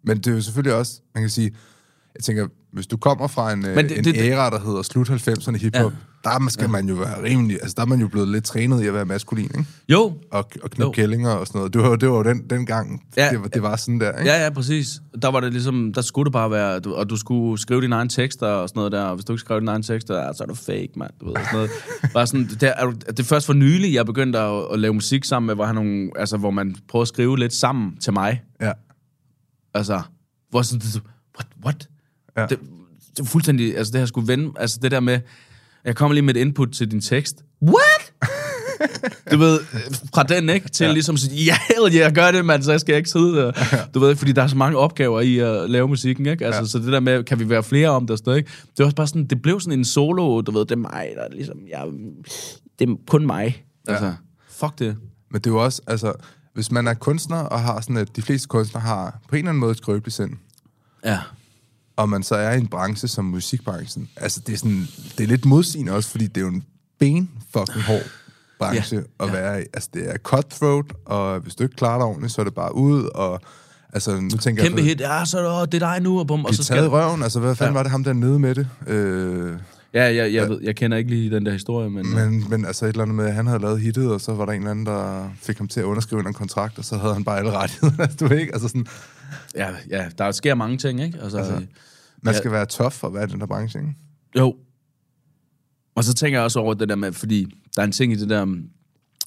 Men 0.03 0.17
det 0.17 0.27
er 0.27 0.31
jo 0.35 0.41
selvfølgelig 0.43 0.75
også, 0.75 1.01
man 1.15 1.23
kan 1.23 1.31
sige, 1.31 1.55
jeg 2.19 2.25
tænker, 2.25 2.47
hvis 2.73 2.87
du 2.87 2.97
kommer 2.97 3.27
fra 3.27 3.53
en, 3.53 3.59
Men 3.63 3.75
Men 3.75 3.89
det- 3.89 3.99
en 3.99 4.05
det- 4.05 4.17
æra, 4.17 4.51
der 4.51 4.61
hedder 4.61 4.83
slut 4.83 5.11
90'erne 5.11 5.57
hiphop, 5.57 5.93
ja. 5.93 6.31
der 6.31 6.49
skal 6.49 6.65
ja. 6.65 6.69
man 6.71 6.89
jo 6.89 6.95
være 6.95 7.23
rimelig, 7.23 7.59
altså 7.63 7.75
der 7.77 7.83
er 7.83 7.87
man 7.87 8.01
jo 8.01 8.09
blevet 8.09 8.29
lidt 8.29 8.45
trænet 8.45 8.83
i 8.83 8.87
at 8.87 8.95
være 8.95 9.05
maskulin, 9.05 9.45
ikke? 9.45 9.65
jo, 9.89 10.01
Og, 10.03 10.17
og 10.33 10.47
Jo. 10.63 10.69
knippe 10.69 10.93
kællinger 10.93 11.31
og 11.31 11.47
sådan 11.47 11.59
noget. 11.59 11.75
Det 11.75 11.83
var, 11.83 11.97
det 11.97 12.09
var 12.11 12.17
jo 12.17 12.23
den, 12.23 12.51
den 12.51 12.67
gang, 12.67 13.03
Ja. 13.17 13.29
det, 13.31 13.41
var, 13.41 13.49
det 13.49 13.63
var 13.63 13.77
sådan 13.77 14.01
der, 14.01 14.13
ikke? 14.19 14.31
Ja, 14.31 14.45
ja, 14.45 14.51
præcis. 14.51 15.01
Der 15.23 15.29
var 15.31 15.41
det 15.41 15.53
ligesom, 15.53 15.93
der 15.93 16.01
skulle 16.03 16.25
det 16.27 16.33
bare 16.33 16.51
være, 16.51 16.81
du, 16.81 16.95
og 16.95 17.11
du 17.11 17.17
skulle 17.17 17.61
skrive 17.61 17.81
dine 17.81 17.95
egne 17.95 18.11
tekster 18.11 18.47
og 18.47 18.69
sådan 18.69 18.79
noget 18.81 18.93
der, 18.93 19.03
og 19.03 19.15
hvis 19.15 19.25
du 19.25 19.33
ikke 19.33 19.41
skrev 19.41 19.61
dine 19.61 19.71
egne 19.71 19.83
tekster, 19.85 20.33
så 20.33 20.43
er 20.43 20.47
du 20.47 20.55
fake, 20.55 20.89
mand, 20.97 21.11
du 21.21 21.27
ved, 21.27 21.35
og 21.35 21.41
sådan 21.45 21.57
noget. 21.57 21.71
Bare 22.15 22.27
sådan, 22.27 22.47
det, 22.61 22.63
er, 22.77 22.91
det 22.91 23.21
er 23.21 23.25
først 23.25 23.47
for 23.47 23.53
nylig, 23.53 23.95
jeg 23.95 24.07
begyndte 24.07 24.39
at, 24.39 24.65
at 24.73 24.79
lave 24.79 24.95
musik 24.95 25.25
sammen 25.25 25.47
med, 25.47 25.55
hvor, 25.55 25.65
han 25.65 25.75
nogle, 25.75 26.11
altså, 26.17 26.37
hvor 26.37 26.51
man 26.51 26.77
prøver 26.89 27.03
at 27.03 27.09
skrive 27.09 27.39
lidt 27.39 27.53
sammen 27.55 27.97
til 27.97 28.13
mig. 28.13 28.43
ja. 28.61 28.73
Altså, 29.75 30.03
hvor 30.51 30.63
sådan, 30.63 30.81
det- 30.81 31.03
what, 31.37 31.47
what? 31.65 31.89
Ja. 32.41 32.47
Det, 32.47 32.59
det 33.17 33.21
er 33.21 33.25
fuldstændig, 33.25 33.77
altså 33.77 33.93
det 33.93 34.01
her 34.01 34.07
skulle 34.07 34.29
vende, 34.29 34.53
altså 34.57 34.79
det 34.83 34.91
der 34.91 35.01
med, 35.01 35.21
jeg 35.85 35.97
kommer 35.97 36.15
lige 36.15 36.25
med 36.25 36.37
et 36.37 36.41
input 36.41 36.71
til 36.73 36.91
din 36.91 37.01
tekst. 37.01 37.37
What? 37.63 38.13
du 39.33 39.39
ved, 39.39 39.61
fra 40.15 40.23
den, 40.23 40.49
ikke? 40.49 40.69
Til 40.69 40.85
ja. 40.85 40.89
Ja. 40.89 40.93
ligesom 40.93 41.15
at 41.15 41.21
sige, 41.21 41.45
ja, 41.45 41.57
hell 41.69 41.97
yeah, 41.97 42.15
gør 42.15 42.31
det, 42.31 42.45
mand, 42.45 42.63
så 42.63 42.79
skal 42.79 42.93
jeg 42.93 42.99
ikke 42.99 43.11
sidde 43.11 43.37
der. 43.37 43.53
Du 43.95 43.99
ved, 44.01 44.17
fordi 44.17 44.33
der 44.33 44.43
er 44.43 44.47
så 44.47 44.57
mange 44.57 44.79
opgaver 44.79 45.21
i 45.21 45.39
at 45.39 45.71
lave 45.71 45.89
musikken, 45.89 46.27
ikke? 46.27 46.47
Altså, 46.47 46.59
ja. 46.59 46.63
Ja. 46.63 46.69
så 46.69 46.79
det 46.79 46.93
der 46.93 47.01
med, 47.01 47.25
kan 47.25 47.39
vi 47.39 47.49
være 47.49 47.63
flere 47.63 47.89
om 47.89 48.07
det 48.07 48.27
noget, 48.27 48.39
ikke? 48.39 48.51
Det 48.51 48.79
var 48.79 48.85
også 48.85 48.97
bare 48.97 49.07
sådan, 49.07 49.27
det 49.27 49.43
blev 49.43 49.61
sådan 49.61 49.79
en 49.79 49.85
solo, 49.85 50.41
du 50.41 50.51
ved, 50.51 50.61
det 50.61 50.73
er 50.73 50.77
mig, 50.77 51.09
der 51.17 51.23
er 51.23 51.29
ligesom, 51.33 51.57
jeg, 51.71 51.87
det 52.79 52.89
er 52.89 52.95
kun 53.09 53.27
mig. 53.27 53.65
Ja. 53.89 53.93
Altså, 53.93 54.15
fuck 54.49 54.79
det. 54.79 54.97
Men 55.31 55.41
det 55.41 55.47
er 55.47 55.55
jo 55.55 55.65
også, 55.65 55.83
altså, 55.87 56.13
hvis 56.55 56.71
man 56.71 56.87
er 56.87 56.95
kunstner 56.95 57.37
og 57.37 57.61
har 57.61 57.81
sådan, 57.81 57.97
at 57.97 58.17
de 58.17 58.23
fleste 58.23 58.49
kunstnere 58.49 58.83
har 58.83 59.19
på 59.29 59.37
en 59.37 59.39
eller 59.39 59.49
anden 59.49 59.61
måde 59.61 59.71
et 59.73 59.79
skrøbeligt 59.79 60.17
sind, 60.17 60.31
Ja. 61.05 61.19
Og 61.99 62.09
man 62.09 62.23
så 62.23 62.35
er 62.35 62.53
i 62.53 62.59
en 62.59 62.67
branche 62.67 63.09
som 63.09 63.25
musikbranchen, 63.25 64.09
altså 64.17 64.41
det 64.47 64.53
er 64.53 64.57
sådan, 64.57 64.89
det 65.19 65.25
er 65.25 65.29
lidt 65.29 65.45
modsigende 65.45 65.93
også, 65.93 66.11
fordi 66.11 66.27
det 66.27 66.37
er 66.37 66.41
jo 66.41 66.49
en 66.49 66.65
ben 66.99 67.31
fucking 67.53 67.85
hård 67.85 68.03
branche 68.59 68.97
Ja, 68.97 69.03
ja, 69.21 69.25
at 69.25 69.35
ja. 69.35 69.41
være 69.41 69.63
i. 69.63 69.65
Altså 69.73 69.89
det 69.95 70.11
er 70.11 70.17
cutthroat, 70.19 70.85
og 71.05 71.41
hvis 71.41 71.55
du 71.55 71.63
ikke 71.63 71.77
klarer 71.77 71.99
dig 71.99 72.07
ordentligt, 72.07 72.33
så 72.33 72.41
er 72.41 72.45
det 72.45 72.55
bare 72.55 72.75
ud, 72.75 73.03
og 73.15 73.41
altså 73.93 74.21
nu 74.21 74.29
tænker 74.29 74.63
Kæmpe 74.63 74.79
jeg... 74.79 74.87
hit, 74.87 75.01
ja, 75.01 75.25
så 75.25 75.39
er 75.39 75.61
det, 75.61 75.73
det 75.73 75.83
er 75.83 75.93
dig 75.95 76.03
nu, 76.03 76.19
og 76.19 76.27
bum, 76.27 76.45
og 76.45 76.55
så 76.55 76.65
skal 76.65 76.77
taget 76.77 76.93
røven, 76.93 77.23
altså 77.23 77.41
hvad 77.41 77.55
fanden 77.55 77.73
Ja. 77.75 77.79
ja. 77.79 77.79
var 77.79 77.83
det 77.83 77.91
ham 77.91 78.05
der 78.05 78.13
nede 78.13 78.39
med 78.39 78.55
det? 78.55 78.69
Øh, 78.87 79.53
Ja, 79.95 80.15
jeg, 80.15 80.35
jeg, 80.35 80.49
ved, 80.49 80.59
jeg 80.63 80.77
kender 80.77 80.97
ikke 80.97 81.11
lige 81.11 81.31
den 81.31 81.47
der 81.47 81.53
historie, 81.53 81.91
men... 81.91 82.15
men, 82.15 82.45
men 82.51 82.65
altså 82.65 82.85
et 82.85 82.89
eller 82.89 83.03
andet 83.03 83.17
med, 83.17 83.27
at 83.27 83.35
han 83.35 83.47
havde 83.47 83.61
lavet 83.61 83.81
hittet, 83.81 84.13
og 84.13 84.21
så 84.21 84.35
var 84.35 84.45
der 84.45 84.53
en 84.53 84.59
eller 84.59 84.71
anden, 84.71 84.87
der 84.87 85.31
fik 85.43 85.59
ham 85.59 85.69
til 85.69 85.81
at 85.81 85.85
underskrive 85.85 86.29
en 86.29 86.35
kontrakt, 86.35 86.79
og 86.79 86.85
så 86.85 86.97
havde 86.97 87.15
han 87.15 87.25
bare 87.25 87.39
alle 87.39 87.51
rettigheder, 87.51 88.07
du 88.21 88.35
ikke? 88.35 88.53
Altså 88.53 88.69
sådan, 88.69 88.87
Ja, 89.55 89.69
ja, 89.91 90.05
der 90.19 90.33
sker 90.33 90.55
mange 90.55 90.77
ting, 90.77 91.03
ikke? 91.03 91.19
Altså, 91.23 91.39
altså, 91.39 91.63
Man 92.23 92.35
Ja. 92.35 92.39
skal 92.39 92.51
være 92.51 92.67
tough 92.67 92.93
for 92.93 93.07
at 93.07 93.15
være 93.15 93.25
i 93.25 93.27
den 93.27 93.41
der 93.41 93.47
branche, 93.47 93.81
ikke? 93.81 93.95
jo. 94.39 94.57
Og 95.95 96.05
så 96.05 96.15
tænker 96.15 96.39
jeg 96.39 96.45
også 96.45 96.59
over 96.61 96.75
det 96.75 96.89
der 96.89 96.95
med, 96.97 97.13
fordi 97.13 97.45
der 97.77 97.83
er 97.83 97.87
en 97.87 97.93
ting 97.93 98.13
i 98.13 98.17
det 98.17 98.29
der, 98.29 98.45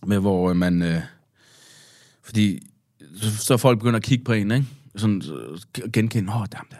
med 0.07 0.19
hvor 0.19 0.49
øh, 0.49 0.55
man... 0.55 0.81
Øh, 0.81 1.01
fordi 2.23 2.67
så, 3.21 3.57
folk 3.57 3.79
begynder 3.79 3.97
at 3.97 4.03
kigge 4.03 4.23
på 4.23 4.33
en, 4.33 4.51
ikke? 4.51 4.67
Sådan 4.95 5.21
så 5.21 5.61
genkende, 5.93 6.29
åh, 6.29 6.41
oh, 6.41 6.47
damn, 6.51 6.67
der, 6.71 6.77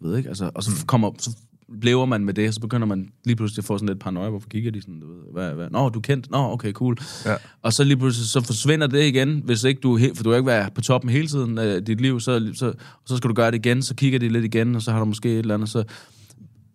du 0.00 0.08
ved 0.08 0.16
ikke, 0.16 0.28
altså, 0.28 0.50
og 0.54 0.64
så 0.64 0.70
kommer, 0.86 1.10
så 1.18 1.36
lever 1.82 2.06
man 2.06 2.24
med 2.24 2.34
det, 2.34 2.54
så 2.54 2.60
begynder 2.60 2.86
man 2.86 3.08
lige 3.24 3.36
pludselig 3.36 3.58
at 3.58 3.64
få 3.64 3.78
sådan 3.78 3.88
lidt 3.88 4.00
paranoia, 4.00 4.28
hvorfor 4.28 4.48
kigger 4.48 4.70
de 4.70 4.80
sådan, 4.80 5.00
du 5.00 5.06
ved, 5.06 5.32
hvad, 5.32 5.54
hvad, 5.54 5.70
nå, 5.70 5.88
du 5.88 5.98
er 5.98 6.02
kendt, 6.02 6.30
nå, 6.30 6.38
okay, 6.52 6.72
cool. 6.72 6.96
Ja. 7.26 7.34
Og 7.62 7.72
så 7.72 7.84
lige 7.84 7.96
pludselig, 7.96 8.28
så 8.28 8.40
forsvinder 8.40 8.86
det 8.86 9.04
igen, 9.04 9.42
hvis 9.44 9.64
ikke 9.64 9.80
du, 9.80 9.98
for 10.14 10.22
du 10.22 10.30
har 10.30 10.36
ikke 10.36 10.46
været 10.46 10.74
på 10.74 10.80
toppen 10.80 11.10
hele 11.10 11.28
tiden 11.28 11.58
af 11.58 11.84
dit 11.84 12.00
liv, 12.00 12.20
så, 12.20 12.50
så, 12.54 12.72
så 13.06 13.16
skal 13.16 13.28
du 13.30 13.34
gøre 13.34 13.50
det 13.50 13.66
igen, 13.66 13.82
så 13.82 13.94
kigger 13.94 14.18
de 14.18 14.28
lidt 14.28 14.44
igen, 14.44 14.74
og 14.74 14.82
så 14.82 14.92
har 14.92 14.98
du 14.98 15.04
måske 15.04 15.32
et 15.32 15.38
eller 15.38 15.54
andet, 15.54 15.68
så... 15.68 15.84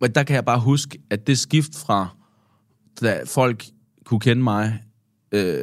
Men 0.00 0.10
der 0.10 0.22
kan 0.22 0.34
jeg 0.34 0.44
bare 0.44 0.60
huske, 0.60 0.98
at 1.10 1.26
det 1.26 1.38
skift 1.38 1.76
fra, 1.76 2.08
da 3.00 3.20
folk 3.26 3.64
kunne 4.04 4.20
kende 4.20 4.42
mig, 4.42 4.82
øh, 5.32 5.62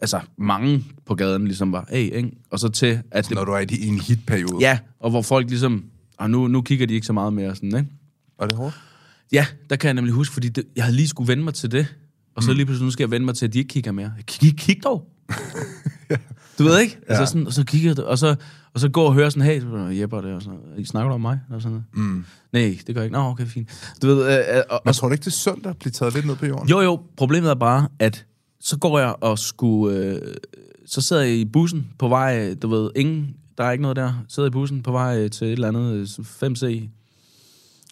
altså 0.00 0.20
mange 0.36 0.84
på 1.06 1.14
gaden 1.14 1.44
ligesom 1.44 1.72
var, 1.72 1.86
hey, 1.90 2.16
ikke? 2.16 2.30
og 2.50 2.58
så 2.58 2.68
til, 2.68 3.00
at 3.10 3.28
det, 3.28 3.34
Når 3.34 3.44
du 3.44 3.52
er 3.52 3.58
i 3.58 3.66
i 3.70 3.86
en 3.86 4.00
hitperiode. 4.00 4.56
ja, 4.60 4.78
og 5.00 5.10
hvor 5.10 5.22
folk 5.22 5.48
ligesom, 5.50 5.84
og 6.18 6.30
nu, 6.30 6.46
nu 6.46 6.62
kigger 6.62 6.86
de 6.86 6.94
ikke 6.94 7.06
så 7.06 7.12
meget 7.12 7.32
mere, 7.32 7.54
sådan, 7.54 7.76
ikke? 7.76 7.90
Var 8.40 8.46
det 8.46 8.56
hårdt? 8.56 8.80
Ja, 9.32 9.46
der 9.70 9.76
kan 9.76 9.88
jeg 9.88 9.94
nemlig 9.94 10.14
huske, 10.14 10.32
fordi 10.32 10.48
det, 10.48 10.64
jeg 10.76 10.84
havde 10.84 10.96
lige 10.96 11.08
skulle 11.08 11.28
vende 11.28 11.44
mig 11.44 11.54
til 11.54 11.72
det, 11.72 11.94
og 12.34 12.42
så 12.42 12.52
lige 12.52 12.66
pludselig, 12.66 12.84
nu 12.84 12.90
skal 12.90 13.04
jeg 13.04 13.10
vende 13.10 13.24
mig 13.24 13.34
til, 13.34 13.46
at 13.46 13.52
de 13.52 13.58
ikke 13.58 13.68
kigger 13.68 13.92
mere. 13.92 14.12
Kig, 14.26 14.58
kig 14.58 14.84
dog! 14.84 15.08
Du 16.58 16.64
ved 16.64 16.80
ikke? 16.80 16.98
Ja. 17.08 17.14
Altså 17.14 17.32
sådan, 17.32 17.46
og 17.46 17.52
så 17.52 17.64
kigger 17.64 17.94
jeg, 17.96 18.04
og 18.04 18.18
så, 18.18 18.34
og 18.74 18.80
så 18.80 18.88
går 18.88 19.06
og 19.06 19.14
hører 19.14 19.30
sådan, 19.30 19.42
hey, 19.42 20.00
Jeppe, 20.00 20.16
det 20.16 20.24
og 20.24 20.42
sådan, 20.42 20.58
I 20.78 20.84
snakker 20.84 21.12
om 21.12 21.20
mig? 21.20 21.40
Og 21.50 21.62
sådan 21.62 21.82
noget. 21.94 22.08
Mm. 22.08 22.24
Nej, 22.52 22.78
det 22.86 22.94
gør 22.94 23.02
jeg 23.02 23.04
ikke. 23.06 23.16
Nå, 23.16 23.22
okay, 23.22 23.46
fint. 23.46 23.94
Du 24.02 24.06
ved, 24.06 24.26
øh, 24.26 24.56
øh, 24.56 24.62
og, 24.70 24.80
Men 24.84 24.94
tror 24.94 25.08
du 25.08 25.12
ikke, 25.12 25.22
det 25.22 25.26
er 25.26 25.30
sundt 25.30 25.66
at 25.66 25.76
blive 25.76 25.92
taget 25.92 26.14
lidt 26.14 26.26
ned 26.26 26.36
på 26.36 26.46
jorden? 26.46 26.68
jo, 26.68 26.80
jo, 26.80 27.00
problemet 27.16 27.50
er 27.50 27.54
bare, 27.54 27.88
at 27.98 28.26
så 28.60 28.78
går 28.78 28.98
jeg 28.98 29.14
og 29.20 29.38
skulle... 29.38 29.96
Øh, 29.98 30.34
så 30.86 31.00
sidder 31.00 31.22
jeg 31.22 31.32
i 31.32 31.44
bussen 31.44 31.88
på 31.98 32.08
vej, 32.08 32.54
du 32.54 32.68
ved, 32.68 32.90
ingen, 32.96 33.36
der 33.58 33.64
er 33.64 33.70
ikke 33.70 33.82
noget 33.82 33.96
der. 33.96 34.24
Sidder 34.28 34.48
i 34.48 34.52
bussen 34.52 34.82
på 34.82 34.92
vej 34.92 35.28
til 35.28 35.46
et 35.46 35.52
eller 35.52 35.68
andet 35.68 36.18
øh, 36.18 36.48
5C. 36.48 36.88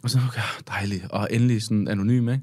Og 0.03 0.11
så, 0.11 0.19
okay, 0.29 0.41
dejligt. 0.69 1.05
Og 1.11 1.29
endelig 1.31 1.63
sådan 1.63 1.89
anonym, 1.89 2.29
ikke? 2.29 2.43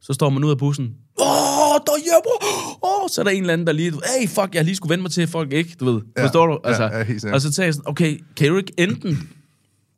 Så 0.00 0.12
står 0.12 0.30
man 0.30 0.44
ud 0.44 0.50
af 0.50 0.58
bussen. 0.58 0.84
Åh, 1.20 1.26
der 1.26 1.92
er 1.92 2.02
Jeppe! 2.16 2.46
Åh, 2.82 3.08
så 3.10 3.20
er 3.20 3.24
der 3.24 3.30
en 3.30 3.40
eller 3.40 3.52
anden, 3.52 3.66
der 3.66 3.72
lige... 3.72 3.90
Hey, 3.92 4.28
fuck, 4.28 4.54
jeg 4.54 4.64
lige 4.64 4.76
skulle 4.76 4.90
vende 4.90 5.02
mig 5.02 5.10
til, 5.10 5.26
folk 5.26 5.52
ikke, 5.52 5.76
du 5.80 5.84
ved. 5.92 6.00
Ja, 6.16 6.24
Forstår 6.24 6.46
du? 6.46 6.58
ja, 6.64 6.68
Altså, 6.68 6.82
ja, 6.84 7.04
sikkert. 7.06 7.34
og 7.34 7.40
så 7.40 7.52
tager 7.52 7.66
jeg 7.66 7.74
sådan, 7.74 7.88
okay, 7.88 8.20
kan 8.36 8.48
du 8.48 8.56
ikke 8.56 8.72
enten 8.78 9.28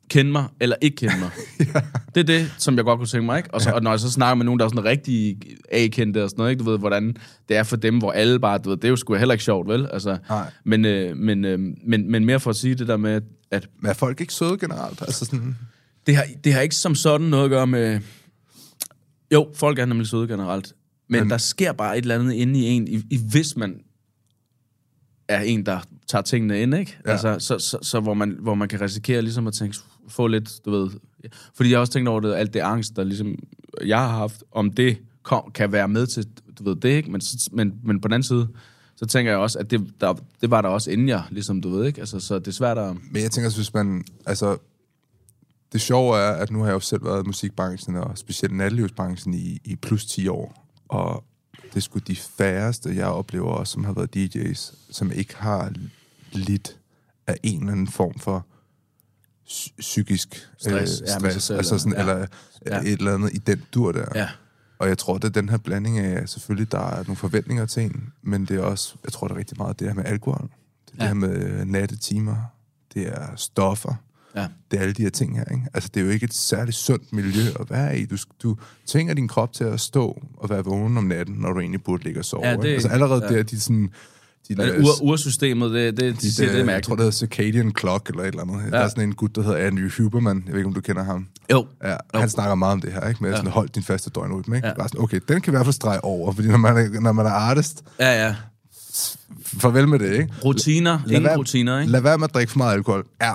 kende 0.09 0.31
mig, 0.31 0.45
eller 0.59 0.75
ikke 0.81 0.95
kende 0.97 1.13
mig? 1.19 1.29
ja. 1.75 1.81
Det 2.15 2.19
er 2.19 2.23
det, 2.23 2.53
som 2.57 2.75
jeg 2.75 2.83
godt 2.83 2.97
kunne 2.99 3.07
tænke 3.07 3.25
mig, 3.25 3.37
ikke? 3.37 3.53
Og, 3.53 3.61
så, 3.61 3.69
ja. 3.69 3.75
og 3.75 3.83
når 3.83 3.91
jeg 3.91 3.99
så 3.99 4.11
snakker 4.11 4.35
med 4.35 4.45
nogen, 4.45 4.59
der 4.59 4.65
er 4.65 4.69
sådan 4.69 4.83
rigtig 4.85 5.37
A-kendte 5.71 6.23
og 6.23 6.29
sådan 6.29 6.41
noget, 6.41 6.51
ikke? 6.51 6.63
Du 6.63 6.69
ved, 6.71 6.79
hvordan 6.79 7.15
det 7.49 7.57
er 7.57 7.63
for 7.63 7.75
dem, 7.75 7.97
hvor 7.97 8.11
alle 8.11 8.39
bare, 8.39 8.57
du 8.57 8.69
ved, 8.69 8.77
det 8.77 8.85
er 8.85 8.89
jo 8.89 8.95
sgu 8.95 9.15
heller 9.15 9.33
ikke 9.33 9.43
sjovt, 9.43 9.67
vel? 9.67 9.87
Altså, 9.93 10.17
Nej. 10.29 10.51
men, 10.65 10.85
øh, 10.85 11.17
men, 11.17 11.45
øh, 11.45 11.59
men, 11.87 12.11
men 12.11 12.25
mere 12.25 12.39
for 12.39 12.49
at 12.49 12.55
sige 12.55 12.75
det 12.75 12.87
der 12.87 12.97
med, 12.97 13.21
at 13.51 13.67
Men 13.81 13.89
er 13.89 13.93
folk 13.93 14.21
ikke 14.21 14.33
søde 14.33 14.57
generelt? 14.57 15.01
Altså 15.01 15.25
sådan... 15.25 15.57
det 16.07 16.15
har, 16.15 16.25
det 16.43 16.53
har 16.53 16.61
ikke 16.61 16.75
som 16.75 16.95
sådan 16.95 17.27
noget 17.27 17.43
at 17.43 17.49
gøre 17.49 17.67
med... 17.67 17.99
Jo, 19.33 19.49
folk 19.53 19.79
er 19.79 19.85
nemlig 19.85 20.07
søde 20.07 20.27
generelt. 20.27 20.73
Men, 21.07 21.19
men 21.19 21.29
der 21.29 21.37
sker 21.37 21.71
bare 21.71 21.97
et 21.97 22.01
eller 22.01 22.15
andet 22.15 22.33
inde 22.33 22.59
i 22.59 22.63
en, 22.63 22.87
i, 22.87 23.03
i 23.09 23.19
hvis 23.31 23.57
man 23.57 23.79
er 25.27 25.41
en, 25.41 25.65
der 25.65 25.79
tager 26.07 26.21
tingene 26.21 26.61
ind, 26.61 26.75
ikke? 26.75 26.97
Ja. 27.05 27.11
Altså, 27.11 27.35
så, 27.39 27.59
så, 27.59 27.77
så 27.81 27.99
hvor, 27.99 28.13
man, 28.13 28.37
hvor 28.39 28.55
man 28.55 28.67
kan 28.67 28.81
risikere 28.81 29.21
ligesom 29.21 29.47
at 29.47 29.53
tænke, 29.53 29.77
få 30.07 30.27
lidt, 30.27 30.65
du 30.65 30.71
ved... 30.71 30.89
Fordi 31.53 31.69
jeg 31.69 31.77
har 31.77 31.81
også 31.81 31.93
tænkt 31.93 32.09
over 32.09 32.19
det, 32.19 32.33
alt 32.33 32.53
det 32.53 32.59
angst, 32.59 32.95
der 32.95 33.03
ligesom 33.03 33.35
jeg 33.85 33.99
har 33.99 34.07
haft, 34.07 34.43
om 34.51 34.71
det 34.71 34.97
kom, 35.23 35.51
kan 35.53 35.71
være 35.71 35.87
med 35.87 36.07
til, 36.07 36.27
du 36.59 36.63
ved 36.63 36.75
det, 36.75 36.89
ikke? 36.89 37.11
Men, 37.11 37.21
men, 37.51 37.73
men 37.83 38.01
på 38.01 38.07
den 38.07 38.13
anden 38.13 38.27
side, 38.27 38.47
så 38.95 39.05
tænker 39.05 39.31
jeg 39.31 39.39
også, 39.39 39.59
at 39.59 39.71
det, 39.71 39.93
der, 40.01 40.13
det 40.41 40.51
var 40.51 40.61
der 40.61 40.69
også 40.69 40.91
inden 40.91 41.07
jeg, 41.07 41.23
ligesom 41.31 41.61
du 41.61 41.69
ved, 41.69 41.85
ikke? 41.85 41.99
Altså, 41.99 42.19
så 42.19 42.39
det 42.39 42.47
er 42.47 42.51
svært 42.51 42.77
at... 42.77 42.95
Men 43.11 43.21
jeg 43.21 43.31
tænker, 43.31 43.55
hvis 43.55 43.73
man... 43.73 44.03
Altså, 44.25 44.57
det 45.73 45.81
sjove 45.81 46.17
er, 46.17 46.31
at 46.31 46.51
nu 46.51 46.59
har 46.59 46.65
jeg 46.65 46.73
jo 46.73 46.79
selv 46.79 47.05
været 47.05 47.23
i 47.23 47.27
musikbranchen, 47.27 47.95
og 47.95 48.17
specielt 48.17 48.55
nattelivsbranchen, 48.55 49.33
i, 49.33 49.59
i 49.63 49.75
plus 49.75 50.05
10 50.05 50.27
år. 50.27 50.67
Og 50.87 51.23
det 51.63 51.75
er 51.75 51.79
sgu 51.79 51.99
de 51.99 52.15
færreste, 52.15 52.95
jeg 52.95 53.05
oplever 53.07 53.47
også, 53.51 53.73
som 53.73 53.83
har 53.83 53.93
været 53.93 54.15
DJ's, 54.15 54.75
som 54.91 55.11
ikke 55.11 55.35
har 55.37 55.71
lidt 56.31 56.77
af 57.27 57.37
en 57.43 57.59
eller 57.59 57.71
anden 57.71 57.87
form 57.87 58.19
for 58.19 58.45
psy- 59.47 59.73
psykisk 59.79 60.47
Stress, 60.57 61.01
øh, 61.01 61.07
ja, 61.07 61.19
stress. 61.19 61.45
selv, 61.45 61.57
altså 61.57 61.77
sådan, 61.77 61.93
ja. 61.93 61.99
eller 61.99 62.25
Ja. 62.65 62.79
et 62.79 62.87
eller 62.91 63.13
andet 63.13 63.33
i 63.33 63.37
den 63.37 63.63
dur 63.73 63.91
der. 63.91 64.05
Ja. 64.15 64.29
Og 64.79 64.87
jeg 64.87 64.97
tror, 64.97 65.17
det 65.17 65.23
er 65.23 65.29
den 65.41 65.49
her 65.49 65.57
blanding 65.57 65.99
af, 65.99 66.29
selvfølgelig, 66.29 66.71
der 66.71 66.79
er 66.79 66.95
nogle 67.03 67.15
forventninger 67.15 67.65
til 67.65 67.83
en, 67.83 68.13
men 68.21 68.45
det 68.45 68.57
er 68.57 68.61
også, 68.63 68.95
jeg 69.03 69.11
tror, 69.13 69.27
det 69.27 69.33
er 69.35 69.37
rigtig 69.39 69.57
meget 69.57 69.79
det 69.79 69.87
her 69.87 69.95
med 69.95 70.05
alkohol. 70.05 70.49
Det 70.91 70.93
er 70.99 71.05
Ja. 71.05 71.09
det 71.13 71.21
her 71.21 71.27
med 71.27 71.65
nattetimer. 71.65 72.35
Det 72.93 73.07
er 73.07 73.35
stoffer. 73.35 73.93
Ja. 74.35 74.45
Det 74.71 74.77
er 74.77 74.81
alle 74.81 74.93
de 74.93 75.01
her 75.01 75.09
ting 75.09 75.37
her, 75.37 75.45
ikke? 75.51 75.63
Altså, 75.73 75.89
det 75.93 76.01
er 76.01 76.05
jo 76.05 76.11
ikke 76.11 76.23
et 76.23 76.33
særligt 76.33 76.77
sundt 76.77 77.13
miljø 77.13 77.41
at 77.59 77.69
være 77.69 77.99
i. 77.99 78.05
Du, 78.05 78.17
du 78.43 78.57
tvinger 78.87 79.13
din 79.13 79.27
krop 79.27 79.53
til 79.53 79.63
at 79.63 79.79
stå 79.79 80.21
og 80.37 80.49
være 80.49 80.63
vågen 80.63 80.97
om 80.97 81.03
natten, 81.03 81.35
når 81.35 81.53
du 81.53 81.59
egentlig 81.59 81.83
burde 81.83 82.03
ligge 82.03 82.19
og 82.19 82.25
sove. 82.25 82.45
Ja, 82.45 82.51
ikke? 82.51 82.63
det- 82.63 82.73
altså, 82.73 82.87
allerede 82.87 83.25
ja. 83.29 83.37
der, 83.37 83.43
de 83.43 83.59
sådan... 83.59 83.89
De 84.49 84.55
Men 84.55 84.69
ur, 84.81 85.01
ursystemet, 85.03 85.71
det, 85.71 85.97
det, 85.97 86.21
de, 86.21 86.31
siger, 86.33 86.45
det 86.47 86.53
er 86.53 86.57
jeg 86.57 86.65
mærkeligt. 86.65 86.85
tror, 86.85 86.95
det 86.95 87.01
hedder 87.03 87.11
Circadian 87.17 87.71
Clock 87.79 88.09
eller 88.09 88.21
et 88.23 88.27
eller 88.27 88.41
andet. 88.41 88.65
Ja. 88.65 88.69
Der 88.77 88.83
er 88.83 88.87
sådan 88.87 89.03
en 89.03 89.15
gut, 89.15 89.35
der 89.35 89.41
hedder 89.41 89.57
Andrew 89.67 89.89
Huberman. 89.97 90.43
Jeg 90.45 90.53
ved 90.53 90.59
ikke, 90.59 90.67
om 90.67 90.73
du 90.73 90.81
kender 90.81 91.03
ham. 91.03 91.27
Jo. 91.51 91.65
Ja, 91.83 91.95
han 92.13 92.29
snakker 92.29 92.55
meget 92.55 92.73
om 92.73 92.81
det 92.81 92.93
her, 92.93 93.07
ikke? 93.07 93.23
Med 93.23 93.29
ja. 93.29 93.35
sådan, 93.35 93.51
hold 93.51 93.69
din 93.69 93.83
faste 93.83 94.09
døgnrytme, 94.09 94.55
ikke? 94.55 94.67
Ja. 94.67 94.73
Bare 94.73 94.87
sådan, 94.87 95.01
okay, 95.01 95.19
den 95.27 95.41
kan 95.41 95.51
i 95.53 95.55
hvert 95.55 95.65
fald 95.65 95.73
strege 95.73 96.03
over, 96.03 96.31
fordi 96.31 96.47
når 96.47 96.57
man 96.57 96.77
er, 96.77 96.99
når 97.01 97.11
man 97.11 97.25
er 97.25 97.29
artist, 97.29 97.83
Ja, 97.99 98.25
ja. 98.25 98.35
farvel 99.45 99.87
med 99.87 99.99
det, 99.99 100.11
ikke? 100.13 100.33
Rutiner. 100.45 100.91
Lad 101.05 101.11
Ingen 101.11 101.23
være- 101.23 101.37
rutiner, 101.37 101.79
ikke? 101.79 101.91
Lad 101.91 102.01
være 102.01 102.17
med 102.17 102.27
at 102.27 102.33
drikke 102.33 102.51
for 102.51 102.57
meget 102.57 102.73
alkohol. 102.73 103.05
Ja, 103.21 103.31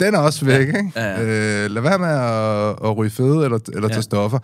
den 0.00 0.14
er 0.14 0.18
også 0.18 0.44
væk, 0.44 0.66
ikke? 0.68 0.92
Ja, 0.96 1.22
Øh, 1.22 1.70
lad 1.70 1.82
være 1.82 1.98
med 1.98 2.08
at, 2.08 2.90
at 2.90 2.96
ryge 2.96 3.10
fede 3.10 3.44
eller, 3.44 3.58
eller 3.72 3.88
Ja. 3.88 3.94
tage 3.94 4.02
stoffer. 4.02 4.38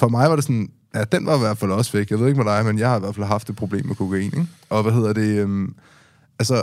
For 0.00 0.08
mig 0.08 0.28
var 0.30 0.34
det 0.36 0.44
sådan, 0.44 0.70
ja, 0.94 1.04
den 1.04 1.26
var 1.26 1.36
i 1.36 1.38
hvert 1.38 1.58
fald 1.58 1.70
også 1.70 1.92
væk. 1.92 2.10
Jeg 2.10 2.20
ved 2.20 2.26
ikke 2.28 2.42
med 2.44 2.52
dig, 2.52 2.64
men 2.64 2.78
jeg 2.78 2.88
har 2.88 2.96
i 2.96 3.00
hvert 3.00 3.14
fald 3.14 3.26
haft 3.26 3.50
et 3.50 3.56
problem 3.56 3.86
med 3.86 3.94
kokain, 3.94 4.24
ikke? 4.24 4.46
Og 4.70 4.82
hvad 4.82 4.92
hedder 4.92 5.12
det? 5.12 5.38
Øhm, 5.38 5.74
altså, 6.38 6.62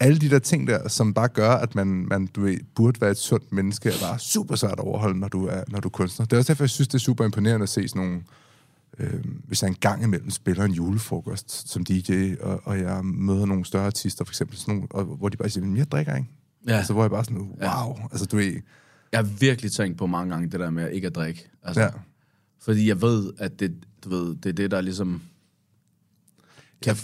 alle 0.00 0.18
de 0.18 0.30
der 0.30 0.38
ting 0.38 0.66
der, 0.66 0.88
som 0.88 1.14
bare 1.14 1.28
gør, 1.28 1.50
at 1.50 1.74
man, 1.74 1.86
man 2.10 2.26
du 2.26 2.40
ved, 2.40 2.58
burde 2.74 3.00
være 3.00 3.10
et 3.10 3.16
sundt 3.16 3.52
menneske, 3.52 3.88
er 3.88 3.94
bare 4.02 4.18
super 4.18 4.54
svært 4.56 4.72
at 4.72 4.78
overholde, 4.78 5.18
når 5.20 5.28
du 5.28 5.46
er, 5.46 5.62
når 5.68 5.80
du 5.80 5.88
er 5.88 5.90
kunstner. 5.90 6.26
Det 6.26 6.32
er 6.32 6.38
også 6.38 6.52
derfor, 6.52 6.64
jeg 6.64 6.70
synes, 6.70 6.88
det 6.88 6.94
er 6.94 6.98
super 6.98 7.24
imponerende 7.24 7.62
at 7.62 7.68
se 7.68 7.88
sådan 7.88 8.02
nogle... 8.02 8.22
Øh, 8.98 9.24
hvis 9.46 9.62
jeg 9.62 9.68
en 9.68 9.76
gang 9.80 10.02
imellem 10.02 10.30
spiller 10.30 10.64
en 10.64 10.72
julefrokost 10.72 11.68
som 11.72 11.84
DJ, 11.84 12.34
og, 12.40 12.60
og 12.64 12.78
jeg 12.78 13.04
møder 13.04 13.46
nogle 13.46 13.64
større 13.64 13.86
artister, 13.86 14.24
for 14.24 14.30
eksempel 14.32 14.56
sådan 14.58 14.74
nogle, 14.74 14.88
og, 14.90 15.04
hvor 15.04 15.28
de 15.28 15.36
bare 15.36 15.48
siger, 15.50 15.64
"Men 15.66 15.76
jeg 15.76 15.90
drikker 15.92 16.16
ikke. 16.16 16.28
Ja. 16.68 16.72
Altså, 16.76 16.92
hvor 16.92 17.02
jeg 17.02 17.10
bare 17.10 17.24
sådan, 17.24 17.38
wow. 17.62 17.96
Altså, 18.12 18.26
du 18.26 18.36
ved... 18.36 18.52
Jeg 19.12 19.18
har 19.20 19.28
virkelig 19.40 19.72
tænkt 19.72 19.98
på 19.98 20.06
mange 20.06 20.32
gange 20.32 20.50
det 20.50 20.60
der 20.60 20.70
med 20.70 20.90
ikke 20.90 21.06
at 21.06 21.14
drikke. 21.14 21.48
Altså, 21.62 21.80
Ja. 21.82 21.88
Fordi 22.60 22.88
jeg 22.88 23.02
ved, 23.02 23.32
at 23.38 23.60
det, 23.60 23.74
du 24.04 24.08
ved, 24.08 24.34
det 24.36 24.46
er 24.48 24.52
det, 24.52 24.70
der 24.70 24.80
ligesom 24.80 25.22
kan 26.82 26.96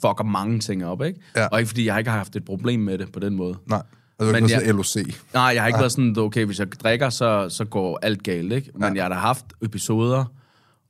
fucker 0.00 0.24
mange 0.24 0.60
ting 0.60 0.84
op, 0.86 1.02
ikke? 1.02 1.20
Ja. 1.36 1.46
Og 1.46 1.58
ikke 1.60 1.68
fordi 1.68 1.86
jeg 1.86 1.98
ikke 1.98 2.10
har 2.10 2.16
haft 2.18 2.36
et 2.36 2.44
problem 2.44 2.80
med 2.80 2.98
det 2.98 3.12
på 3.12 3.20
den 3.20 3.34
måde. 3.36 3.58
Nej. 3.66 3.82
Altså, 4.18 4.32
Men 4.32 4.42
Men 4.42 4.50
jeg- 4.50 4.74
LOC. 4.74 4.96
Nej, 5.34 5.42
jeg 5.42 5.62
har 5.62 5.66
ikke 5.66 5.78
været 5.78 5.92
sådan, 5.92 6.14
okay, 6.18 6.44
hvis 6.44 6.58
jeg 6.58 6.72
drikker, 6.72 7.10
så, 7.10 7.48
så 7.48 7.64
går 7.64 7.98
alt 8.02 8.22
galt, 8.22 8.52
ikke? 8.52 8.70
Men 8.74 8.82
Ja. 8.82 8.94
jeg 8.94 9.04
har 9.04 9.08
da 9.08 9.14
haft 9.14 9.46
episoder 9.62 10.24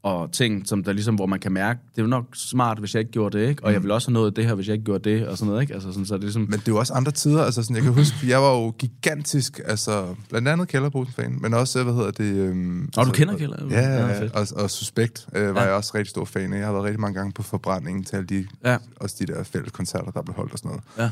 og 0.03 0.33
ting, 0.33 0.69
som 0.69 0.85
der 0.85 0.93
ligesom, 0.93 1.15
hvor 1.15 1.27
man 1.27 1.41
kan 1.41 1.53
mærke, 1.53 1.81
det 1.91 1.99
er 1.99 2.03
jo 2.03 2.09
nok 2.09 2.25
smart, 2.35 2.79
hvis 2.79 2.95
jeg 2.95 3.01
ikke 3.01 3.13
gjorde 3.13 3.39
det, 3.39 3.49
ikke? 3.49 3.65
Og 3.65 3.73
jeg 3.73 3.83
ville 3.83 3.95
også 3.95 4.09
have 4.09 4.13
nået 4.15 4.37
det 4.37 4.47
her, 4.47 4.55
hvis 4.55 4.67
jeg 4.67 4.73
ikke 4.75 4.85
gjorde 4.85 5.11
det, 5.11 5.29
og 5.29 5.39
sådan 5.39 5.49
noget, 5.51 5.63
ikke? 5.63 5.75
Altså 5.75 5.93
sådan, 5.93 6.07
så 6.07 6.15
er 6.15 6.19
det 6.19 6.25
ligesom... 6.25 6.43
Men 6.43 6.53
det 6.53 6.69
er 6.69 6.73
jo 6.73 6.79
også 6.79 6.93
andre 6.93 7.13
tider. 7.13 7.45
Altså, 7.45 7.63
sådan, 7.63 7.77
jeg 7.77 7.83
kan 7.85 7.93
huske, 7.93 8.17
jeg 8.29 8.41
var 8.43 8.53
jo 8.55 8.71
gigantisk, 8.79 9.61
altså, 9.65 10.15
blandt 10.29 10.49
andet 10.49 10.69
Kælderposen-fan, 10.69 11.39
men 11.43 11.55
også, 11.55 11.83
hvad 11.83 11.95
hedder 11.95 12.11
det... 12.11 12.37
Øhm, 12.37 12.57
Nå, 12.57 12.87
du 12.95 13.01
altså, 13.01 13.13
kender 13.15 13.37
Kælder? 13.39 13.57
Ja, 13.71 13.81
Ja, 13.81 14.07
ja, 14.07 14.29
og, 14.35 14.47
og 14.57 14.71
Suspekt 14.71 15.27
øh, 15.37 15.55
var 15.55 15.61
Ja. 15.61 15.67
jeg 15.67 15.75
også 15.77 15.93
rigtig 15.95 16.11
stor 16.11 16.25
fan 16.25 16.53
af. 16.53 16.59
Jeg 16.59 16.67
har 16.67 16.73
været 16.73 16.85
rigtig 16.85 17.01
mange 17.01 17.15
gange 17.19 17.33
på 17.33 17.43
forbrændingen 17.43 18.05
til 18.05 18.17
alle 18.17 18.27
de, 18.27 18.47
Ja. 18.65 18.77
også 18.97 19.17
de 19.19 19.27
der 19.27 19.43
fælles 19.43 19.73
koncerter, 19.73 20.11
der 20.11 20.23
blev 20.23 20.35
holdt 20.35 20.53
og 20.53 20.59
sådan 20.59 20.69
noget. 20.69 20.83
Ja. 20.99 21.11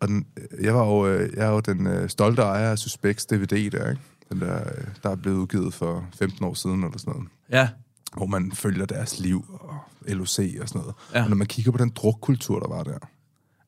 Og 0.00 0.08
den, 0.08 0.26
jeg, 0.62 0.74
var 0.74 0.86
jo, 0.86 1.06
øh, 1.06 1.30
jeg 1.36 1.46
er 1.46 1.50
jo 1.50 1.60
den 1.60 1.86
øh, 1.86 2.08
stolte 2.08 2.42
ejer 2.42 2.70
af 2.70 2.78
Suspects 2.78 3.26
DVD 3.26 3.70
der, 3.70 3.90
ikke? 3.90 4.02
Den 4.32 4.40
der, 4.40 4.56
øh, 4.60 4.84
der 5.02 5.10
er 5.10 5.16
blevet 5.16 5.36
udgivet 5.36 5.74
for 5.74 6.04
15 6.18 6.44
år 6.44 6.54
siden 6.54 6.84
eller 6.84 6.98
sådan 6.98 7.12
noget. 7.12 7.28
Ja. 7.52 7.68
Hvor 8.16 8.26
man 8.26 8.52
følger 8.52 8.86
deres 8.86 9.18
liv 9.18 9.44
og 9.60 9.74
LOC 10.08 10.38
og 10.60 10.68
sådan 10.68 10.80
noget. 10.80 10.94
Ja. 11.14 11.22
Og 11.22 11.28
når 11.28 11.36
man 11.36 11.46
kigger 11.46 11.72
på 11.72 11.78
den 11.78 11.92
drukkultur, 11.96 12.60
der 12.60 12.68
var 12.68 12.82
der, 12.82 12.98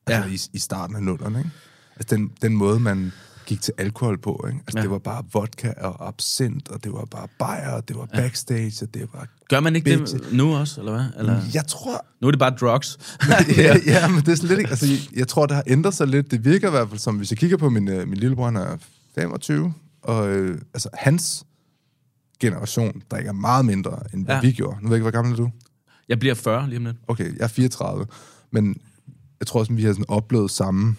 altså 0.07 0.27
Ja. 0.29 0.33
i, 0.35 0.39
i 0.53 0.59
starten 0.59 0.95
af 0.95 1.03
nullerne, 1.03 1.39
ikke? 1.39 1.51
Altså 1.95 2.15
den, 2.15 2.31
den 2.41 2.55
måde, 2.55 2.79
man 2.79 3.11
gik 3.45 3.61
til 3.61 3.73
alkohol 3.77 4.17
på, 4.17 4.45
ikke? 4.47 4.59
Altså 4.59 4.77
Ja. 4.77 4.81
det 4.81 4.91
var 4.91 4.97
bare 4.99 5.23
vodka 5.33 5.73
og 5.81 6.07
absint, 6.07 6.69
og 6.69 6.83
det 6.83 6.93
var 6.93 7.05
bare 7.05 7.27
bajer, 7.39 7.71
og 7.71 7.87
det 7.87 7.95
var 7.97 8.05
backstage, 8.05 8.73
og 8.85 8.93
det 8.93 9.07
var... 9.13 9.27
Gør 9.49 9.59
man 9.59 9.75
ikke 9.75 9.97
Bitch. 9.97 10.13
det 10.13 10.33
nu 10.33 10.55
også, 10.55 10.81
eller 10.81 10.91
hvad? 10.93 11.05
Eller? 11.19 11.41
Jeg 11.53 11.67
tror, 11.67 12.05
Nu 12.21 12.27
er 12.27 12.31
det 12.31 12.39
bare 12.39 12.55
drugs. 12.61 12.97
ja, 13.57 13.77
ja, 13.85 14.07
men 14.07 14.19
det 14.25 14.27
er 14.43 14.47
lidt 14.47 14.59
ikke... 14.59 14.69
Altså, 14.69 14.85
jeg, 14.85 14.99
jeg 15.15 15.27
tror, 15.27 15.45
det 15.45 15.55
har 15.55 15.63
ændret 15.67 15.93
sig 15.93 16.07
lidt. 16.07 16.31
Det 16.31 16.45
virker 16.45 16.67
i 16.67 16.71
hvert 16.71 16.89
fald 16.89 16.99
som, 16.99 17.15
hvis 17.17 17.31
jeg 17.31 17.37
kigger 17.37 17.57
på 17.57 17.69
min, 17.69 17.87
øh, 17.87 18.07
min 18.07 18.17
lillebror, 18.17 18.45
han 18.45 18.55
er 18.55 18.77
25, 19.15 19.73
og 20.03 20.29
øh, 20.29 20.61
altså, 20.73 20.89
hans 20.93 21.45
generation 22.39 23.01
drikker 23.11 23.31
meget 23.31 23.65
mindre, 23.65 23.99
end 24.13 24.25
hvad 24.25 24.35
Ja. 24.35 24.41
vi 24.41 24.51
gjorde. 24.51 24.77
Nu 24.81 24.87
ved 24.87 24.95
jeg 24.95 24.97
ikke, 24.97 25.03
hvor 25.03 25.11
gammel 25.11 25.33
er 25.33 25.37
du? 25.37 25.51
Jeg 26.09 26.19
bliver 26.19 26.35
40 26.35 26.67
lige 26.69 26.77
om 26.77 26.85
lidt. 26.85 26.97
Okay, 27.07 27.37
jeg 27.37 27.43
er 27.43 27.47
34. 27.47 28.05
Men 28.51 28.75
jeg 29.39 29.47
tror 29.47 29.59
også, 29.59 29.73
vi 29.73 29.83
har 29.83 29.91
sådan 29.93 30.05
oplevet 30.07 30.51
samme 30.51 30.95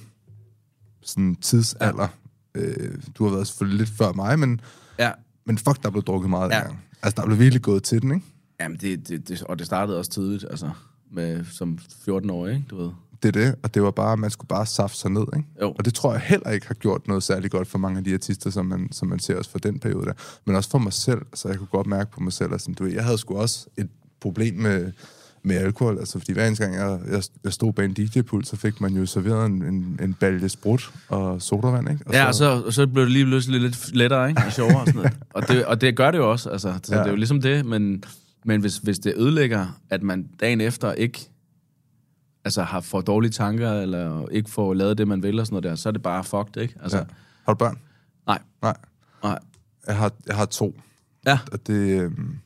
sådan 1.03 1.35
tidsalder. 1.37 2.09
Ja. 2.55 2.61
Øh, 2.61 2.99
du 3.19 3.25
har 3.25 3.35
været 3.35 3.47
selvfølgelig 3.47 3.79
lidt 3.79 3.91
før 3.99 4.13
mig, 4.13 4.39
men, 4.39 4.61
Ja, 4.99 5.11
men 5.47 5.59
fuck, 5.59 5.83
der 5.83 5.91
blev 5.91 6.03
drukket 6.03 6.31
meget 6.31 6.51
Ja. 6.51 6.55
ja. 6.57 6.61
dengang. 6.61 6.85
Altså, 7.03 7.21
der 7.21 7.27
blev 7.27 7.39
virkelig 7.39 7.63
gået 7.63 7.83
til 7.83 8.03
den, 8.03 8.15
ikke? 8.15 8.27
Jamen, 8.61 8.79
det, 8.81 9.09
det, 9.09 9.29
det, 9.29 9.43
og 9.43 9.59
det 9.59 9.67
startede 9.67 9.99
også 9.99 10.11
tidligt, 10.11 10.45
altså, 10.51 10.71
med, 11.13 11.45
som 11.45 11.79
14 12.05 12.31
år, 12.31 12.47
ikke? 12.49 12.65
Du 12.71 12.77
ved. 12.77 12.91
Det 13.25 13.37
er 13.37 13.45
det, 13.45 13.55
og 13.63 13.75
det 13.75 13.83
var 13.83 13.91
bare, 13.91 14.17
man 14.17 14.31
skulle 14.31 14.49
bare 14.49 14.67
safte 14.67 14.99
sig 14.99 15.11
ned, 15.11 15.25
ikke? 15.37 15.49
Jo. 15.61 15.75
Og 15.79 15.85
det 15.85 15.95
tror 15.95 16.13
jeg 16.13 16.21
heller 16.21 16.51
ikke 16.51 16.67
har 16.67 16.75
gjort 16.75 17.09
noget 17.09 17.23
særlig 17.23 17.51
godt 17.51 17.69
for 17.69 17.79
mange 17.79 17.99
af 17.99 18.05
de 18.05 18.15
artister, 18.15 18.51
som 18.51 18.67
man, 18.67 18.89
som 18.93 19.09
man 19.09 19.19
ser 19.19 19.37
også 19.37 19.51
for 19.51 19.59
den 19.59 19.79
periode 19.79 20.07
der. 20.07 20.13
Men 20.45 20.57
også 20.57 20.71
for 20.71 20.79
mig 20.79 20.93
selv, 20.93 21.21
så 21.35 21.49
jeg 21.49 21.59
kunne 21.59 21.67
godt 21.67 21.87
mærke 21.87 22.11
på 22.11 22.21
mig 22.21 22.33
selv, 22.33 22.55
at 22.55 22.61
sådan, 22.61 22.75
du 22.75 22.85
ved, 22.85 22.93
jeg 22.93 23.05
havde 23.05 23.19
sgu 23.19 23.37
også 23.37 23.67
et 23.79 23.89
problem 24.21 24.55
med, 24.55 24.93
med 25.43 25.57
alkohol, 25.57 25.99
altså 25.99 26.19
fordi 26.19 26.33
hver 26.33 26.47
eneste 26.47 26.65
gang 26.65 26.77
jeg, 26.77 26.99
jeg, 27.11 27.23
jeg 27.45 27.53
stod 27.53 27.73
bag 27.73 27.85
en 27.85 27.93
DJ-pult, 27.93 28.49
så 28.49 28.57
fik 28.57 28.81
man 28.81 28.93
jo 28.95 29.07
serveret 29.07 29.47
en, 29.47 29.63
en, 29.63 30.01
en 30.03 30.15
balje 30.15 30.49
sprut 30.49 30.91
og 31.09 31.43
sodavand, 31.43 31.91
ikke? 31.91 32.05
Ja, 32.13 32.27
og 32.27 32.35
så, 32.35 32.63
og 32.67 32.73
så 32.73 32.87
blev 32.87 33.05
det 33.05 33.13
lige 33.13 33.25
pludselig 33.25 33.61
lidt 33.61 33.95
lettere, 33.97 34.29
ikke? 34.29 34.43
Og 34.47 34.53
sjovere 34.53 34.81
og 34.81 34.87
sådan 34.87 34.97
noget. 34.97 35.13
Og 35.35 35.49
det, 35.49 35.65
og 35.65 35.81
det 35.81 35.97
gør 35.97 36.11
det 36.11 36.19
jo 36.19 36.31
også, 36.31 36.51
altså. 36.51 36.75
Så. 36.83 36.95
Ja. 36.95 37.01
det 37.01 37.07
er 37.07 37.11
jo 37.11 37.17
ligesom 37.17 37.41
det, 37.41 37.67
men, 37.67 38.05
men 38.45 38.61
hvis, 38.61 38.77
hvis 38.77 38.99
det 38.99 39.15
ødelægger, 39.17 39.81
at 39.91 40.03
man 40.03 40.29
dagen 40.41 40.61
efter 40.61 40.93
ikke 40.93 41.29
altså, 42.45 42.63
har 42.63 42.81
for 42.81 43.01
dårlige 43.01 43.31
tanker, 43.31 43.73
eller 43.73 44.29
ikke 44.29 44.51
får 44.51 44.75
lavet 44.75 44.99
det, 44.99 45.09
man 45.09 45.23
vil, 45.23 45.41
og 45.41 45.47
sådan 45.47 45.55
noget 45.55 45.65
der, 45.65 45.75
så 45.77 45.89
er 45.89 45.93
det 45.93 46.03
bare 46.03 46.25
fucked, 46.25 46.63
ikke? 46.63 46.75
Altså, 46.83 46.99
Ja. 46.99 47.05
Har 47.45 47.53
du 47.53 47.59
børn? 47.59 47.79
nej, 48.27 48.39
Nej. 48.63 48.77
nej. 49.23 49.39
Jeg 49.87 49.97
har, 49.97 50.13
jeg 50.27 50.37
har 50.37 50.45
to, 50.47 50.81
Ja, 51.27 51.39
og 51.53 51.67
det... 51.67 52.01
Øhm, 52.01 52.39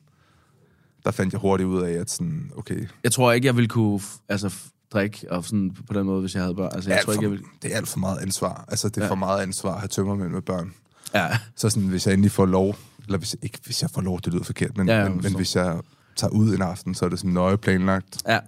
der 1.04 1.10
fandt 1.10 1.32
jeg 1.32 1.40
hurtigt 1.40 1.66
ud 1.66 1.82
af, 1.82 1.92
at 1.92 2.10
sådan, 2.10 2.50
okay, 2.56 2.86
jeg 3.04 3.12
tror 3.12 3.32
ikke, 3.32 3.46
jeg 3.46 3.56
ville 3.56 3.68
kunne 3.68 4.00
altså, 4.28 4.54
drikke 4.92 5.26
og 5.32 5.44
sådan, 5.44 5.76
på 5.86 5.92
den 5.92 6.06
måde, 6.06 6.20
hvis 6.20 6.34
jeg 6.34 6.42
havde 6.42 6.54
børn. 6.54 6.70
Altså, 6.74 6.90
jeg 6.90 6.96
alt 6.98 7.04
tror 7.04 7.12
ikke, 7.12 7.18
for, 7.18 7.22
jeg 7.22 7.30
ville... 7.30 7.44
det 7.62 7.72
er 7.72 7.76
alt 7.76 7.88
for 7.88 7.98
meget 7.98 8.18
ansvar. 8.18 8.64
Altså, 8.68 8.88
det 8.88 8.96
er 8.96 9.04
Ja. 9.04 9.10
for 9.10 9.14
meget 9.14 9.42
ansvar 9.42 9.74
at 9.74 9.80
have 9.80 9.88
tømmermænd 9.88 10.28
med 10.32 10.42
børn. 10.42 10.72
Ja, 11.14 11.38
Så 11.56 11.70
sådan, 11.70 11.88
hvis 11.88 12.06
jeg 12.06 12.12
endelig 12.12 12.30
får 12.30 12.46
lov, 12.46 12.76
eller 13.04 13.18
hvis, 13.18 13.36
ikke 13.42 13.58
hvis 13.64 13.82
jeg 13.82 13.90
får 13.90 14.00
lov, 14.00 14.20
det 14.20 14.32
lyder 14.32 14.44
forkert, 14.44 14.76
men, 14.76 14.88
Ja, 14.88 14.94
ja, 14.94 15.00
jeg 15.02 15.10
men, 15.10 15.20
men 15.22 15.36
hvis 15.36 15.56
jeg 15.56 15.80
tager 16.16 16.30
ud 16.30 16.54
en 16.54 16.62
aften, 16.62 16.94
så 16.94 17.04
er 17.04 17.08
det 17.08 17.18
sådan 17.18 17.30
nøje 17.32 17.56
planlagt 17.56 18.22
ja, 18.28 18.38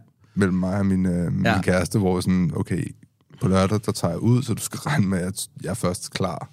mellem 0.41 0.59
mig 0.59 0.79
og 0.79 0.87
min, 0.87 1.07
øh, 1.07 1.33
min 1.33 1.45
Ja. 1.45 1.55
ja. 1.55 1.61
kæreste, 1.63 1.99
hvor 1.99 2.21
sådan, 2.21 2.51
okay, 2.57 2.95
på 3.41 3.49
lørdag, 3.49 3.81
der 3.87 3.93
tager 3.93 4.13
jeg 4.13 4.21
ud, 4.21 4.43
så 4.43 4.55
du 4.55 4.63
skal 4.63 4.79
regne 4.81 5.07
med, 5.07 5.19
at 5.19 5.49
jeg 5.63 5.71
er 5.71 5.75
først 5.75 6.11
klar 6.11 6.49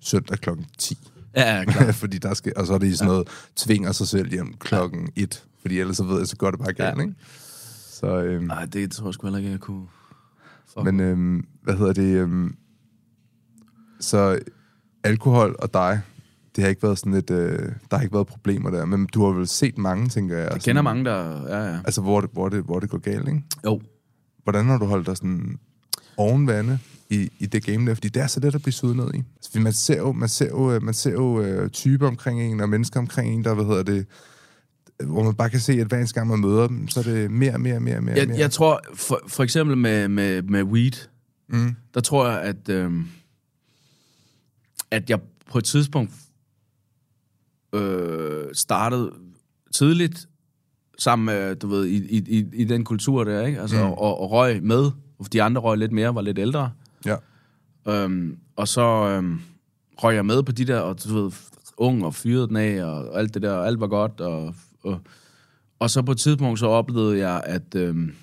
søndag 0.00 0.38
klokken 0.38 0.66
10. 0.78 0.98
ja, 1.36 1.56
ja 1.56 1.64
klar. 1.64 1.92
fordi 2.02 2.18
der 2.18 2.34
skal, 2.34 2.52
og 2.56 2.66
så 2.66 2.74
er 2.74 2.78
det 2.78 2.86
i 2.86 2.96
sådan 2.96 3.12
noget, 3.12 3.28
tvinger 3.56 3.92
sig 3.92 4.08
selv 4.08 4.30
hjem 4.30 4.54
klokken 4.58 5.08
1, 5.16 5.44
fordi 5.60 5.80
ellers 5.80 5.96
så 5.96 6.04
ved 6.04 6.18
jeg, 6.18 6.26
så 6.26 6.36
går 6.36 6.50
det 6.50 6.60
bare 6.60 6.72
galt, 6.72 6.96
Ja. 6.98 7.02
ikke? 7.02 7.14
Så, 7.90 8.06
øhm, 8.22 8.44
Nej, 8.44 8.64
det 8.64 8.90
tror 8.92 9.06
jeg 9.06 9.14
sgu 9.14 9.26
heller 9.26 9.38
ikke, 9.38 9.50
jeg 9.50 9.60
kunne... 9.60 9.86
Fuck. 10.74 10.84
Men 10.84 11.00
øhm, 11.00 11.44
hvad 11.62 11.74
hedder 11.76 11.92
det? 11.92 12.16
Øhm, 12.16 12.54
så 14.00 14.38
alkohol 15.04 15.56
og 15.58 15.74
dig, 15.74 16.00
det 16.56 16.62
har 16.64 16.68
ikke 16.68 16.82
været 16.82 16.98
sådan 16.98 17.14
et... 17.14 17.30
Øh, 17.30 17.58
der 17.90 17.96
har 17.96 18.02
ikke 18.02 18.14
været 18.14 18.26
problemer 18.26 18.70
der, 18.70 18.84
men 18.84 19.06
du 19.06 19.24
har 19.24 19.32
vel 19.32 19.46
set 19.48 19.78
mange, 19.78 20.08
tænker 20.08 20.38
jeg. 20.38 20.48
jeg 20.52 20.60
kender 20.60 20.82
mange, 20.82 21.04
der... 21.04 21.48
Ja, 21.48 21.72
ja. 21.72 21.76
Altså, 21.84 22.00
hvor 22.00 22.20
det, 22.20 22.30
hvor 22.32 22.48
det, 22.48 22.62
hvor 22.64 22.80
det 22.80 22.90
går 22.90 22.98
galt, 22.98 23.28
ikke? 23.28 23.42
Jo. 23.64 23.80
Hvordan 24.42 24.66
har 24.66 24.78
du 24.78 24.84
holdt 24.86 25.06
dig 25.06 25.16
sådan 25.16 25.58
ovenvande 26.16 26.78
i, 27.10 27.30
i 27.38 27.46
det 27.46 27.64
game 27.64 27.86
der? 27.86 27.94
Fordi 27.94 28.08
det 28.08 28.22
er 28.22 28.26
så 28.26 28.40
let 28.40 28.54
at 28.54 28.62
blive 28.62 28.72
suget 28.72 28.96
ned 28.96 29.14
i. 29.14 29.18
Altså, 29.36 29.60
man 29.60 29.72
ser 29.72 29.96
jo, 29.98 30.12
man 30.12 30.28
ser 30.28 30.48
jo, 30.48 30.72
øh, 30.72 30.82
man 30.82 30.94
ser 30.94 31.10
jo 31.12 31.40
øh, 31.40 31.70
typer 31.70 32.06
omkring 32.08 32.42
en, 32.42 32.60
og 32.60 32.68
mennesker 32.68 33.00
omkring 33.00 33.34
en, 33.34 33.44
der, 33.44 33.54
hvad 33.54 33.64
hedder 33.64 33.82
det, 33.82 34.06
hvor 35.06 35.22
man 35.24 35.34
bare 35.34 35.50
kan 35.50 35.60
se, 35.60 35.72
at 35.72 35.86
hver 35.86 35.98
eneste 35.98 36.14
gang 36.14 36.28
man 36.28 36.40
møder 36.40 36.66
dem, 36.66 36.88
så 36.88 37.00
er 37.00 37.04
det 37.04 37.30
mere, 37.30 37.58
mere, 37.58 37.80
mere, 37.80 38.00
mere, 38.00 38.16
Jeg, 38.16 38.28
mere. 38.28 38.38
jeg 38.38 38.50
tror, 38.50 38.80
for, 38.94 39.20
for 39.28 39.42
eksempel 39.42 39.76
med, 39.76 40.08
med, 40.08 40.42
med 40.42 40.62
weed, 40.62 40.92
Mm. 41.48 41.74
der 41.94 42.00
tror 42.00 42.28
jeg, 42.28 42.40
at, 42.42 42.68
øhm, 42.68 43.06
at 44.90 45.10
jeg 45.10 45.18
på 45.50 45.58
et 45.58 45.64
tidspunkt 45.64 46.12
øh, 47.72 48.44
startede 48.52 49.12
tidligt 49.74 50.28
sammen 50.98 51.26
med, 51.26 51.56
du 51.56 51.66
ved, 51.66 51.86
i, 51.86 52.18
i, 52.18 52.46
i, 52.52 52.64
den 52.64 52.84
kultur 52.84 53.24
der, 53.24 53.46
ikke? 53.46 53.60
Altså, 53.60 53.76
mm. 53.76 53.92
og, 53.92 54.20
og 54.20 54.30
røg 54.30 54.62
med. 54.62 54.90
De 55.32 55.42
andre 55.42 55.60
røg 55.60 55.78
lidt 55.78 55.92
mere, 55.92 56.14
var 56.14 56.20
lidt 56.20 56.38
ældre. 56.38 56.70
Ja. 57.06 57.16
Øhm, 57.88 58.38
og 58.56 58.68
så 58.68 58.82
øhm, 58.82 59.40
røg 59.96 60.14
jeg 60.14 60.26
med 60.26 60.42
på 60.42 60.52
de 60.52 60.64
der, 60.64 60.80
og 60.80 61.04
du 61.04 61.22
ved, 61.22 61.32
ung 61.76 62.04
og 62.04 62.14
fyret 62.14 62.48
den 62.48 62.56
af, 62.56 62.84
og 62.84 63.18
alt 63.18 63.34
det 63.34 63.42
der, 63.42 63.52
og 63.52 63.66
alt 63.66 63.80
var 63.80 63.86
godt. 63.86 64.20
Og, 64.20 64.54
og, 64.82 65.00
og 65.78 65.90
så 65.90 66.02
på 66.02 66.12
et 66.12 66.18
tidspunkt, 66.18 66.58
så 66.58 66.66
oplevede 66.66 67.18
jeg, 67.18 67.42
at, 67.44 67.74
øhm, 67.74 68.14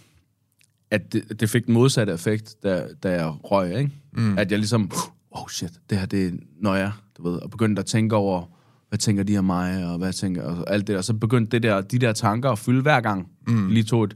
at 0.91 1.13
det, 1.13 1.39
det 1.39 1.49
fik 1.49 1.65
den 1.65 1.73
modsatte 1.73 2.13
effekt, 2.13 2.55
da, 2.63 2.88
da 3.03 3.12
jeg 3.12 3.33
røg, 3.43 3.77
ikke? 3.77 3.91
Mm. 4.12 4.38
At 4.38 4.51
jeg 4.51 4.59
ligesom, 4.59 4.91
oh 5.31 5.47
shit, 5.49 5.71
det 5.89 5.97
her, 5.97 6.05
det 6.05 6.27
er 6.27 6.31
nøje, 6.62 6.93
du 7.17 7.29
ved, 7.29 7.39
og 7.39 7.49
begyndte 7.49 7.79
at 7.79 7.85
tænke 7.85 8.15
over, 8.15 8.59
hvad 8.89 8.99
tænker 8.99 9.23
de 9.23 9.38
om 9.38 9.45
mig, 9.45 9.86
og 9.86 9.97
hvad 9.97 10.13
tænker, 10.13 10.43
og 10.43 10.73
alt 10.73 10.88
det. 10.88 10.97
Og 10.97 11.04
så 11.04 11.13
begyndte 11.13 11.52
det 11.52 11.63
der, 11.63 11.82
de 11.82 11.99
der 11.99 12.13
tanker 12.13 12.52
at 12.52 12.60
fylde 12.60 12.82
hver 12.82 13.02
gang, 13.02 13.28
mm. 13.47 13.67
lige 13.67 13.84
tog 13.84 14.04
et. 14.04 14.15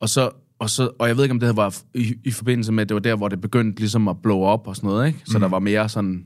Og 0.00 0.08
så, 0.08 0.30
og 0.58 0.70
så, 0.70 0.90
og 0.98 1.08
jeg 1.08 1.16
ved 1.16 1.24
ikke, 1.24 1.32
om 1.32 1.40
det 1.40 1.48
her 1.48 1.54
var 1.54 1.76
i, 1.94 2.14
i 2.24 2.30
forbindelse 2.30 2.72
med, 2.72 2.82
at 2.82 2.88
det 2.88 2.94
var 2.94 3.00
der, 3.00 3.16
hvor 3.16 3.28
det 3.28 3.40
begyndte 3.40 3.80
ligesom 3.80 4.08
at 4.08 4.16
blow 4.22 4.40
op 4.40 4.66
og 4.66 4.76
sådan 4.76 4.88
noget, 4.88 5.06
ikke? 5.06 5.22
Så 5.26 5.38
mm. 5.38 5.40
der 5.40 5.48
var 5.48 5.58
mere 5.58 5.88
sådan... 5.88 6.24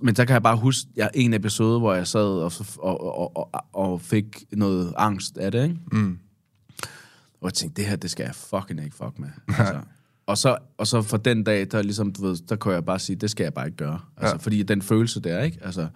Men 0.00 0.14
der 0.14 0.24
kan 0.24 0.34
jeg 0.34 0.42
bare 0.42 0.56
huske, 0.56 0.88
jeg 0.96 1.10
en 1.14 1.34
episode, 1.34 1.78
hvor 1.78 1.94
jeg 1.94 2.06
sad 2.06 2.20
og, 2.20 2.52
og, 2.78 3.36
og, 3.36 3.64
og, 3.72 4.00
fik 4.00 4.44
noget 4.52 4.94
angst 4.96 5.38
af 5.38 5.52
det, 5.52 5.62
ikke? 5.62 5.76
Mm. 5.92 6.18
Og 7.40 7.44
jeg 7.44 7.54
tænkte, 7.54 7.82
det 7.82 7.90
her, 7.90 7.96
det 7.96 8.10
skal 8.10 8.24
jeg 8.24 8.34
fucking 8.34 8.84
ikke 8.84 8.96
fuck 8.96 9.18
med. 9.18 9.28
Altså. 9.58 9.80
Og 10.26 10.38
så, 10.38 10.56
og 10.78 10.86
så 10.86 11.02
fra 11.02 11.16
den 11.16 11.44
dag, 11.44 11.66
der, 11.70 11.82
ligesom, 11.82 12.12
du 12.12 12.22
ved, 12.22 12.36
der 12.48 12.56
kunne 12.56 12.74
jeg 12.74 12.84
bare 12.84 12.98
sige, 12.98 13.16
det 13.16 13.30
skal 13.30 13.44
jeg 13.44 13.54
bare 13.54 13.66
ikke 13.66 13.76
gøre. 13.76 14.00
Altså, 14.16 14.34
Ja. 14.34 14.38
Fordi 14.38 14.62
den 14.62 14.82
følelse 14.82 15.20
der, 15.20 15.42
ikke? 15.42 15.58
Altså, 15.62 15.88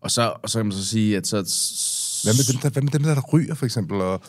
og, 0.00 0.10
så, 0.10 0.32
og 0.42 0.50
så 0.50 0.58
kan 0.58 0.66
man 0.66 0.72
så 0.72 0.84
sige, 0.86 1.16
at 1.16 1.26
så... 1.26 1.36
Hvad 2.24 2.34
med 2.34 2.52
dem, 2.52 2.60
der, 2.60 2.70
hvad 2.70 2.82
med 2.82 2.90
dem 2.92 3.02
der, 3.02 3.14
der 3.14 3.22
ryger, 3.32 3.54
for 3.54 3.64
eksempel, 3.66 4.00
og, 4.00 4.22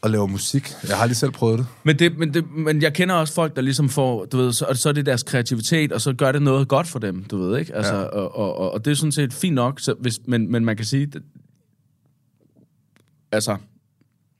og 0.00 0.10
laver 0.10 0.26
musik? 0.26 0.72
Jeg 0.88 0.96
har 0.98 1.06
lige 1.06 1.14
selv 1.16 1.30
prøvet 1.30 1.58
det. 1.58 1.66
Men, 1.84 1.98
det, 1.98 2.18
men, 2.18 2.34
det, 2.34 2.50
men 2.52 2.82
jeg 2.82 2.94
kender 2.94 3.14
også 3.14 3.34
folk, 3.34 3.56
der 3.56 3.62
ligesom 3.62 3.88
får, 3.88 4.24
du 4.24 4.36
ved, 4.36 4.52
så, 4.52 4.64
og 4.64 4.76
så 4.76 4.88
er 4.88 4.92
det 4.92 5.06
deres 5.06 5.22
kreativitet, 5.22 5.92
og 5.92 6.00
så 6.00 6.12
gør 6.12 6.32
det 6.32 6.42
noget 6.42 6.68
godt 6.68 6.86
for 6.86 6.98
dem, 6.98 7.24
du 7.24 7.38
ved, 7.38 7.58
ikke? 7.58 7.74
Altså, 7.74 7.94
Ja. 7.94 8.00
og, 8.02 8.34
og, 8.36 8.56
og, 8.58 8.72
og 8.72 8.84
det 8.84 8.90
er 8.90 8.94
sådan 8.94 9.12
set 9.12 9.32
fint 9.32 9.54
nok, 9.54 9.80
så 9.80 9.94
hvis, 10.00 10.20
men, 10.26 10.52
men 10.52 10.64
man 10.64 10.76
kan 10.76 10.86
sige, 10.86 11.06
det, 11.06 11.22
altså, 13.32 13.56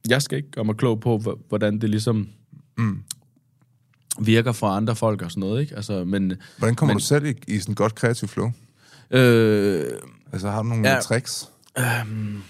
jeg 0.09 0.23
skal 0.23 0.37
ikke 0.39 0.51
gøre 0.51 0.65
mig 0.65 0.77
klog 0.77 1.01
på, 1.01 1.19
hvor- 1.19 1.39
hvordan 1.49 1.79
det 1.81 1.91
ligesom 1.91 2.29
Mm. 2.79 3.03
virker 4.21 4.53
for 4.53 4.67
andre 4.69 4.97
folk 4.97 5.23
og 5.23 5.31
sådan 5.31 5.41
noget, 5.41 5.61
ikke? 5.61 5.77
Altså, 5.77 6.05
men, 6.05 6.33
Hvordan 6.59 6.75
kommer 6.75 6.95
Men- 6.95 7.01
du 7.01 7.05
selv 7.05 7.27
i, 7.27 7.35
i 7.49 7.59
sådan 7.59 7.73
et 7.73 7.79
godt 7.79 7.95
kreativ 7.95 8.29
flow? 8.29 8.51
øh, 9.11 9.85
Altså, 10.33 10.51
har 10.51 10.63
du 10.63 10.69
nogle 10.69 10.89
Ja. 10.89 11.01
tricks? 11.01 11.49
øhm, 11.79 12.43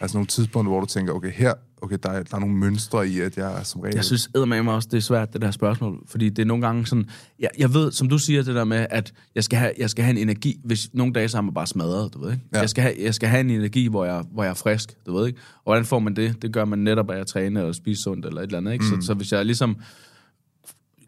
Altså 0.00 0.16
nogle 0.16 0.26
tidspunkter, 0.26 0.70
hvor 0.70 0.80
du 0.80 0.86
tænker, 0.86 1.12
okay, 1.12 1.32
her, 1.32 1.54
okay, 1.82 1.96
der 2.02 2.10
er, 2.10 2.22
der 2.22 2.36
er 2.36 2.40
nogle 2.40 2.54
mønstre 2.56 3.08
i, 3.08 3.20
at 3.20 3.36
jeg 3.36 3.58
er 3.58 3.62
som 3.62 3.80
regel... 3.80 3.94
Jeg 3.94 4.04
synes 4.04 4.30
eddermame 4.34 4.72
også, 4.72 4.88
det 4.90 4.96
er 4.96 5.00
svært, 5.02 5.32
det 5.32 5.42
der 5.42 5.50
spørgsmål. 5.50 6.02
Fordi 6.06 6.28
det 6.28 6.42
er 6.42 6.46
nogle 6.46 6.66
gange 6.66 6.86
sådan... 6.86 7.10
Jeg, 7.38 7.50
jeg 7.58 7.74
ved, 7.74 7.92
som 7.92 8.08
du 8.08 8.18
siger, 8.18 8.42
det 8.42 8.54
der 8.54 8.64
med, 8.64 8.86
at 8.90 9.12
jeg 9.34 9.44
skal 9.44 9.58
have, 9.58 9.72
jeg 9.78 9.90
skal 9.90 10.04
have 10.04 10.10
en 10.10 10.18
energi... 10.18 10.60
Hvis 10.64 10.88
nogle 10.92 11.12
dage 11.12 11.28
så 11.28 11.36
er 11.36 11.40
man 11.40 11.54
bare 11.54 11.66
smadret, 11.66 12.14
du 12.14 12.24
ved 12.24 12.32
ikke? 12.32 12.44
Ja. 12.54 12.60
Jeg, 12.60 12.70
skal 12.70 12.82
have, 12.82 12.94
jeg 12.98 13.14
skal 13.14 13.28
have 13.28 13.40
en 13.40 13.50
energi, 13.50 13.86
hvor 13.86 14.04
jeg, 14.04 14.24
hvor 14.32 14.42
jeg 14.42 14.50
er 14.50 14.54
frisk, 14.54 14.94
du 15.06 15.16
ved 15.16 15.26
ikke? 15.26 15.38
Og 15.56 15.62
hvordan 15.64 15.84
får 15.84 15.98
man 15.98 16.16
det? 16.16 16.42
Det 16.42 16.52
gør 16.52 16.64
man 16.64 16.78
netop 16.78 17.10
af 17.10 17.18
at 17.20 17.26
træne 17.26 17.60
eller 17.60 17.72
spise 17.72 18.02
sundt 18.02 18.26
eller 18.26 18.40
et 18.40 18.44
eller 18.46 18.58
andet, 18.58 18.72
ikke? 18.72 18.84
Mm. 18.94 19.00
Så, 19.00 19.06
så 19.06 19.14
hvis 19.14 19.32
jeg 19.32 19.44
ligesom... 19.46 19.76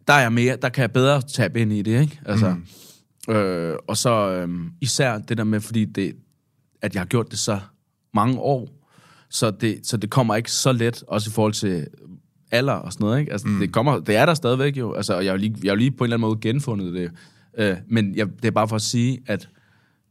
Der 0.08 0.14
er 0.14 0.20
jeg 0.20 0.32
mere... 0.32 0.56
Der 0.62 0.68
kan 0.68 0.82
jeg 0.82 0.92
bedre 0.92 1.22
tabe 1.22 1.60
ind 1.60 1.72
i 1.72 1.82
det, 1.82 2.00
ikke? 2.00 2.20
Altså... 2.26 2.48
Mm. 2.50 2.66
Øh, 3.30 3.74
og 3.88 3.96
så 3.96 4.10
øh, 4.30 4.48
især 4.80 5.18
det 5.18 5.38
der 5.38 5.44
med, 5.44 5.60
fordi 5.60 5.84
det, 5.84 6.12
at 6.82 6.94
jeg 6.94 7.00
har 7.00 7.06
gjort 7.06 7.30
det 7.30 7.38
så 7.38 7.58
mange 8.14 8.38
år, 8.38 8.68
så 9.30 9.50
det, 9.50 9.80
så 9.86 9.96
det 9.96 10.10
kommer 10.10 10.36
ikke 10.36 10.52
så 10.52 10.72
let, 10.72 11.04
også 11.08 11.30
i 11.30 11.32
forhold 11.32 11.52
til 11.52 11.86
alder 12.50 12.72
og 12.72 12.92
sådan 12.92 13.04
noget, 13.04 13.20
ikke? 13.20 13.32
Altså, 13.32 13.48
mm. 13.48 13.58
det, 13.58 13.72
kommer, 13.72 13.98
det 13.98 14.16
er 14.16 14.26
der 14.26 14.34
stadigvæk 14.34 14.76
jo, 14.76 14.92
altså, 14.92 15.14
og 15.16 15.24
jeg 15.24 15.32
har 15.32 15.38
lige, 15.38 15.56
jeg 15.64 15.70
har 15.70 15.76
lige 15.76 15.90
på 15.90 16.04
en 16.04 16.06
eller 16.06 16.16
anden 16.16 16.28
måde 16.28 16.38
genfundet 16.40 16.94
det, 16.94 17.10
øh, 17.58 17.76
men 17.90 18.14
jeg, 18.16 18.26
det 18.42 18.44
er 18.44 18.50
bare 18.50 18.68
for 18.68 18.76
at 18.76 18.82
sige, 18.82 19.18
at 19.26 19.40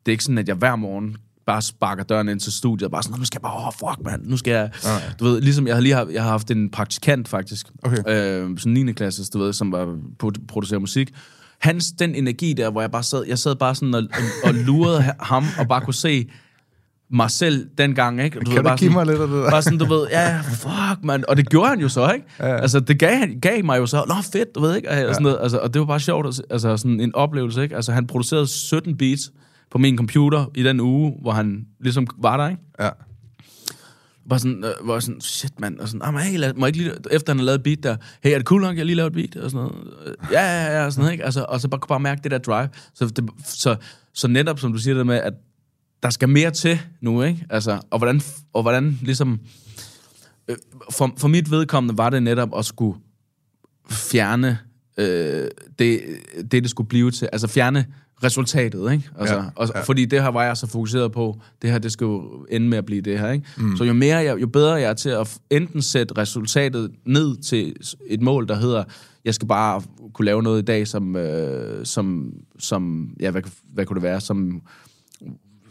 det 0.06 0.12
er 0.12 0.14
ikke 0.14 0.24
sådan, 0.24 0.38
at 0.38 0.48
jeg 0.48 0.56
hver 0.56 0.76
morgen 0.76 1.18
bare 1.46 1.62
sparker 1.62 2.04
døren 2.04 2.30
ind 2.30 2.40
til 2.40 2.54
studiet, 2.54 2.86
og 2.86 2.92
bare 2.92 3.04
sådan, 3.04 3.14
"Nå, 3.14 3.18
nu 3.20 3.26
skal 3.26 3.38
jeg 3.38 3.42
bare, 3.42 3.68
åh, 3.68 3.74
fuck, 3.74 4.06
mand, 4.06 4.26
nu 4.26 4.38
skal 4.38 4.52
jeg, 4.52 4.72
Nej. 4.84 5.02
du 5.20 5.26
ved, 5.26 5.42
ligesom 5.42 5.68
jeg 5.68 5.76
har 5.76 5.82
lige 5.82 5.94
har, 5.96 6.08
jeg 6.12 6.24
har 6.24 6.30
haft 6.30 6.52
en 6.52 6.70
praktikant, 6.70 7.28
faktisk, 7.28 7.68
Okay. 7.84 7.98
øh, 8.08 8.58
sådan 8.58 8.74
9. 8.74 8.94
klasse, 8.94 9.32
du 9.32 9.40
ved, 9.40 9.54
som 9.54 9.72
var 9.72 9.98
produ- 10.24 10.46
producerer 10.48 10.80
musik, 10.80 11.14
hans, 11.62 11.92
den 12.00 12.16
energi 12.16 12.54
der, 12.54 12.70
hvor 12.72 12.82
jeg 12.82 12.92
bare 12.92 13.04
sad, 13.04 13.24
jeg 13.28 13.40
sad 13.40 13.56
bare 13.56 13.76
sådan 13.76 13.94
og, 13.94 14.04
og, 14.14 14.50
og 14.50 14.54
lurede 14.54 15.02
ha- 15.02 15.12
ham, 15.20 15.44
og 15.60 15.68
bare 15.68 15.82
kunne 15.82 15.94
se 15.94 16.30
mig 17.12 17.32
selv 17.32 17.68
dengang, 17.78 18.22
ikke? 18.24 18.40
Og 18.40 18.46
Kan 18.46 18.52
ved, 18.52 18.58
du 18.58 18.64
bare 18.64 18.78
give 18.78 18.92
sådan- 18.92 19.06
mig 19.08 19.14
lidt 19.14 19.22
af 19.22 19.28
det 19.28 19.38
der? 19.44 19.50
Bare 19.50 19.62
sådan, 19.62 19.80
du 19.80 19.86
ved, 19.86 20.08
ja, 20.12 20.42
fuck, 20.42 21.04
man. 21.04 21.24
Og 21.28 21.38
det 21.38 21.50
gjorde 21.50 21.70
han 21.70 21.80
jo 21.80 21.90
så, 21.90 22.12
ikke? 22.12 22.26
Ja, 22.40 22.48
ja. 22.48 22.58
Altså, 22.62 22.80
det 22.80 23.00
gav, 23.00 23.16
han, 23.18 23.40
gav 23.42 23.66
mig 23.66 23.78
jo 23.78 23.86
så, 23.86 24.04
nå, 24.08 24.14
fedt, 24.34 24.56
du 24.56 24.62
ved 24.62 24.76
ikke? 24.76 24.90
Og, 24.90 24.96
sådan 24.96 25.24
noget, 25.24 25.38
altså, 25.42 25.58
og 25.60 25.74
det 25.74 25.80
var 25.80 25.86
bare 25.86 26.00
sjovt, 26.00 26.42
altså 26.50 26.78
sådan 26.78 27.00
en 27.00 27.16
oplevelse, 27.16 27.64
ikke? 27.64 27.76
Altså, 27.76 27.92
han 27.92 28.08
producerede 28.08 28.48
17 28.48 28.98
beats 28.98 29.32
på 29.72 29.78
min 29.78 29.98
computer 29.98 30.46
i 30.56 30.64
den 30.64 30.80
uge, 30.80 31.14
hvor 31.22 31.32
han 31.32 31.66
ligesom 31.82 32.08
var 32.22 32.38
der, 32.38 32.50
ikke? 32.50 32.62
Ja 32.80 32.90
var 34.30 34.38
sådan, 34.38 34.64
øh, 34.64 34.88
var 34.88 35.00
sådan, 35.00 35.22
shit, 35.22 35.60
mand. 35.60 35.80
Og 35.80 35.88
sådan, 35.88 36.02
ah, 36.02 36.14
må 36.14 36.20
jeg, 36.20 36.28
ikke 36.32 36.54
må 36.56 36.66
jeg 36.66 36.76
ikke 36.76 36.78
lige, 36.78 36.96
efter 37.12 37.34
han 37.34 37.40
har 37.40 37.46
lavet 37.46 37.64
beat 37.64 37.84
der, 37.84 37.98
hey, 38.24 38.32
er 38.32 38.38
det 38.38 38.48
cool 38.48 38.62
nok, 38.62 38.78
jeg 38.78 38.86
lige 38.86 38.96
lavet 38.96 39.14
beat? 39.14 39.36
Og 39.36 39.52
sådan 39.52 39.66
noget. 39.66 39.88
Øh, 40.06 40.14
ja, 40.32 40.42
ja, 40.42 40.78
ja, 40.78 40.86
og 40.86 40.94
sådan 40.94 41.02
noget, 41.02 41.12
ikke? 41.12 41.26
Altså, 41.26 41.46
og 41.50 41.62
så 41.62 41.68
bare, 41.68 41.80
bare 41.88 42.00
mærke 42.00 42.22
det 42.24 42.32
der 42.32 42.38
drive. 42.38 42.70
Så, 42.94 43.06
det, 43.06 43.30
så, 43.46 43.76
så 44.14 44.28
netop, 44.28 44.60
som 44.60 44.74
du 44.74 44.80
siger 44.80 44.96
det 44.96 45.06
med, 45.06 45.16
at 45.16 45.34
der 46.04 46.10
skal 46.10 46.30
mere 46.30 46.52
til 46.52 46.80
nu, 47.02 47.24
ikke? 47.24 47.46
Altså, 47.50 47.82
og 47.92 47.98
hvordan, 47.98 48.22
og 48.54 48.62
hvordan 48.62 49.00
ligesom... 49.02 49.40
Øh, 50.48 50.56
for, 50.92 51.14
for 51.18 51.28
mit 51.28 51.52
vedkommende 51.52 51.98
var 51.98 52.10
det 52.10 52.24
netop 52.24 52.58
at 52.58 52.66
skulle 52.66 53.00
fjerne 53.90 54.60
øh, 54.98 55.48
det, 55.80 56.02
det, 56.38 56.52
det 56.52 56.70
skulle 56.70 56.88
blive 56.88 57.12
til. 57.12 57.30
Altså 57.32 57.48
fjerne 57.48 57.86
resultatet, 58.24 58.92
ikke? 58.92 59.10
Altså, 59.20 59.36
Ja, 59.36 59.44
og, 59.56 59.70
ja. 59.76 59.82
Fordi 59.82 60.06
det 60.06 60.22
her 60.22 60.30
var 60.30 60.44
jeg 60.44 60.58
så 60.58 60.68
fokuseret 60.68 61.12
på, 61.12 61.42
det 61.62 61.72
her, 61.72 61.80
det 61.80 61.92
skal 61.92 62.06
jo 62.06 62.46
ende 62.50 62.68
med 62.68 62.78
at 62.78 62.86
blive 62.86 63.02
det 63.02 63.20
her, 63.20 63.32
ikke? 63.32 63.46
Mm. 63.58 63.78
Så 63.78 63.84
jo 63.84 63.94
mere 63.94 64.18
jeg, 64.18 64.42
jo 64.42 64.48
bedre 64.48 64.74
jeg 64.74 64.90
er 64.90 64.94
til 64.94 65.10
at 65.10 65.38
enten 65.50 65.82
sætte 65.82 66.18
resultatet 66.18 66.92
ned 67.06 67.38
til 67.38 67.76
et 68.08 68.22
mål, 68.22 68.48
der 68.48 68.56
hedder, 68.56 68.84
jeg 69.26 69.36
skal 69.36 69.48
bare 69.48 69.82
kunne 70.14 70.26
lave 70.26 70.44
noget 70.44 70.62
i 70.62 70.66
dag, 70.66 70.88
som, 70.88 71.16
øh, 71.16 71.86
som, 71.86 72.34
som 72.60 73.12
ja, 73.20 73.32
hvad, 73.32 73.42
hvad 73.74 73.86
kunne 73.86 73.96
det 73.96 74.04
være, 74.04 74.22
som, 74.22 74.62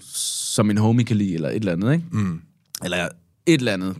som 0.00 0.70
en 0.70 0.78
homie 0.78 1.04
kan 1.04 1.16
lide, 1.16 1.34
eller 1.34 1.48
et 1.48 1.54
eller 1.54 1.72
andet, 1.72 1.92
ikke? 1.92 2.04
Mm. 2.10 2.40
Eller 2.84 3.08
et 3.46 3.58
eller 3.58 3.72
andet 3.72 3.96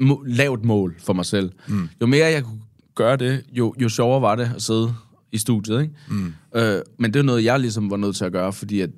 må, 0.00 0.24
lavt 0.26 0.64
mål 0.64 0.96
for 0.98 1.12
mig 1.12 1.26
selv. 1.26 1.52
Mm. 1.68 1.88
Jo 2.00 2.06
mere 2.06 2.26
jeg 2.26 2.44
kunne 2.44 2.60
gøre 2.94 3.16
det, 3.16 3.44
jo, 3.52 3.74
jo 3.78 3.88
sjovere 3.88 4.22
var 4.22 4.36
det 4.36 4.52
at 4.56 4.62
sidde 4.62 4.94
i 5.32 5.38
studiet, 5.38 5.82
ikke? 5.82 5.94
Mm. 6.08 6.34
Øh, 6.54 6.82
men 6.98 7.12
det 7.12 7.18
er 7.20 7.24
noget, 7.24 7.44
jeg 7.44 7.60
ligesom 7.60 7.90
var 7.90 7.96
nødt 7.96 8.16
til 8.16 8.24
at 8.24 8.32
gøre, 8.32 8.52
fordi 8.52 8.80
at 8.80 8.90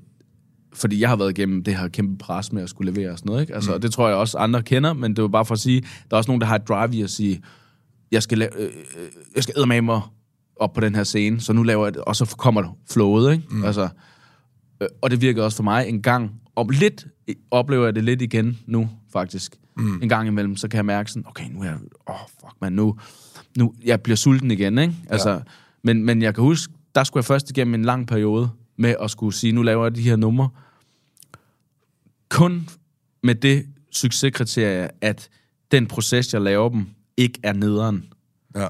fordi 0.74 1.00
jeg 1.00 1.08
har 1.08 1.16
været 1.16 1.38
igennem 1.38 1.64
det 1.64 1.76
her 1.76 1.88
kæmpe 1.88 2.18
pres 2.18 2.52
med 2.52 2.62
at 2.62 2.68
skulle 2.68 2.92
levere 2.92 3.10
og 3.10 3.18
sådan 3.18 3.28
noget, 3.30 3.40
ikke? 3.40 3.54
Altså, 3.54 3.74
mm. 3.74 3.80
det 3.80 3.92
tror 3.92 4.08
jeg 4.08 4.16
også 4.16 4.38
andre 4.38 4.62
kender, 4.62 4.92
men 4.92 5.16
det 5.16 5.22
var 5.22 5.28
bare 5.28 5.44
for 5.44 5.54
at 5.54 5.60
sige, 5.60 5.80
der 5.80 5.86
er 6.10 6.16
også 6.16 6.30
nogen, 6.30 6.40
der 6.40 6.46
har 6.46 6.54
et 6.56 6.68
drive 6.68 6.94
i 6.94 7.02
at 7.02 7.10
sige, 7.10 7.42
jeg 8.12 8.22
skal, 8.22 8.42
la- 8.42 8.58
øh, 8.58 8.64
øh, 8.64 8.70
jeg 9.34 9.42
skal 9.42 9.54
eddermame 9.56 9.84
mig 9.84 10.00
op 10.56 10.72
på 10.72 10.80
den 10.80 10.94
her 10.94 11.04
scene, 11.04 11.40
så 11.40 11.52
nu 11.52 11.62
laver 11.62 11.86
jeg 11.86 11.94
det, 11.94 12.02
og 12.02 12.16
så 12.16 12.34
kommer 12.38 12.78
flowet, 12.90 13.32
ikke? 13.32 13.44
Mm. 13.50 13.64
Altså, 13.64 13.88
øh, 14.80 14.88
og 15.02 15.10
det 15.10 15.20
virker 15.20 15.42
også 15.42 15.56
for 15.56 15.64
mig 15.64 15.88
en 15.88 16.02
gang, 16.02 16.30
og 16.54 16.70
lidt 16.70 17.06
oplever 17.50 17.84
jeg 17.84 17.94
det 17.94 18.04
lidt 18.04 18.22
igen 18.22 18.58
nu, 18.66 18.90
faktisk. 19.12 19.56
Mm. 19.76 20.02
En 20.02 20.08
gang 20.08 20.28
imellem, 20.28 20.56
så 20.56 20.68
kan 20.68 20.76
jeg 20.76 20.84
mærke 20.84 21.10
sådan, 21.10 21.24
okay, 21.26 21.44
nu 21.50 21.60
er 21.60 21.64
jeg, 21.64 21.78
åh, 22.08 22.14
oh, 22.14 22.20
fuck 22.40 22.54
man, 22.60 22.72
nu, 22.72 22.96
nu, 23.58 23.74
jeg 23.84 24.00
bliver 24.00 24.16
sulten 24.16 24.50
igen, 24.50 24.78
ikke? 24.78 24.94
Altså, 25.08 25.30
ja. 25.30 25.38
Men, 25.82 26.04
men 26.04 26.22
jeg 26.22 26.34
kan 26.34 26.44
huske, 26.44 26.72
der 26.94 27.04
skulle 27.04 27.20
jeg 27.20 27.24
først 27.24 27.50
igennem 27.50 27.74
en 27.74 27.84
lang 27.84 28.06
periode 28.06 28.50
med 28.76 28.94
at 29.00 29.10
skulle 29.10 29.34
sige, 29.34 29.52
nu 29.52 29.62
laver 29.62 29.84
jeg 29.84 29.94
de 29.94 30.02
her 30.02 30.16
numre, 30.16 30.48
kun 32.28 32.68
med 33.22 33.34
det 33.34 33.66
succeskriterie, 33.92 34.88
at 35.00 35.28
den 35.70 35.86
proces, 35.86 36.34
jeg 36.34 36.42
laver 36.42 36.68
dem, 36.68 36.86
ikke 37.16 37.40
er 37.42 37.52
nederen. 37.52 38.04
Ja. 38.56 38.68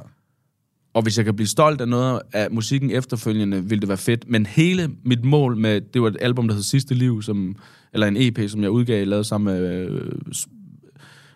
Og 0.95 1.03
hvis 1.03 1.17
jeg 1.17 1.25
kan 1.25 1.37
blive 1.37 1.47
stolt 1.47 1.81
af 1.81 1.89
noget 1.89 2.21
af 2.33 2.51
musikken 2.51 2.91
efterfølgende, 2.91 3.65
vil 3.65 3.81
det 3.81 3.89
være 3.89 3.99
fedt. 3.99 4.29
Men 4.29 4.47
hele 4.47 4.91
mit 5.05 5.25
mål 5.25 5.57
med, 5.57 5.81
det 5.81 6.03
var 6.03 6.09
et 6.09 6.17
album, 6.21 6.49
der 6.49 6.55
hed 6.55 6.63
Sidste 6.63 6.95
Liv, 6.95 7.23
som, 7.23 7.57
eller 7.93 8.07
en 8.07 8.17
EP, 8.17 8.51
som 8.51 8.63
jeg 8.63 8.71
udgav, 8.71 9.07
lavet 9.07 9.27
sammen 9.27 9.55
med 9.55 9.89
øh, 9.89 10.13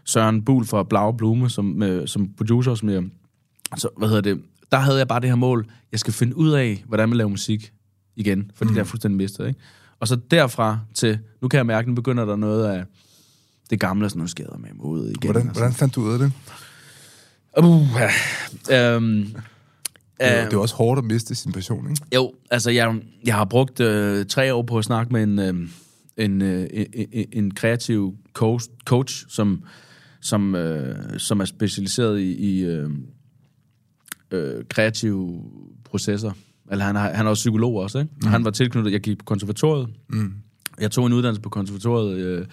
Søren 0.04 0.42
Bul 0.44 0.64
fra 0.64 0.82
Blau 0.82 1.12
Blume, 1.12 1.50
som, 1.50 1.64
med, 1.64 2.06
som 2.06 2.28
producer, 2.36 2.74
som 2.74 2.88
jeg, 2.88 3.04
så, 3.76 3.88
hvad 3.96 4.08
hedder 4.08 4.22
det, 4.22 4.42
der 4.72 4.78
havde 4.78 4.98
jeg 4.98 5.08
bare 5.08 5.20
det 5.20 5.28
her 5.28 5.36
mål, 5.36 5.66
jeg 5.92 6.00
skal 6.00 6.12
finde 6.12 6.36
ud 6.36 6.50
af, 6.50 6.84
hvordan 6.88 7.08
man 7.08 7.18
laver 7.18 7.28
musik 7.30 7.72
igen, 8.16 8.50
for 8.54 8.64
mm. 8.64 8.68
det 8.68 8.76
er 8.76 8.80
jeg 8.80 8.86
fuldstændig 8.86 9.16
mistet, 9.16 9.48
ikke? 9.48 9.60
Og 10.00 10.08
så 10.08 10.16
derfra 10.30 10.78
til, 10.94 11.18
nu 11.42 11.48
kan 11.48 11.58
jeg 11.58 11.66
mærke, 11.66 11.88
nu 11.88 11.94
begynder 11.94 12.24
der 12.24 12.36
noget 12.36 12.66
af 12.66 12.84
det 13.70 13.80
gamle, 13.80 14.08
sådan 14.08 14.18
noget 14.18 14.30
skader 14.30 14.58
med 14.58 14.68
ud 14.78 15.08
igen. 15.08 15.30
Hvordan, 15.30 15.50
hvordan 15.52 15.72
fandt 15.72 15.94
du 15.94 16.02
ud 16.02 16.12
af 16.12 16.18
det? 16.18 16.32
Uh, 17.58 17.64
øhm, 17.64 17.86
Det 18.68 18.74
er, 18.74 18.96
øhm, 18.96 19.32
det 20.18 20.52
er 20.52 20.58
også 20.58 20.74
hårdt 20.74 20.98
at 20.98 21.04
miste 21.04 21.34
sin 21.34 21.52
passion, 21.52 21.90
ikke? 21.90 22.02
Jo, 22.14 22.32
altså 22.50 22.70
jeg, 22.70 23.00
jeg 23.24 23.34
har 23.34 23.44
brugt 23.44 23.80
øh, 23.80 24.26
tre 24.26 24.54
år 24.54 24.62
på 24.62 24.78
at 24.78 24.84
snakke 24.84 25.12
med 25.12 25.22
en, 25.22 25.38
øh, 25.38 25.68
en, 26.16 26.42
øh, 26.42 26.66
en, 26.72 27.26
en 27.32 27.54
kreativ 27.54 28.14
coach, 28.32 28.68
coach 28.84 29.24
som, 29.28 29.62
som, 30.20 30.54
øh, 30.54 31.18
som 31.18 31.40
er 31.40 31.44
specialiseret 31.44 32.20
i, 32.20 32.32
i 32.32 32.64
øh, 32.64 32.90
øh, 34.30 34.64
kreative 34.70 35.42
processer. 35.84 36.32
Eller 36.70 36.84
han, 36.84 36.96
har, 36.96 37.12
han 37.12 37.26
er 37.26 37.30
også 37.30 37.40
psykolog 37.40 37.74
også, 37.76 37.98
ikke? 37.98 38.10
Mm. 38.22 38.28
Han 38.28 38.44
var 38.44 38.50
tilknyttet, 38.50 38.92
jeg 38.92 39.00
gik 39.00 39.18
på 39.18 39.24
konservatoriet. 39.24 39.88
Mm. 40.08 40.32
Jeg 40.80 40.90
tog 40.90 41.06
en 41.06 41.12
uddannelse 41.12 41.42
på 41.42 41.48
konservatoriet, 41.48 42.16
øh, 42.18 42.46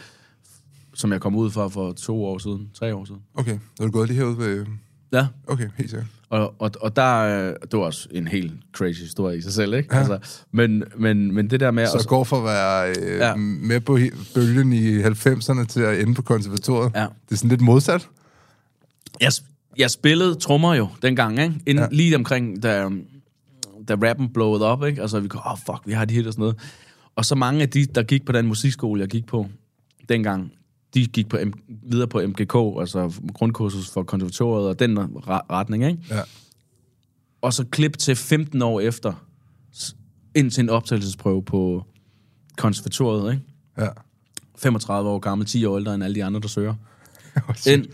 som 0.94 1.12
jeg 1.12 1.22
kom 1.22 1.36
ud 1.36 1.52
fra 1.52 1.68
for 1.68 1.92
to 1.92 2.26
år 2.26 2.38
siden, 2.38 2.70
tre 2.74 2.96
år 2.96 3.06
siden. 3.06 3.22
Okay, 3.36 3.58
så 3.78 3.84
er 3.84 3.88
du 3.88 3.92
gået 3.92 4.08
lige 4.10 4.18
herude 4.18 4.38
ved... 4.38 4.66
Ja, 5.14 5.28
Okay, 5.48 5.70
helt 5.78 5.90
sikkert. 5.90 6.08
Og, 6.30 6.56
og, 6.60 6.72
og 6.82 6.96
der, 6.96 7.18
øh, 7.20 7.54
det 7.72 7.80
var 7.80 7.86
også 7.86 8.08
en 8.12 8.28
helt 8.28 8.54
crazy 8.76 9.02
historie 9.02 9.38
i 9.38 9.42
sig 9.42 9.54
selv, 9.54 9.74
ikke? 9.74 9.96
Ja. 9.96 10.00
Altså, 10.00 10.20
men, 10.52 10.84
men, 10.98 11.34
men 11.34 11.50
det 11.50 11.60
der 11.60 11.72
med... 11.72 11.88
Så 11.88 11.98
at- 11.98 12.08
går 12.08 12.24
for 12.24 12.38
at 12.38 12.44
være 12.44 12.90
øh, 12.90 13.18
ja. 13.20 13.36
Med 13.36 13.80
på 13.80 13.98
bølgen 14.36 14.74
i 14.74 15.02
90'erne 15.02 15.66
til 15.66 15.82
at 15.82 16.02
ende 16.02 16.14
på 16.14 16.22
konservatoriet. 16.22 16.92
Ja. 16.96 17.02
Det 17.02 17.32
er 17.32 17.36
sådan 17.36 17.50
lidt 17.50 17.62
modsat. 17.62 18.08
jeg, 19.22 19.32
jeg 19.78 19.92
spillede 19.92 20.36
trommer 20.36 20.74
jo 20.74 20.88
dengang, 21.02 21.40
ikke? 21.40 21.62
Inden, 21.66 21.84
Ja. 21.84 21.88
Lige 21.92 22.16
omkring, 22.16 22.64
da, 22.64 22.90
da 23.88 23.96
rappen 23.96 24.30
blowede 24.34 24.66
op, 24.66 24.84
ikke? 24.86 25.02
Altså, 25.02 25.20
vi 25.20 25.30
åh, 25.36 25.52
oh, 25.52 25.58
fuck, 25.58 25.82
vi 25.86 25.94
har 25.94 26.06
de 26.06 26.14
hit 26.14 26.28
og 26.28 26.34
sådan 26.34 26.42
noget. 26.42 26.56
Og 27.16 27.26
så 27.26 27.36
mange 27.36 27.62
af 27.62 27.70
de, 27.70 27.86
der 27.86 28.04
gik 28.04 28.26
på 28.26 28.32
den 28.32 28.48
musikskole, 28.48 29.02
jeg 29.02 29.10
gik 29.10 29.26
på 29.26 29.48
dengang, 30.10 30.52
de 30.94 31.08
gik 31.08 31.30
på 31.30 31.38
M- 31.38 31.80
videre 31.90 32.08
på 32.08 32.22
MGK, 32.28 32.56
altså 32.80 33.14
grundkursus 33.34 33.90
for 33.90 34.04
konservatoriet 34.04 34.68
og 34.68 34.80
den 34.80 34.98
re- 34.98 35.06
retning, 35.52 35.86
ikke? 35.86 36.00
Ja. 36.10 36.22
Og 37.42 37.54
så 37.54 37.66
klip 37.66 37.98
til 37.98 38.16
15 38.16 38.62
år 38.62 38.80
efter, 38.80 39.14
ind 40.36 40.52
til 40.52 40.62
en 40.64 40.70
optagelsesprøve 40.70 41.44
på 41.44 41.86
konservatoriet, 42.58 43.34
ikke? 43.34 43.46
Ja. 43.78 43.88
35 44.58 45.10
år 45.10 45.20
gammel, 45.20 45.48
10 45.48 45.66
år 45.66 45.78
ældre 45.78 45.96
end 45.96 46.04
alle 46.04 46.16
de 46.16 46.24
andre, 46.24 46.40
der 46.40 46.48
søger. 46.48 46.76
Ind. 47.74 47.86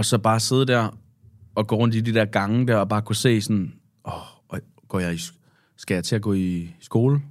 Og 0.00 0.04
så 0.04 0.18
bare 0.18 0.40
sidde 0.40 0.66
der 0.66 0.98
og 1.54 1.66
gå 1.66 1.76
rundt 1.76 1.94
i 1.94 2.00
de 2.00 2.14
der 2.14 2.24
gange 2.24 2.66
der, 2.66 2.76
og 2.76 2.88
bare 2.88 3.02
kunne 3.02 3.16
se 3.16 3.40
sådan, 3.40 3.72
åh, 4.04 4.12
oh, 4.48 4.58
går 4.88 5.00
jeg 5.00 5.14
i, 5.14 5.20
skal 5.76 5.94
jeg 5.94 6.04
til 6.04 6.16
at 6.16 6.22
gå 6.22 6.32
i 6.32 6.74
skole 6.80 7.22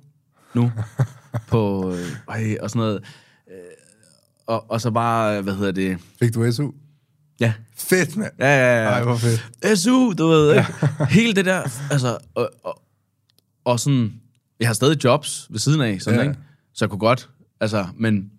nu? 0.54 0.72
på, 1.52 1.92
øh, 1.92 2.56
og 2.62 2.70
sådan 2.70 2.80
noget. 2.80 3.04
Øh, 3.52 3.56
Og, 4.48 4.72
og 4.72 4.82
så 4.82 4.92
bare, 4.92 5.42
hvad 5.42 5.54
hedder 5.54 5.72
det? 5.72 5.98
Fik 6.20 6.34
du 6.34 6.52
SU? 6.52 6.72
Ja. 7.40 7.54
Fedt, 7.76 8.18
mand. 8.18 8.32
Ja, 8.40 8.46
ja, 8.48 8.84
ja. 8.84 8.90
Ej, 8.90 9.04
hvor 9.04 9.16
fedt. 9.16 9.80
SU, 9.80 10.14
du 10.18 10.28
ved, 10.28 10.56
ikke? 10.56 10.66
Hele 11.20 11.34
det 11.34 11.46
der, 11.46 11.62
altså, 11.92 12.18
og, 12.36 12.50
og, 12.64 12.82
og 13.66 13.80
sådan, 13.80 14.14
jeg 14.60 14.68
har 14.68 14.74
stadig 14.74 15.04
jobs 15.04 15.48
ved 15.50 15.60
siden 15.60 15.82
af, 15.82 16.02
sådan, 16.02 16.20
ja. 16.20 16.26
ikke? 16.30 16.40
Så 16.74 16.86
jeg 16.86 16.90
kunne 16.90 17.00
godt, 17.00 17.30
altså, 17.60 17.88
men, 17.98 18.32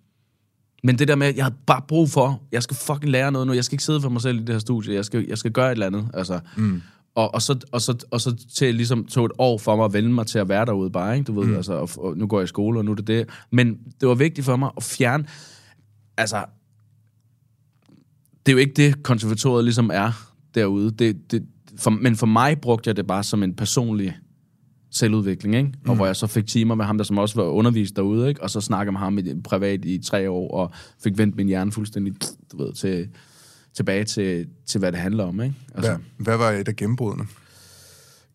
men 0.82 0.98
det 0.98 1.08
der 1.08 1.14
med, 1.14 1.34
jeg 1.36 1.44
har 1.44 1.52
bare 1.66 1.82
brug 1.88 2.10
for, 2.10 2.42
jeg 2.52 2.62
skal 2.62 2.76
fucking 2.76 3.10
lære 3.10 3.32
noget 3.32 3.46
nu, 3.46 3.52
jeg 3.52 3.64
skal 3.64 3.74
ikke 3.74 3.84
sidde 3.84 4.00
for 4.00 4.08
mig 4.08 4.22
selv 4.22 4.38
i 4.38 4.40
det 4.40 4.54
her 4.54 4.58
studie, 4.58 4.94
jeg 4.94 5.04
skal, 5.04 5.24
jeg 5.28 5.38
skal 5.38 5.50
gøre 5.50 5.66
et 5.66 5.72
eller 5.72 5.86
andet, 5.86 6.08
altså. 6.14 6.40
Mm. 6.56 6.82
Og, 7.14 7.34
og, 7.34 7.42
så, 7.42 7.58
og, 7.72 7.80
så, 7.80 8.06
og 8.10 8.20
så 8.20 8.36
til 8.54 8.74
ligesom 8.74 9.04
tog 9.04 9.26
et 9.26 9.32
år 9.38 9.58
for 9.58 9.76
mig 9.76 9.84
at 9.84 9.92
vende 9.92 10.10
mig 10.10 10.26
til 10.26 10.38
at 10.38 10.48
være 10.48 10.66
derude 10.66 10.90
bare, 10.90 11.14
ikke? 11.18 11.26
Du 11.26 11.40
ved, 11.40 11.48
mm. 11.48 11.56
altså, 11.56 11.72
og, 11.72 11.88
og 11.96 12.16
nu 12.16 12.26
går 12.26 12.38
jeg 12.38 12.44
i 12.44 12.46
skole, 12.46 12.80
og 12.80 12.84
nu 12.84 12.90
er 12.90 12.94
det 12.94 13.06
det. 13.06 13.28
Men 13.50 13.78
det 14.00 14.08
var 14.08 14.14
vigtigt 14.14 14.44
for 14.44 14.56
mig 14.56 14.70
at 14.76 14.82
fjerne, 14.82 15.24
altså, 16.16 16.44
det 18.46 18.52
er 18.52 18.52
jo 18.52 18.58
ikke 18.58 18.72
det, 18.72 19.02
konservatoriet 19.02 19.64
ligesom 19.64 19.90
er 19.94 20.32
derude. 20.54 20.90
Det, 20.90 21.32
det, 21.32 21.46
for, 21.78 21.90
men 21.90 22.16
for 22.16 22.26
mig 22.26 22.60
brugte 22.60 22.88
jeg 22.88 22.96
det 22.96 23.06
bare 23.06 23.22
som 23.22 23.42
en 23.42 23.54
personlig 23.54 24.16
selvudvikling, 24.91 25.55
ikke? 25.57 25.72
Og 25.86 25.97
hvor 25.97 26.07
jeg 26.07 26.16
så 26.16 26.26
fik 26.26 26.47
timer 26.47 26.74
med 26.74 26.84
ham, 26.84 26.97
der 26.99 27.05
som 27.05 27.18
også 27.18 27.34
var 27.34 27.49
undervist 27.49 27.97
derude, 27.97 28.28
ikke? 28.28 28.43
Og 28.43 28.51
så 28.51 28.61
snakkede 28.61 28.93
med 28.93 29.01
ham 29.01 29.18
i, 29.18 29.41
privat 29.45 29.84
i 29.84 29.99
tre 29.99 30.30
år, 30.30 30.51
og 30.55 30.70
fik 31.03 31.18
vendt 31.18 31.36
min 31.36 31.47
hjerne 31.47 31.72
fuldstændig, 31.72 32.14
du 32.53 32.64
ved, 32.64 32.72
til, 32.72 33.09
tilbage 33.74 34.05
til, 34.05 34.47
til, 34.66 34.78
hvad 34.78 34.93
det 34.93 35.01
handler 35.01 35.24
om, 35.24 35.41
ikke? 35.43 35.55
Altså, 35.74 35.91
Hvad, 35.91 36.24
hvad 36.24 36.36
var 36.36 36.51
et 36.51 36.68
af 36.68 36.76
gennembrudene? 36.76 37.24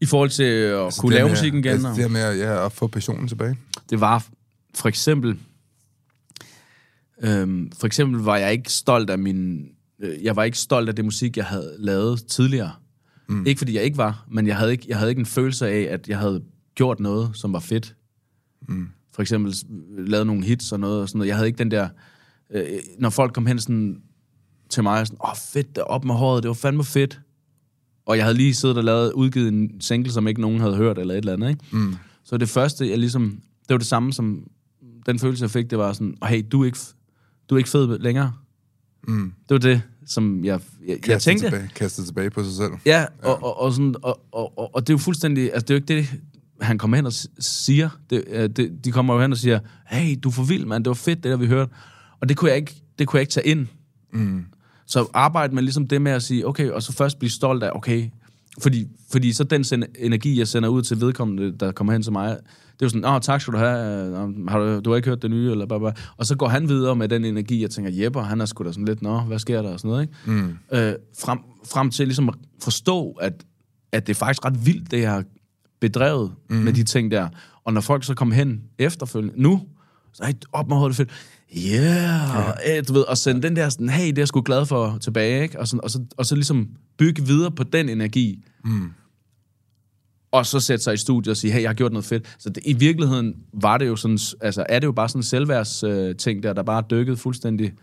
I 0.01 0.05
forhold 0.05 0.29
til 0.29 0.43
at 0.43 0.85
altså, 0.85 1.01
kunne 1.01 1.13
lave 1.13 1.23
med- 1.25 1.31
musikken 1.31 1.59
igen. 1.59 1.71
Altså, 1.71 1.87
og- 1.87 1.95
det 1.95 2.03
her 2.03 2.09
med 2.09 2.21
at, 2.21 2.37
ja, 2.37 2.65
at 2.65 2.71
få 2.71 2.87
passionen 2.87 3.27
tilbage. 3.27 3.57
det 3.89 3.99
var 4.01 4.25
for 4.75 4.87
eksempel 4.89 5.37
øhm, 7.23 7.71
for 7.79 7.87
eksempel 7.87 8.19
var 8.21 8.37
jeg 8.37 8.51
ikke 8.51 8.71
stolt 8.71 9.09
af 9.09 9.19
min 9.19 9.67
øh, 10.01 10.23
jeg 10.23 10.35
var 10.35 10.43
ikke 10.43 10.57
stolt 10.57 10.89
af 10.89 10.95
det 10.95 11.05
musik 11.05 11.37
jeg 11.37 11.45
havde 11.45 11.75
lavet 11.79 12.25
tidligere. 12.27 12.71
Mm. 13.27 13.45
Ikke 13.45 13.59
fordi 13.59 13.75
jeg 13.75 13.83
ikke 13.83 13.97
var, 13.97 14.25
men 14.31 14.47
jeg 14.47 14.57
havde 14.57 14.71
ikke 14.71 14.85
jeg 14.87 14.97
havde 14.97 15.11
ikke 15.11 15.19
en 15.19 15.25
følelse 15.25 15.67
af 15.67 15.81
at 15.93 16.07
jeg 16.07 16.19
havde 16.19 16.43
gjort 16.75 16.99
noget 16.99 17.29
som 17.33 17.53
var 17.53 17.59
fedt. 17.59 17.95
Mm. 18.67 18.87
For 19.13 19.21
eksempel 19.21 19.53
lavet 19.97 20.27
nogle 20.27 20.43
hits 20.43 20.71
og 20.71 20.79
noget 20.79 21.01
og 21.01 21.09
sådan 21.09 21.17
noget. 21.19 21.27
Jeg 21.27 21.35
havde 21.35 21.47
ikke 21.47 21.57
den 21.57 21.71
der 21.71 21.89
øh, 22.49 22.65
når 22.99 23.09
folk 23.09 23.33
kom 23.33 23.45
hen 23.45 23.59
sådan 23.59 24.01
til 24.69 24.83
mig 24.83 24.99
og 24.99 25.07
sådan, 25.07 25.19
åh 25.23 25.29
oh, 25.29 25.35
fedt, 25.35 25.75
der 25.75 25.81
op 25.81 26.05
med 26.05 26.15
håret, 26.15 26.43
det 26.43 26.47
var 26.47 26.53
fandme 26.53 26.83
fedt. 26.83 27.21
Og 28.05 28.17
jeg 28.17 28.25
havde 28.25 28.37
lige 28.37 28.53
siddet 28.53 28.77
og 28.77 28.83
lavet, 28.83 29.13
udgivet 29.13 29.47
en 29.47 29.81
single, 29.81 30.11
som 30.11 30.27
ikke 30.27 30.41
nogen 30.41 30.59
havde 30.59 30.75
hørt, 30.75 30.97
eller 30.97 31.13
et 31.13 31.17
eller 31.17 31.33
andet, 31.33 31.49
ikke? 31.49 31.65
Mm. 31.71 31.95
Så 32.23 32.37
det 32.37 32.49
første, 32.49 32.89
jeg 32.89 32.99
ligesom, 32.99 33.39
det 33.67 33.73
var 33.73 33.77
det 33.77 33.87
samme 33.87 34.13
som, 34.13 34.47
den 35.05 35.19
følelse, 35.19 35.43
jeg 35.43 35.51
fik, 35.51 35.69
det 35.69 35.77
var 35.77 35.93
sådan, 35.93 36.17
oh, 36.21 36.29
hey, 36.29 36.45
du 36.51 36.61
er 36.61 36.65
ikke, 36.65 36.77
du 37.49 37.55
er 37.55 37.57
ikke 37.57 37.69
fed 37.69 37.99
længere. 37.99 38.33
Mm. 39.07 39.33
Det 39.49 39.53
var 39.53 39.57
det, 39.57 39.81
som 40.05 40.45
jeg, 40.45 40.59
jeg, 40.87 41.09
jeg 41.09 41.21
tænkte. 41.21 41.45
Tilbage, 41.45 41.69
kastet 41.75 42.05
tilbage 42.05 42.29
på 42.29 42.43
sig 42.43 42.53
selv. 42.53 42.71
Ja, 42.85 43.05
og, 43.23 43.43
og, 43.43 43.59
og, 43.59 43.71
sådan, 43.71 43.95
og, 44.01 44.19
og, 44.31 44.59
og, 44.59 44.75
og 44.75 44.87
det 44.87 44.89
er 44.89 44.93
jo 44.93 44.97
fuldstændig... 44.97 45.43
Altså, 45.53 45.61
det 45.61 45.69
er 45.69 45.73
jo 45.73 45.75
ikke 45.75 45.95
det, 45.95 46.19
han 46.61 46.77
kommer 46.77 46.97
hen 46.97 47.05
og 47.05 47.13
siger. 47.39 47.89
Det, 48.09 48.23
det, 48.57 48.85
de 48.85 48.91
kommer 48.91 49.13
jo 49.13 49.21
hen 49.21 49.31
og 49.31 49.37
siger, 49.37 49.59
hey, 49.87 50.15
du 50.23 50.29
er 50.29 50.33
for 50.33 50.43
vild, 50.43 50.65
mand, 50.65 50.83
det 50.83 50.89
var 50.89 50.93
fedt, 50.93 51.23
det 51.23 51.31
der, 51.31 51.37
vi 51.37 51.47
hørte. 51.47 51.71
Og 52.21 52.29
det 52.29 52.37
kunne 52.37 52.49
jeg 52.49 52.57
ikke, 52.57 52.75
det 52.99 53.07
kunne 53.07 53.17
jeg 53.17 53.21
ikke 53.21 53.31
tage 53.31 53.47
ind. 53.47 53.67
Mm. 54.13 54.45
Så 54.87 55.07
arbejde 55.13 55.55
med 55.55 55.63
ligesom 55.63 55.87
det 55.87 56.01
med 56.01 56.11
at 56.11 56.23
sige, 56.23 56.47
okay, 56.47 56.69
og 56.69 56.83
så 56.83 56.93
først 56.93 57.19
blive 57.19 57.31
stolt 57.31 57.63
af, 57.63 57.71
okay, 57.75 58.09
fordi, 58.61 58.87
fordi 59.11 59.33
så 59.33 59.43
den 59.43 59.63
send, 59.63 59.83
energi, 59.99 60.39
jeg 60.39 60.47
sender 60.47 60.69
ud 60.69 60.81
til 60.81 61.01
vedkommende, 61.01 61.57
der 61.59 61.71
kommer 61.71 61.93
hen 61.93 62.03
til 62.03 62.11
mig, 62.11 62.29
det 62.29 62.81
er 62.81 62.85
jo 62.85 62.89
sådan, 62.89 63.05
åh, 63.05 63.21
tak 63.21 63.41
skal 63.41 63.53
du 63.53 63.57
have, 63.57 64.49
har 64.49 64.59
du, 64.59 64.79
du 64.79 64.89
har 64.89 64.95
ikke 64.95 65.09
hørt 65.09 65.21
det 65.21 65.31
nye, 65.31 65.51
eller 65.51 65.65
bare, 65.65 65.79
bare. 65.79 65.93
Og 66.17 66.25
så 66.25 66.35
går 66.35 66.47
han 66.47 66.69
videre 66.69 66.95
med 66.95 67.09
den 67.09 67.25
energi, 67.25 67.61
jeg 67.61 67.69
tænker, 67.69 67.91
Jeppe, 68.03 68.21
han 68.21 68.41
er 68.41 68.45
sgu 68.45 68.63
da 68.63 68.71
sådan 68.71 68.85
lidt, 68.85 69.01
nå, 69.01 69.19
hvad 69.19 69.39
sker 69.39 69.61
der, 69.61 69.69
og 69.69 69.79
sådan 69.79 69.89
noget, 69.89 70.01
ikke? 70.01 70.13
Mm. 70.25 70.57
øh, 70.71 70.93
frem, 71.19 71.39
frem 71.65 71.89
til 71.89 72.07
ligesom 72.07 72.29
at 72.29 72.35
forstå, 72.63 73.11
at, 73.11 73.45
at 73.91 74.07
det 74.07 74.13
er 74.13 74.17
faktisk 74.17 74.45
ret 74.45 74.65
vildt, 74.65 74.91
det 74.91 75.01
jeg 75.01 75.11
har 75.11 75.23
bedrevet 75.79 76.31
mm. 76.49 76.55
med 76.55 76.73
de 76.73 76.83
ting 76.83 77.11
der. 77.11 77.29
Og 77.63 77.73
når 77.73 77.81
folk 77.81 78.03
så 78.03 78.13
kommer 78.13 78.35
hen 78.35 78.61
efterfølgende, 78.79 79.41
nu, 79.41 79.61
så 80.13 80.23
er 80.23 80.31
op 80.51 80.67
med 80.67 80.77
hovedet 80.77 80.95
fedt. 80.95 81.09
Yeah, 81.57 82.55
ja. 82.67 82.81
du 82.81 82.93
ved, 82.93 83.01
og 83.01 83.17
sende 83.17 83.41
den 83.41 83.55
der 83.55 83.69
sådan, 83.69 83.89
hey, 83.89 84.07
det 84.07 84.17
er 84.17 84.21
jeg 84.21 84.27
sgu 84.27 84.41
glad 84.41 84.65
for 84.65 84.97
tilbage, 85.01 85.43
ikke? 85.43 85.59
Og, 85.59 85.67
sådan, 85.67 85.83
og, 85.83 85.91
så, 85.91 86.05
og 86.17 86.25
så 86.25 86.35
ligesom 86.35 86.67
bygge 86.97 87.25
videre 87.25 87.51
på 87.51 87.63
den 87.63 87.89
energi. 87.89 88.43
Mm. 88.65 88.89
Og 90.31 90.45
så 90.45 90.59
sætte 90.59 90.83
sig 90.83 90.93
i 90.93 90.97
studiet 90.97 91.31
og 91.31 91.37
sige, 91.37 91.51
hey, 91.53 91.61
jeg 91.61 91.69
har 91.69 91.73
gjort 91.73 91.91
noget 91.91 92.05
fedt. 92.05 92.35
Så 92.39 92.49
det, 92.49 92.63
i 92.65 92.73
virkeligheden 92.73 93.35
var 93.53 93.77
det 93.77 93.87
jo 93.87 93.95
sådan, 93.95 94.19
altså 94.41 94.65
er 94.69 94.79
det 94.79 94.87
jo 94.87 94.91
bare 94.91 95.09
sådan 95.09 95.19
en 95.19 95.23
selvværds 95.23 95.83
øh, 95.83 96.15
ting 96.15 96.43
der, 96.43 96.53
der 96.53 96.63
bare 96.63 96.83
dykkede 96.91 97.17
fuldstændig, 97.17 97.73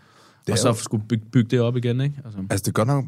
Det 0.47 0.51
og 0.51 0.57
så 0.57 0.67
jo- 0.67 0.73
skulle 0.75 1.03
bygge, 1.09 1.25
bygge 1.31 1.49
det 1.49 1.59
op 1.61 1.77
igen, 1.77 2.01
ikke? 2.01 2.15
Altså, 2.25 2.39
Altså, 2.49 2.63
det 2.63 2.67
er 2.67 2.71
godt 2.71 2.87
nok... 2.87 3.05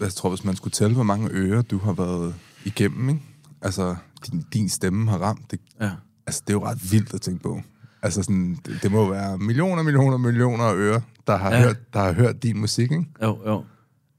Jeg 0.00 0.12
tror, 0.12 0.28
hvis 0.28 0.44
man 0.44 0.56
skulle 0.56 0.72
tælle, 0.72 0.94
hvor 0.94 1.02
mange 1.02 1.28
ører 1.32 1.62
du 1.62 1.78
har 1.78 1.92
været 1.92 2.34
igennem, 2.64 3.08
ikke? 3.08 3.20
Altså, 3.62 3.96
din, 4.26 4.44
din 4.52 4.68
stemme 4.68 5.10
har 5.10 5.18
ramt. 5.18 5.50
Det, 5.50 5.60
ja. 5.80 5.90
altså, 6.26 6.42
det 6.46 6.50
er 6.52 6.54
jo 6.54 6.64
ret 6.66 6.92
vildt 6.92 7.14
at 7.14 7.20
tænke 7.20 7.42
på. 7.42 7.60
Altså, 8.02 8.22
sådan, 8.22 8.58
det, 8.66 8.82
det 8.82 8.92
må 8.92 9.10
være 9.10 9.38
millioner, 9.38 9.82
millioner, 9.82 10.16
millioner 10.16 10.64
af 10.64 10.74
ører, 10.74 11.00
der 11.26 11.36
har, 11.36 11.54
Ja. 11.54 11.62
hørt, 11.62 11.92
der 11.92 12.00
har 12.00 12.12
hørt 12.12 12.42
din 12.42 12.58
musik, 12.60 12.92
ikke? 12.92 13.04
Jo, 13.22 13.38
jo. 13.46 13.64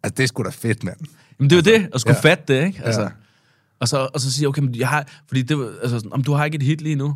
Altså, 0.03 0.15
det 0.17 0.23
er 0.23 0.27
sgu 0.27 0.43
da 0.43 0.49
fedt, 0.49 0.84
mand. 0.84 0.97
Jamen 1.39 1.49
det 1.49 1.67
er 1.67 1.73
jo 1.73 1.79
det, 1.79 1.89
at 1.93 2.01
skulle 2.01 2.17
ja. 2.23 2.29
fatte 2.29 2.43
det, 2.53 2.65
ikke? 2.65 2.82
Altså, 2.84 3.01
Ja. 3.01 3.07
og, 3.79 3.88
så, 3.88 4.09
og 4.13 4.19
så 4.21 4.32
sige, 4.32 4.47
okay, 4.47 4.61
men 4.61 4.75
jeg 4.75 4.89
har, 4.89 5.07
fordi 5.27 5.41
det, 5.41 5.69
altså, 5.82 5.97
sådan, 5.99 6.13
om 6.13 6.23
du 6.23 6.34
har 6.34 6.45
ikke 6.45 6.55
et 6.55 6.63
hit 6.63 6.82
lige 6.82 6.95
nu, 6.95 7.15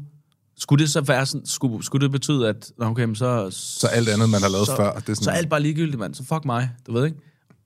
skulle 0.58 0.84
det 0.84 0.92
så 0.92 1.02
være 1.02 1.26
sådan, 1.26 1.46
skulle, 1.46 1.84
skulle 1.86 2.04
det 2.04 2.12
betyde, 2.12 2.50
at, 2.50 2.72
okay, 2.80 3.04
men 3.04 3.16
så... 3.16 3.48
Så 3.52 3.88
alt 3.88 4.10
andet, 4.10 4.30
man 4.30 4.42
har 4.42 4.50
lavet 4.50 4.66
så, 4.68 4.76
før, 4.76 4.92
det 4.94 4.98
er 5.10 5.14
sådan- 5.14 5.16
Så 5.16 5.30
alt 5.32 5.50
bare 5.50 5.62
ligegyldigt, 5.62 6.00
mand. 6.00 6.14
Så 6.16 6.24
fuck 6.24 6.46
mig, 6.46 6.70
du 6.88 6.94
ved 6.94 7.06
ikke? 7.06 7.18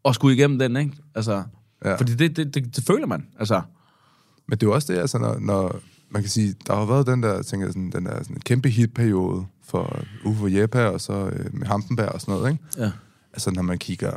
Og 0.03 0.15
skulle 0.15 0.35
igennem 0.35 0.59
den, 0.59 0.77
ikke? 0.77 0.91
Altså, 1.15 1.43
ja. 1.85 1.95
fordi 1.95 2.15
det, 2.15 2.35
det, 2.37 2.53
det, 2.55 2.75
det, 2.75 2.83
føler 2.83 3.07
man, 3.07 3.25
altså. 3.39 3.61
Men 4.47 4.57
det 4.57 4.63
er 4.65 4.67
jo 4.69 4.73
også 4.73 4.93
det, 4.93 4.99
altså, 4.99 5.17
når, 5.17 5.39
når 5.39 5.79
man 6.10 6.22
kan 6.22 6.30
sige, 6.30 6.55
der 6.68 6.76
har 6.76 6.86
været 6.86 7.07
den 7.07 7.24
der, 7.24 7.41
tænker 7.41 7.68
jeg, 7.68 7.74
sådan, 7.74 7.91
den 7.91 8.05
der 8.05 8.24
sådan, 8.24 8.39
kæmpe 8.39 8.70
hitperiode 8.70 9.45
for 9.64 10.03
Uffe 10.26 10.45
Jeppe 10.45 10.89
og 10.89 11.01
så 11.01 11.14
øh, 11.14 11.55
med 11.55 11.68
Hampenberg 11.68 12.10
og 12.10 12.22
sådan 12.22 12.34
noget, 12.34 12.51
ikke? 12.51 12.64
Ja. 12.78 12.91
Altså, 13.34 13.51
når 13.51 13.62
man 13.62 13.78
kigger, 13.78 14.12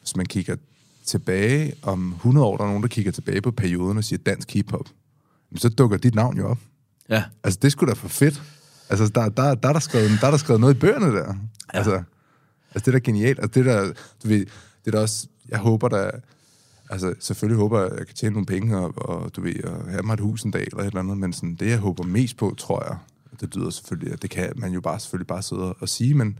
hvis 0.00 0.16
man 0.16 0.26
kigger 0.26 0.56
tilbage 1.04 1.74
om 1.82 2.12
100 2.12 2.46
år, 2.46 2.56
der 2.56 2.64
er 2.64 2.68
nogen, 2.68 2.82
der 2.82 2.88
kigger 2.88 3.12
tilbage 3.12 3.40
på 3.40 3.50
perioden 3.50 3.98
og 3.98 4.04
siger 4.04 4.22
dansk 4.26 4.50
hiphop, 4.50 4.88
så 5.56 5.68
dukker 5.68 5.96
dit 5.96 6.14
navn 6.14 6.36
jo 6.36 6.48
op. 6.48 6.58
Ja. 7.08 7.24
Altså, 7.44 7.58
det 7.62 7.72
skulle 7.72 7.90
da 7.90 7.94
for 7.94 8.08
fedt. 8.08 8.42
Altså, 8.90 9.08
der, 9.08 9.28
der, 9.28 9.54
der, 9.54 9.68
er 9.68 9.72
der, 9.72 9.80
skrevet, 9.80 10.10
der 10.20 10.26
er 10.26 10.30
der 10.30 10.38
skrevet 10.38 10.60
noget 10.60 10.74
i 10.74 10.78
bøgerne 10.78 11.06
der. 11.06 11.26
Ja. 11.26 11.78
Altså, 11.78 12.02
altså, 12.74 12.80
det 12.80 12.86
er 12.86 12.92
da 12.92 12.98
genialt. 12.98 13.38
Altså, 13.38 13.60
det 13.60 13.64
der, 13.64 13.92
du 14.22 14.28
ved, 14.28 14.46
det 14.84 14.86
er 14.86 14.90
da 14.90 14.98
også, 14.98 15.26
jeg 15.48 15.58
håber 15.58 15.88
da, 15.88 16.10
altså, 16.92 17.14
selvfølgelig 17.20 17.58
håber 17.58 17.78
jeg, 17.80 17.90
at 17.90 17.98
jeg 17.98 18.06
kan 18.06 18.16
tjene 18.16 18.32
nogle 18.32 18.46
penge, 18.46 18.76
og, 18.78 18.92
og 19.08 19.36
du 19.36 19.40
ved, 19.40 19.64
og 19.64 19.90
have 19.90 20.02
mig 20.02 20.14
et 20.14 20.20
hus 20.20 20.42
en 20.42 20.50
dag, 20.50 20.62
eller 20.62 20.78
et 20.80 20.86
eller 20.86 21.00
andet, 21.00 21.18
men 21.18 21.32
sådan, 21.32 21.54
det, 21.54 21.66
jeg 21.66 21.78
håber 21.78 22.04
mest 22.04 22.36
på, 22.36 22.54
tror 22.58 22.84
jeg, 22.84 22.96
og 23.32 23.40
det 23.40 23.56
lyder 23.56 23.70
selvfølgelig, 23.70 24.12
at 24.12 24.22
det 24.22 24.30
kan 24.30 24.52
man 24.56 24.72
jo 24.72 24.80
bare 24.80 25.00
selvfølgelig 25.00 25.26
bare 25.26 25.42
sidde 25.42 25.72
og 25.72 25.88
sige, 25.88 26.14
men 26.14 26.38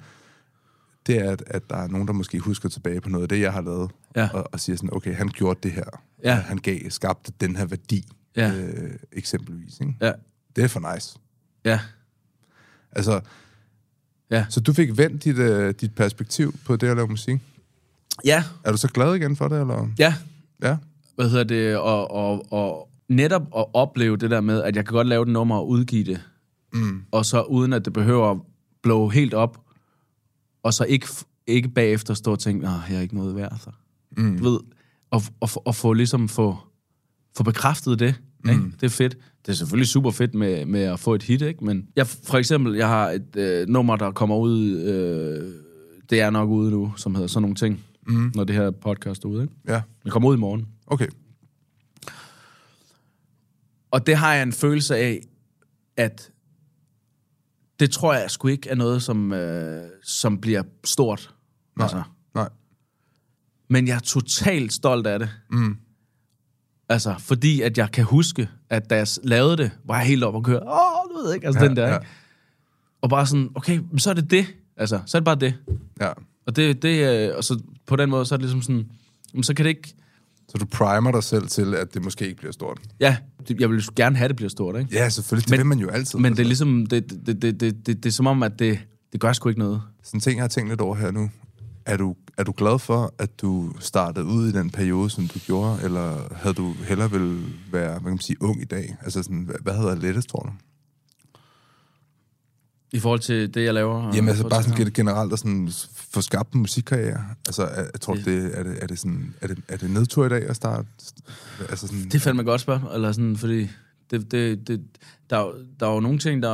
det 1.06 1.16
er, 1.18 1.30
at, 1.30 1.42
at 1.46 1.70
der 1.70 1.76
er 1.76 1.88
nogen, 1.88 2.06
der 2.06 2.12
måske 2.12 2.38
husker 2.38 2.68
tilbage 2.68 3.00
på 3.00 3.08
noget 3.08 3.22
af 3.22 3.28
det, 3.28 3.40
jeg 3.40 3.52
har 3.52 3.60
lavet, 3.60 3.90
Ja. 4.16 4.28
og, 4.34 4.48
og 4.52 4.60
siger 4.60 4.76
sådan, 4.76 4.92
okay, 4.92 5.14
han 5.14 5.28
gjorde 5.28 5.60
det 5.62 5.72
her. 5.72 6.02
Ja. 6.24 6.34
Han 6.34 6.58
gav, 6.58 6.78
skabte 6.90 7.32
den 7.40 7.56
her 7.56 7.64
værdi, 7.66 8.08
Ja. 8.36 8.52
øh, 8.54 8.90
eksempelvis. 9.12 9.80
Ikke? 9.80 9.94
Ja. 10.00 10.12
Det 10.56 10.64
er 10.64 10.68
for 10.68 10.94
nice. 10.94 11.18
Ja. 11.64 11.80
Altså, 12.92 13.20
Ja. 14.30 14.46
så 14.48 14.60
du 14.60 14.72
fik 14.72 14.98
vendt 14.98 15.24
dit, 15.24 15.38
øh, 15.38 15.74
dit 15.80 15.94
perspektiv 15.94 16.54
på 16.64 16.76
det 16.76 16.86
at 16.88 16.96
lave 16.96 17.08
musik. 17.08 17.40
Ja. 18.24 18.44
Er 18.64 18.70
du 18.70 18.76
så 18.76 18.88
glad 18.88 19.14
igen 19.14 19.36
for 19.36 19.48
det, 19.48 19.60
eller? 19.60 19.88
Ja. 19.98 20.14
Ja. 20.62 20.76
Hvad 21.14 21.28
hedder 21.30 21.44
det? 21.44 21.76
Og, 21.76 22.10
og, 22.10 22.52
og 22.52 22.88
netop 23.08 23.42
at 23.56 23.64
opleve 23.74 24.16
det 24.16 24.30
der 24.30 24.40
med, 24.40 24.62
at 24.62 24.76
jeg 24.76 24.84
kan 24.86 24.92
godt 24.94 25.06
lave 25.06 25.22
et 25.22 25.28
nummer 25.28 25.56
og 25.56 25.68
udgive 25.68 26.04
det, 26.04 26.20
Mm. 26.74 27.02
og 27.10 27.24
så 27.26 27.42
uden 27.42 27.72
at 27.72 27.84
det 27.84 27.92
behøver 27.92 28.30
at 28.30 28.38
blow 28.82 29.08
helt 29.08 29.34
op, 29.34 29.60
og 30.62 30.74
så 30.74 30.84
ikke, 30.84 31.06
ikke 31.46 31.68
bagefter 31.68 32.14
stå 32.14 32.32
og 32.32 32.38
tænke, 32.38 32.62
nej, 32.64 32.78
jeg 32.90 32.96
er 32.96 33.00
ikke 33.00 33.14
noget 33.14 33.36
værd. 33.36 33.58
Så. 33.60 33.70
Mm. 34.16 34.38
Du 34.38 34.50
ved, 34.50 34.60
og, 35.10 35.22
og, 35.40 35.48
og 35.54 35.74
få 35.74 35.92
ligesom 35.92 36.28
få, 36.28 36.56
få 37.36 37.42
bekræftet 37.42 37.98
det. 37.98 38.14
Mm. 38.44 38.50
Ikke? 38.50 38.62
Det 38.80 38.82
er 38.82 38.88
fedt. 38.88 39.16
Det 39.46 39.52
er 39.52 39.56
selvfølgelig 39.56 39.88
super 39.88 40.10
fedt 40.10 40.34
med, 40.34 40.66
med 40.66 40.80
at 40.80 41.00
få 41.00 41.14
et 41.14 41.22
hit, 41.22 41.42
ikke? 41.42 41.64
Men 41.64 41.88
jeg, 41.96 42.06
for 42.06 42.38
eksempel, 42.38 42.74
jeg 42.74 42.88
har 42.88 43.10
et 43.10 43.36
øh, 43.36 43.68
nummer, 43.68 43.96
der 43.96 44.10
kommer 44.10 44.36
ud, 44.36 44.70
øh, 44.80 45.52
det 46.10 46.20
er 46.20 46.30
nok 46.30 46.50
ude 46.50 46.70
nu, 46.70 46.92
som 46.96 47.14
hedder 47.14 47.28
sådan 47.28 47.42
nogle 47.42 47.54
ting, 47.54 47.84
Mm. 48.06 48.32
når 48.34 48.44
det 48.44 48.56
her 48.56 48.70
podcast 48.70 49.24
er 49.24 49.28
ude, 49.28 49.42
ikke? 49.42 49.54
Ja, 49.68 49.82
Det 50.04 50.12
kommer 50.12 50.28
ud 50.28 50.36
i 50.36 50.38
morgen. 50.38 50.66
okay. 50.86 51.06
Og 53.90 54.06
det 54.06 54.16
har 54.16 54.34
jeg 54.34 54.42
en 54.42 54.52
følelse 54.52 54.96
af, 54.96 55.20
at 55.96 56.30
det 57.80 57.90
tror 57.90 58.14
jeg 58.14 58.30
sgu 58.30 58.48
ikke 58.48 58.68
er 58.68 58.74
noget, 58.74 59.02
som, 59.02 59.32
øh, 59.32 59.82
som 60.02 60.38
bliver 60.40 60.62
stort. 60.84 61.34
Nej. 61.76 61.84
Altså. 61.84 62.02
Nej. 62.34 62.48
Men 63.68 63.88
jeg 63.88 63.94
er 63.96 64.00
totalt 64.00 64.72
stolt 64.72 65.06
af 65.06 65.18
det. 65.18 65.30
Mm. 65.50 65.76
Altså, 66.88 67.14
fordi 67.18 67.60
at 67.60 67.78
jeg 67.78 67.90
kan 67.92 68.04
huske, 68.04 68.48
at 68.70 68.90
da 68.90 68.96
jeg 68.96 69.06
lavede 69.24 69.56
det, 69.56 69.70
var 69.84 69.96
jeg 69.98 70.06
helt 70.06 70.24
oppe 70.24 70.38
og 70.38 70.44
køre. 70.44 70.62
Åh, 70.62 71.16
du 71.16 71.22
ved 71.26 71.34
ikke, 71.34 71.46
altså 71.46 71.62
Ja, 71.62 71.68
den 71.68 71.76
der, 71.76 71.88
ja. 71.88 71.94
ikke? 71.98 72.06
Og 73.00 73.10
bare 73.10 73.26
sådan, 73.26 73.50
okay, 73.54 73.80
så 73.98 74.10
er 74.10 74.14
det 74.14 74.30
det. 74.30 74.46
Altså, 74.76 75.00
så 75.06 75.16
er 75.16 75.20
det 75.20 75.24
bare 75.24 75.36
det. 75.36 75.54
Ja. 76.00 76.12
Og, 76.46 76.56
det, 76.56 76.82
det, 76.82 77.28
øh, 77.28 77.36
og 77.36 77.44
så 77.44 77.58
på 77.86 77.96
den 77.96 78.10
måde, 78.10 78.24
så 78.26 78.34
er 78.34 78.36
det 78.36 78.44
ligesom 78.50 78.62
sådan, 78.62 79.42
så 79.42 79.54
kan 79.54 79.64
det 79.64 79.70
ikke... 79.70 79.94
Så 80.48 80.58
du 80.58 80.64
primer 80.64 81.12
dig 81.12 81.22
selv 81.22 81.46
til, 81.48 81.74
at 81.74 81.94
det 81.94 82.04
måske 82.04 82.24
ikke 82.24 82.36
bliver 82.36 82.52
stort. 82.52 82.80
Ja, 83.00 83.16
det- 83.48 83.60
jeg 83.60 83.70
vil 83.70 83.84
gerne 83.96 84.16
have, 84.16 84.24
at 84.24 84.28
det 84.30 84.36
bliver 84.36 84.50
stort, 84.50 84.76
ikke? 84.80 84.94
Ja, 84.94 85.08
selvfølgelig. 85.08 85.44
Det 85.48 85.50
Men- 85.50 85.58
vil 85.58 85.66
man 85.66 85.78
jo 85.78 85.88
altid. 85.88 86.18
Men 86.18 86.32
det 86.32 86.38
er 86.38 86.42
altså. 86.42 86.48
ligesom, 86.48 86.86
det, 86.86 87.10
det, 87.10 87.26
det, 87.26 87.42
det, 87.42 87.60
det, 87.60 87.86
det, 87.86 87.96
det 88.04 88.06
er 88.06 88.12
som 88.12 88.26
om, 88.26 88.42
at 88.42 88.52
det, 88.58 88.78
det 89.12 89.20
gør 89.20 89.32
sgu 89.32 89.48
ikke 89.48 89.58
noget. 89.58 89.82
Sådan 90.02 90.16
en 90.18 90.20
ting, 90.20 90.36
jeg 90.36 90.42
har 90.42 90.48
tænkt 90.48 90.68
lidt 90.70 90.80
over 90.80 90.94
her 90.96 91.10
nu. 91.10 91.30
Er 91.86 91.96
du, 91.96 92.16
er 92.38 92.44
du 92.44 92.52
glad 92.56 92.78
for, 92.78 93.14
at 93.18 93.40
du 93.42 93.72
startede 93.78 94.24
ud 94.26 94.48
i 94.48 94.52
den 94.52 94.70
periode, 94.70 95.10
som 95.10 95.28
du 95.28 95.38
gjorde, 95.38 95.78
eller 95.84 96.34
havde 96.36 96.54
du 96.54 96.72
hellere 96.88 97.10
vil 97.10 97.42
være, 97.72 97.90
hvad 97.90 98.00
kan 98.00 98.10
man 98.10 98.18
sige, 98.18 98.42
ung 98.42 98.62
i 98.62 98.64
dag? 98.64 98.96
Altså 99.02 99.22
sådan, 99.22 99.42
hvad, 99.42 99.54
hvad 99.62 99.72
havde 99.72 99.86
været 99.86 99.98
lettest, 99.98 100.28
tror 100.28 100.40
du? 100.42 100.50
I 102.92 102.98
forhold 102.98 103.20
til 103.20 103.54
det, 103.54 103.64
jeg 103.64 103.74
laver? 103.74 104.14
Jamen 104.14 104.28
altså 104.28 104.48
bare 104.48 104.62
sådan 104.62 104.90
generelt 104.94 105.32
at 105.32 105.38
sådan 105.38 105.70
få 106.10 106.20
skabt 106.20 106.52
en 106.52 106.60
musikkarriere. 106.60 107.24
Altså, 107.46 107.62
er, 107.62 107.82
jeg 107.92 108.00
tror, 108.00 108.14
Det- 108.14 108.24
det, 108.24 108.58
er, 108.58 108.62
det, 108.62 108.78
er, 108.82 108.86
det 108.86 108.98
sådan, 108.98 109.34
er, 109.40 109.46
det, 109.46 109.58
er 109.68 109.76
det 109.76 109.90
nedtur 109.90 110.26
i 110.26 110.28
dag 110.28 110.48
at 110.48 110.56
starte? 110.56 110.88
Altså 111.68 111.86
sådan, 111.86 112.08
Det 112.12 112.22
fandme 112.22 112.42
et 112.42 112.46
godt 112.46 112.60
spørgsmål, 112.60 112.90
eller 112.94 113.12
sådan, 113.12 113.36
fordi 113.36 113.68
det, 114.10 114.30
det, 114.30 114.68
det, 114.68 114.80
der, 115.30 115.36
er 115.36 115.40
jo- 115.42 115.54
der 115.80 115.88
er 115.88 115.94
jo 115.94 116.00
nogle 116.00 116.18
ting, 116.18 116.42
der, 116.42 116.48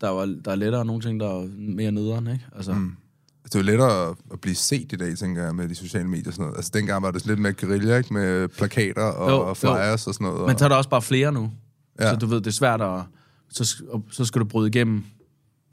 der, 0.00 0.08
var, 0.08 0.26
der 0.44 0.50
er 0.50 0.54
lettere, 0.54 0.80
og 0.80 0.86
nogle 0.86 1.02
ting, 1.02 1.20
der 1.20 1.26
er 1.42 1.46
mere 1.58 1.92
nederen, 1.92 2.26
ikke? 2.26 2.44
Altså, 2.56 2.72
mm. 2.72 2.92
Det 3.44 3.54
er 3.54 3.58
jo 3.58 3.64
lettere 3.64 4.14
at, 4.32 4.40
blive 4.40 4.54
set 4.54 4.92
i 4.92 4.96
dag, 4.96 5.16
tænker 5.18 5.44
jeg, 5.44 5.54
med 5.54 5.68
de 5.68 5.74
sociale 5.74 6.08
medier 6.08 6.26
og 6.26 6.32
sådan 6.32 6.42
noget. 6.42 6.56
Altså 6.56 6.70
dengang 6.74 7.02
var 7.02 7.10
det 7.10 7.26
lidt 7.26 7.38
mere 7.38 7.52
guerilla, 7.52 7.96
ikke? 7.96 8.14
Med 8.14 8.48
plakater 8.48 9.02
og, 9.02 9.30
Jo, 9.30 9.48
og 9.48 9.56
flyers 9.56 10.06
og 10.06 10.14
sådan 10.14 10.24
noget. 10.26 10.46
Men 10.48 10.58
så 10.58 10.64
er 10.64 10.68
der 10.68 10.76
også 10.76 10.90
bare 10.90 11.02
flere 11.02 11.32
nu. 11.32 11.50
Ja. 11.98 12.04
Ja. 12.04 12.10
Så 12.12 12.16
du 12.16 12.26
ved, 12.26 12.36
det 12.40 12.46
er 12.46 12.50
svært 12.50 12.80
at... 12.80 13.00
Så, 13.50 13.82
så 14.10 14.24
skal 14.24 14.40
du 14.40 14.44
bryde 14.44 14.68
igennem 14.68 15.04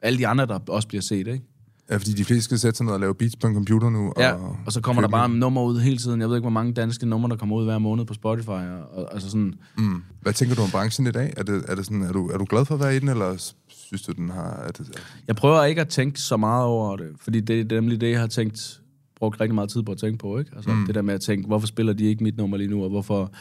alle 0.03 0.19
de 0.19 0.27
andre, 0.27 0.45
der 0.45 0.59
også 0.67 0.87
bliver 0.87 1.01
set, 1.01 1.27
ikke? 1.27 1.41
ja, 1.89 1.97
fordi 1.97 2.11
de 2.11 2.25
fleste 2.25 2.43
skal 2.43 2.59
sætte 2.59 2.77
sig 2.77 2.85
ned 2.85 2.93
og 2.93 2.99
lave 2.99 3.15
beats 3.15 3.35
på 3.35 3.47
en 3.47 3.53
computer 3.53 3.89
nu. 3.89 4.13
Ja, 4.17 4.33
og, 4.33 4.57
og 4.65 4.71
så 4.71 4.81
kommer 4.81 5.01
der 5.01 5.09
bare 5.09 5.29
nummer 5.29 5.63
ud 5.63 5.79
hele 5.79 5.97
tiden. 5.97 6.21
Jeg 6.21 6.29
ved 6.29 6.35
ikke, 6.35 6.43
hvor 6.43 6.49
mange 6.49 6.73
danske 6.73 7.05
numre, 7.05 7.29
der 7.29 7.35
kommer 7.35 7.55
ud 7.55 7.65
hver 7.65 7.77
måned 7.77 8.05
på 8.05 8.13
Spotify. 8.13 8.49
Og, 8.49 8.93
og, 8.93 9.13
altså 9.13 9.29
sådan, 9.29 9.53
Mm. 9.77 10.03
Hvad 10.21 10.33
tænker 10.33 10.55
du 10.55 10.61
om 10.61 10.69
branchen 10.71 11.07
i 11.07 11.11
dag? 11.11 11.33
Er, 11.37 11.43
det, 11.43 11.63
er, 11.67 11.75
det 11.75 11.85
sådan, 11.85 12.01
er, 12.01 12.11
du, 12.11 12.27
er 12.27 12.37
du 12.37 12.45
glad 12.49 12.65
for 12.65 12.73
at 12.73 12.79
være 12.81 12.95
i 12.95 12.99
den, 12.99 13.09
eller 13.09 13.53
synes 13.67 14.01
du, 14.01 14.11
den 14.11 14.29
har... 14.29 14.63
Er 14.67 14.71
det, 14.71 15.01
jeg 15.27 15.35
prøver 15.35 15.63
ikke 15.63 15.81
at 15.81 15.87
tænke 15.87 16.19
så 16.19 16.37
meget 16.37 16.65
over 16.65 16.97
det, 16.97 17.07
fordi 17.19 17.39
det, 17.39 17.69
det 17.69 17.75
er 17.75 17.81
nemlig 17.81 18.01
det, 18.01 18.11
jeg 18.11 18.19
har 18.19 18.27
tænkt, 18.27 18.81
brugt 19.15 19.41
rigtig 19.41 19.55
meget 19.55 19.69
tid 19.69 19.83
på 19.83 19.91
at 19.91 19.97
tænke 19.97 20.17
på, 20.17 20.39
ikke? 20.39 20.51
Altså 20.55 20.71
mm. 20.71 20.85
det 20.85 20.95
der 20.95 21.01
med 21.01 21.13
at 21.13 21.21
tænke, 21.21 21.47
hvorfor 21.47 21.67
spiller 21.67 21.93
de 21.93 22.03
ikke 22.05 22.23
mit 22.23 22.37
nummer 22.37 22.57
lige 22.57 22.69
nu, 22.69 22.83
og 22.83 22.89
hvorfor... 22.89 23.31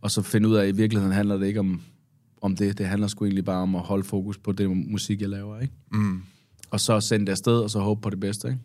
Og 0.00 0.10
så 0.10 0.22
finde 0.22 0.48
ud 0.48 0.54
af, 0.54 0.62
at 0.62 0.68
i 0.68 0.76
virkeligheden 0.76 1.14
handler 1.14 1.36
det 1.36 1.46
ikke 1.46 1.60
om, 1.60 1.80
om 2.42 2.56
det. 2.56 2.78
Det 2.78 2.86
handler 2.86 3.08
sgu 3.08 3.24
egentlig 3.24 3.44
bare 3.44 3.62
om 3.62 3.74
at 3.74 3.80
holde 3.82 4.04
fokus 4.04 4.38
på 4.38 4.52
det 4.52 4.70
musik, 4.70 5.20
jeg 5.20 5.28
laver, 5.28 5.60
ikke? 5.60 5.74
mm. 5.92 6.22
og 6.70 6.80
så 6.80 7.00
sende 7.00 7.26
det 7.26 7.32
afsted, 7.32 7.52
og 7.58 7.70
så 7.70 7.78
håbe 7.78 8.00
på 8.00 8.10
det 8.10 8.20
bedste, 8.20 8.48
ikke? 8.48 8.60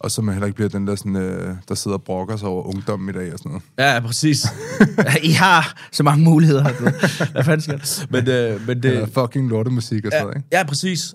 Og 0.00 0.10
så 0.10 0.22
man 0.22 0.34
heller 0.34 0.46
ikke 0.46 0.56
bliver 0.56 0.68
den 0.68 0.86
der, 0.86 0.94
sådan, 0.94 1.16
øh, 1.16 1.56
der 1.68 1.74
sidder 1.74 1.96
og 1.96 2.02
brokker 2.02 2.36
sig 2.36 2.48
over 2.48 2.62
ungdommen 2.64 3.08
i 3.08 3.12
dag 3.12 3.32
og 3.32 3.38
sådan 3.38 3.50
noget. 3.50 3.94
Ja, 3.94 4.00
præcis. 4.00 4.46
I 5.22 5.30
har 5.30 5.88
så 5.92 6.02
mange 6.02 6.24
muligheder. 6.24 6.62
Hvad 7.32 7.44
fanden 7.44 7.60
skal? 7.60 8.06
Men, 8.10 8.28
øh, 8.28 8.66
men 8.66 8.82
det... 8.82 8.84
Eller 8.92 9.06
fucking 9.06 9.48
lortemusik 9.48 10.04
og 10.04 10.12
sådan 10.12 10.24
noget, 10.24 10.36
ikke? 10.36 10.48
ja, 10.52 10.64
præcis. 10.64 11.14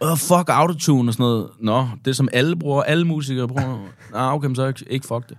Oh, 0.00 0.18
fuck 0.18 0.48
autotune 0.48 1.10
og 1.10 1.12
sådan 1.14 1.24
noget. 1.24 1.48
Nå, 1.60 1.88
det 2.04 2.16
som 2.16 2.28
alle 2.32 2.56
bruger, 2.56 2.82
alle 2.82 3.04
musikere 3.06 3.48
bruger. 3.48 3.88
Ah, 4.14 4.34
okay, 4.34 4.46
men 4.46 4.56
så 4.56 4.66
ikke, 4.66 4.84
ikke 4.90 5.06
fuck 5.06 5.28
det. 5.28 5.36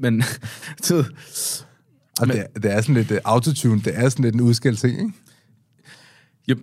Men, 0.00 0.22
ved, 0.88 1.04
Og 2.20 2.26
det, 2.26 2.38
er- 2.40 2.60
det 2.60 2.72
er 2.72 2.80
sådan 2.80 2.94
lidt 2.94 3.10
uh, 3.10 3.16
autotune, 3.24 3.80
det 3.80 3.92
er 3.98 4.08
sådan 4.08 4.24
lidt 4.24 4.34
en 4.34 4.40
udskældt 4.40 4.78
ting, 4.78 4.92
ikke? 5.00 5.12
Jo, 6.48 6.56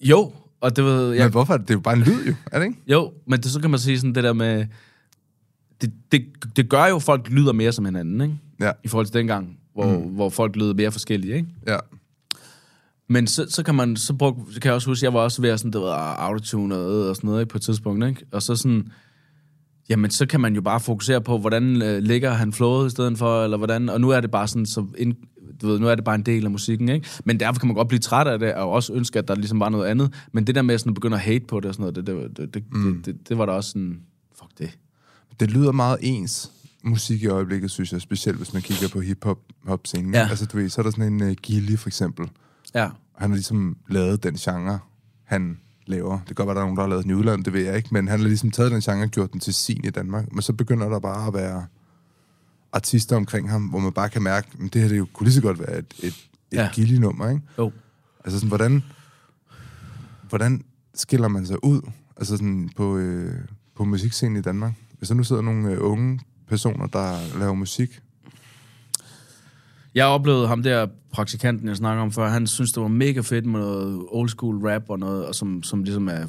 jo, 0.00 0.32
og 0.60 0.76
det 0.76 0.84
ved 0.84 1.12
jeg, 1.12 1.24
Men 1.24 1.30
hvorfor? 1.30 1.56
Det 1.56 1.70
er 1.70 1.74
jo 1.74 1.80
bare 1.80 1.96
en 1.96 2.02
lyd, 2.02 2.26
jo. 2.26 2.34
Er 2.52 2.58
det 2.58 2.66
ikke? 2.66 2.78
Jo, 2.86 3.12
men 3.26 3.40
det, 3.40 3.50
så 3.50 3.60
kan 3.60 3.70
man 3.70 3.78
sige 3.78 3.98
sådan 3.98 4.14
det 4.14 4.24
der 4.24 4.32
med... 4.32 4.66
Det, 5.80 5.92
det, 6.12 6.26
det 6.56 6.68
gør 6.68 6.86
jo, 6.86 6.96
at 6.96 7.02
folk 7.02 7.28
lyder 7.30 7.52
mere 7.52 7.72
som 7.72 7.84
hinanden, 7.84 8.20
ikke? 8.20 8.38
Ja. 8.60 8.70
I 8.84 8.88
forhold 8.88 9.06
til 9.06 9.14
dengang, 9.14 9.58
hvor, 9.74 9.98
mm. 9.98 10.14
hvor 10.14 10.28
folk 10.28 10.56
lyder 10.56 10.74
mere 10.74 10.92
forskellige, 10.92 11.36
ikke? 11.36 11.48
Ja. 11.66 11.76
Men 13.08 13.26
så, 13.26 13.46
så 13.48 13.62
kan 13.62 13.74
man, 13.74 13.96
så, 13.96 14.14
brug, 14.14 14.48
så 14.52 14.60
kan 14.60 14.68
jeg 14.68 14.74
også 14.74 14.90
huske, 14.90 15.04
jeg 15.04 15.14
var 15.14 15.20
også 15.20 15.42
ved 15.42 15.50
at 15.50 15.60
sådan, 15.60 15.72
det 15.72 15.80
var 15.80 16.14
autotune 16.14 16.74
og, 16.74 17.08
og 17.08 17.16
sådan 17.16 17.28
noget, 17.28 17.40
ikke, 17.40 17.50
på 17.50 17.58
et 17.58 17.62
tidspunkt, 17.62 18.06
ikke? 18.06 18.24
Og 18.32 18.42
så 18.42 18.56
sådan, 18.56 18.88
jamen 19.88 20.10
så 20.10 20.26
kan 20.26 20.40
man 20.40 20.54
jo 20.54 20.60
bare 20.60 20.80
fokusere 20.80 21.20
på, 21.20 21.38
hvordan 21.38 21.82
øh, 21.82 22.02
ligger 22.02 22.32
han 22.32 22.52
flowet 22.52 22.86
i 22.86 22.90
stedet 22.90 23.18
for, 23.18 23.44
eller 23.44 23.56
hvordan, 23.56 23.88
og 23.88 24.00
nu 24.00 24.10
er 24.10 24.20
det 24.20 24.30
bare 24.30 24.48
sådan, 24.48 24.66
så 24.66 24.86
ind, 24.98 25.14
du 25.62 25.66
ved, 25.66 25.78
nu 25.78 25.88
er 25.88 25.94
det 25.94 26.04
bare 26.04 26.14
en 26.14 26.22
del 26.22 26.44
af 26.44 26.50
musikken, 26.50 26.88
ikke? 26.88 27.08
Men 27.24 27.40
derfor 27.40 27.60
kan 27.60 27.66
man 27.66 27.76
godt 27.76 27.88
blive 27.88 27.98
træt 27.98 28.26
af 28.26 28.38
det, 28.38 28.54
og 28.54 28.70
også 28.70 28.92
ønske, 28.92 29.18
at 29.18 29.28
der 29.28 29.34
ligesom 29.34 29.60
var 29.60 29.68
noget 29.68 29.86
andet. 29.86 30.14
Men 30.32 30.46
det 30.46 30.54
der 30.54 30.62
med 30.62 30.78
sådan 30.78 30.90
at 30.90 30.94
begynde 30.94 31.16
at 31.16 31.22
hate 31.22 31.44
på 31.48 31.60
det 31.60 31.68
og 31.68 31.74
sådan 31.74 31.82
noget, 31.82 31.96
det, 31.96 32.06
det, 32.06 32.36
det, 32.36 32.54
det, 32.54 32.64
mm. 32.72 32.94
det, 32.94 33.06
det, 33.06 33.28
det 33.28 33.38
var 33.38 33.46
da 33.46 33.52
også 33.52 33.70
sådan, 33.70 34.00
fuck 34.38 34.58
det. 34.58 34.78
Det 35.40 35.50
lyder 35.50 35.72
meget 35.72 35.98
ens 36.02 36.52
musik 36.84 37.22
i 37.22 37.26
øjeblikket, 37.26 37.70
synes 37.70 37.92
jeg, 37.92 38.00
specielt 38.00 38.38
hvis 38.38 38.52
man 38.52 38.62
kigger 38.62 38.88
på 38.88 39.00
hip-hop-scenen. 39.00 40.14
Ja. 40.14 40.28
Altså, 40.30 40.46
du 40.46 40.56
ved, 40.56 40.68
så 40.68 40.80
er 40.80 40.82
der 40.82 40.90
sådan 40.90 41.12
en 41.12 41.30
uh, 41.30 41.32
Gilly, 41.42 41.76
for 41.76 41.88
eksempel. 41.88 42.28
Ja, 42.74 42.88
Han 43.16 43.30
har 43.30 43.36
ligesom 43.36 43.76
lavet 43.88 44.22
den 44.22 44.34
genre, 44.34 44.78
han 45.24 45.58
laver. 45.86 46.18
Det 46.18 46.26
kan 46.26 46.34
godt 46.34 46.46
være, 46.46 46.54
der 46.54 46.60
er 46.60 46.64
nogen, 46.64 46.76
der 46.76 46.82
har 46.82 46.88
lavet 46.88 47.04
den 47.04 47.10
i 47.10 47.14
udlandet, 47.14 47.44
det 47.44 47.52
ved 47.52 47.64
jeg 47.64 47.76
ikke, 47.76 47.88
men 47.92 48.08
han 48.08 48.20
har 48.20 48.26
ligesom 48.26 48.50
taget 48.50 48.72
den 48.72 48.80
genre 48.80 49.02
og 49.02 49.10
gjort 49.10 49.32
den 49.32 49.40
til 49.40 49.54
sin 49.54 49.84
i 49.84 49.90
Danmark. 49.90 50.32
Men 50.32 50.42
så 50.42 50.52
begynder 50.52 50.88
der 50.88 50.98
bare 50.98 51.26
at 51.26 51.34
være 51.34 51.66
artister 52.72 53.16
omkring 53.16 53.50
ham, 53.50 53.62
hvor 53.62 53.78
man 53.78 53.92
bare 53.92 54.08
kan 54.08 54.22
mærke, 54.22 54.48
at 54.64 54.72
det 54.74 54.82
her 54.82 54.88
det 54.88 54.98
jo, 54.98 55.06
kunne 55.12 55.24
lige 55.24 55.34
så 55.34 55.42
godt 55.42 55.58
være 55.58 55.78
et, 55.78 55.94
et, 56.02 56.06
et 56.06 56.14
Ja. 56.52 56.70
Gilly-nummer, 56.74 57.28
ikke? 57.28 57.42
jo. 57.58 57.72
Altså 58.24 58.38
sådan, 58.38 58.48
hvordan, 58.48 58.82
hvordan 60.28 60.64
skiller 60.94 61.28
man 61.28 61.46
sig 61.46 61.64
ud 61.64 61.80
altså 62.16 62.36
sådan 62.36 62.70
på, 62.76 62.96
øh, 62.96 63.34
på 63.76 63.84
musikscenen 63.84 64.36
i 64.36 64.40
Danmark? 64.40 64.72
Hvis 64.98 65.08
der 65.08 65.14
nu 65.14 65.24
sidder 65.24 65.42
nogle 65.42 65.70
øh, 65.70 65.78
unge 65.80 66.20
personer, 66.48 66.86
der 66.86 67.38
laver 67.38 67.54
musik, 67.54 68.00
Jeg 69.94 70.06
oplevede 70.06 70.48
ham 70.48 70.62
der, 70.62 70.86
praktikanten, 71.12 71.68
jeg 71.68 71.76
snakker 71.76 72.02
om 72.02 72.12
før, 72.12 72.28
han 72.28 72.46
synes, 72.46 72.72
det 72.72 72.82
var 72.82 72.88
mega 72.88 73.20
fedt 73.20 73.46
med 73.46 73.60
noget 73.60 74.04
old 74.08 74.28
school 74.28 74.66
rap 74.66 74.82
og 74.88 74.98
noget, 74.98 75.26
og 75.26 75.34
som, 75.34 75.62
som 75.62 75.82
ligesom 75.82 76.08
er 76.08 76.26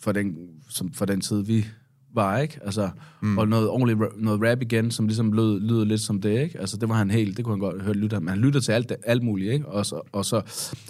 for 0.00 0.12
den, 0.12 0.36
som 0.68 0.92
for 0.92 1.04
den 1.04 1.20
tid, 1.20 1.42
vi 1.42 1.66
var, 2.14 2.38
ikke? 2.38 2.58
Altså, 2.64 2.90
mm. 3.22 3.38
og 3.38 3.48
noget 3.48 3.68
ordentligt 3.68 3.98
noget 4.22 4.42
rap 4.50 4.62
igen, 4.62 4.90
som 4.90 5.06
ligesom 5.06 5.32
lød, 5.32 5.60
lyder 5.60 5.84
lidt 5.84 6.00
som 6.00 6.20
det, 6.20 6.40
ikke? 6.42 6.60
Altså, 6.60 6.76
det 6.76 6.88
var 6.88 6.94
han 6.94 7.10
helt, 7.10 7.36
det 7.36 7.44
kunne 7.44 7.52
han 7.52 7.60
godt 7.60 7.82
høre 7.82 7.94
lytte, 7.94 8.20
men 8.20 8.28
han 8.28 8.38
lytter 8.38 8.60
til 8.60 8.72
alt, 8.72 8.92
alt 9.06 9.22
muligt, 9.22 9.52
ikke? 9.52 9.66
Og 9.68 9.86
så, 9.86 10.00
og 10.12 10.24
så, 10.24 10.42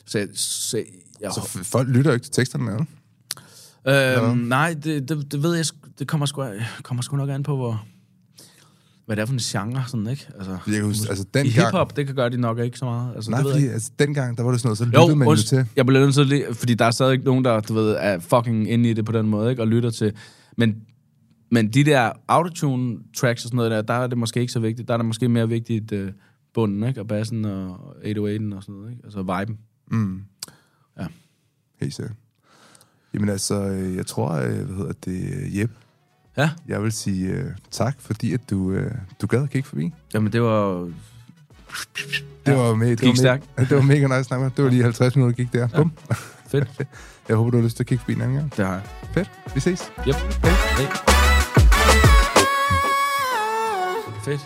så, 0.07 0.27
så 0.35 0.83
jeg, 1.21 1.31
så 1.35 1.41
f- 1.41 1.63
folk 1.65 1.89
lytter 1.89 2.13
ikke 2.13 2.25
til 2.25 2.33
teksterne 2.33 2.65
med, 2.65 2.73
vel? 2.73 2.87
Øhm, 3.89 4.39
nej, 4.39 4.75
det, 4.85 5.09
det, 5.09 5.33
det 5.33 5.43
ved 5.43 5.55
jeg, 5.55 5.65
det 5.99 6.09
kommer 6.09 6.27
sgu, 6.27 6.45
kommer 6.83 7.03
sgu 7.03 7.17
nok 7.17 7.29
an 7.31 7.43
på, 7.43 7.57
hvor, 7.57 7.85
hvad 9.07 9.17
det 9.17 9.23
er 9.23 9.27
for 9.27 9.33
en 9.33 9.39
genre, 9.39 9.85
sådan, 9.89 10.07
ikke? 10.07 10.27
Altså, 10.39 10.51
Jeg 10.67 10.75
kan 10.75 10.85
huske, 10.85 11.09
altså 11.09 11.25
I 11.25 11.29
dengang... 11.35 11.67
hiphop, 11.67 11.97
det 11.97 12.07
kan 12.07 12.15
gøre 12.15 12.31
de 12.31 12.37
nok 12.37 12.59
ikke 12.59 12.79
så 12.79 12.85
meget. 12.85 13.13
Altså, 13.17 13.31
Nej, 13.31 13.39
det 13.41 13.45
ved 13.47 13.53
jeg 13.53 13.57
fordi 13.57 13.65
ikke. 13.65 13.75
altså, 13.75 13.91
dengang, 13.99 14.37
der 14.39 14.43
var 14.45 14.51
det 14.51 14.61
sådan 14.61 14.67
noget, 14.69 14.79
så 14.79 14.85
lyttede 14.85 15.03
Jo, 15.09 15.15
man 15.15 15.29
unds- 15.29 15.49
til. 15.49 15.67
jeg 15.77 15.87
bliver 15.87 16.01
nødt 16.01 16.15
til 16.15 16.55
fordi 16.55 16.75
der 16.75 16.85
er 16.85 16.91
stadig 16.91 17.13
ikke 17.13 17.25
nogen, 17.25 17.45
der 17.45 17.61
du 17.61 17.75
ved, 17.75 17.97
er 17.99 18.19
fucking 18.19 18.71
inde 18.71 18.91
i 18.91 18.93
det 18.93 19.05
på 19.05 19.13
den 19.13 19.27
måde, 19.27 19.51
ikke? 19.51 19.63
og 19.63 19.69
lytter 19.69 19.91
til. 19.91 20.13
Men, 20.57 20.77
men 21.51 21.69
de 21.69 21.85
der 21.85 22.13
autotune 22.29 22.99
tracks 23.17 23.45
og 23.45 23.49
sådan 23.49 23.57
noget 23.57 23.71
der, 23.71 23.83
der 23.83 23.95
er 23.95 24.07
det 24.07 24.19
måske 24.19 24.41
ikke 24.41 24.53
så 24.53 24.61
vigtigt. 24.61 24.89
Der 24.89 24.95
er 24.95 24.99
det 24.99 25.07
måske 25.07 25.29
mere 25.29 25.49
vigtigt 25.49 25.93
uh, 25.93 26.09
bunden, 26.55 26.89
ikke? 26.89 27.01
og 27.01 27.09
bassen 27.09 27.45
og 27.45 27.75
808'en 28.05 28.55
og 28.57 28.63
sådan 28.63 28.75
noget. 28.75 28.91
Ikke? 28.91 29.01
Altså 29.05 29.23
viben. 29.39 29.59
Mm. 29.91 30.23
Ja. 31.01 31.07
Helt 31.81 31.95
sikkert. 31.95 32.17
Jamen 33.15 33.29
altså, 33.29 33.55
øh, 33.69 33.97
jeg 33.97 34.07
tror, 34.07 34.33
øh, 34.33 34.49
hvad 34.67 34.77
hedder 34.77 34.93
det, 35.05 35.57
Jep, 35.61 35.71
Ja, 36.37 36.51
jeg 36.69 36.83
vil 36.83 36.93
sige 36.93 37.27
øh, 37.31 37.45
tak, 37.71 38.01
fordi 38.01 38.33
at 38.33 38.51
du, 38.51 38.71
øh, 38.73 38.91
du 39.23 39.27
gad 39.27 39.43
at 39.43 39.51
kigge 39.51 39.69
forbi. 39.69 39.93
jamen 40.15 40.33
det 40.33 40.43
var... 40.43 40.75
Det 40.75 40.93
Ja, 42.47 42.55
var, 42.55 42.75
med, 42.75 42.91
det, 42.91 42.99
gik 43.01 43.09
var 43.09 43.15
stærkt. 43.15 43.49
mega, 43.57 43.67
det 43.69 43.77
var 43.77 43.83
mega 43.83 44.07
nice 44.19 44.25
snak 44.25 44.41
med. 44.41 44.51
Det 44.57 44.65
var 44.65 44.71
lige 44.71 44.83
50 44.83 45.17
minutter, 45.17 45.37
gik 45.37 45.53
der. 45.53 45.69
Bum. 45.77 45.93
Fedt. 46.49 46.87
Jeg 47.29 47.37
håber, 47.37 47.51
du 47.51 47.57
har 47.57 47.65
lyst 47.65 47.77
til 47.77 47.83
at 47.83 47.87
kigge 47.87 48.01
forbi 48.01 48.13
en 48.13 48.21
anden 48.21 48.37
gang. 48.37 48.57
Det 48.57 48.65
har 48.67 48.73
jeg. 48.73 48.83
Fedt. 49.15 49.31
Vi 49.55 49.61
ses. 49.61 49.93
Yep. 50.09 50.15
Hey. 50.45 51.34
Fedt. 54.25 54.41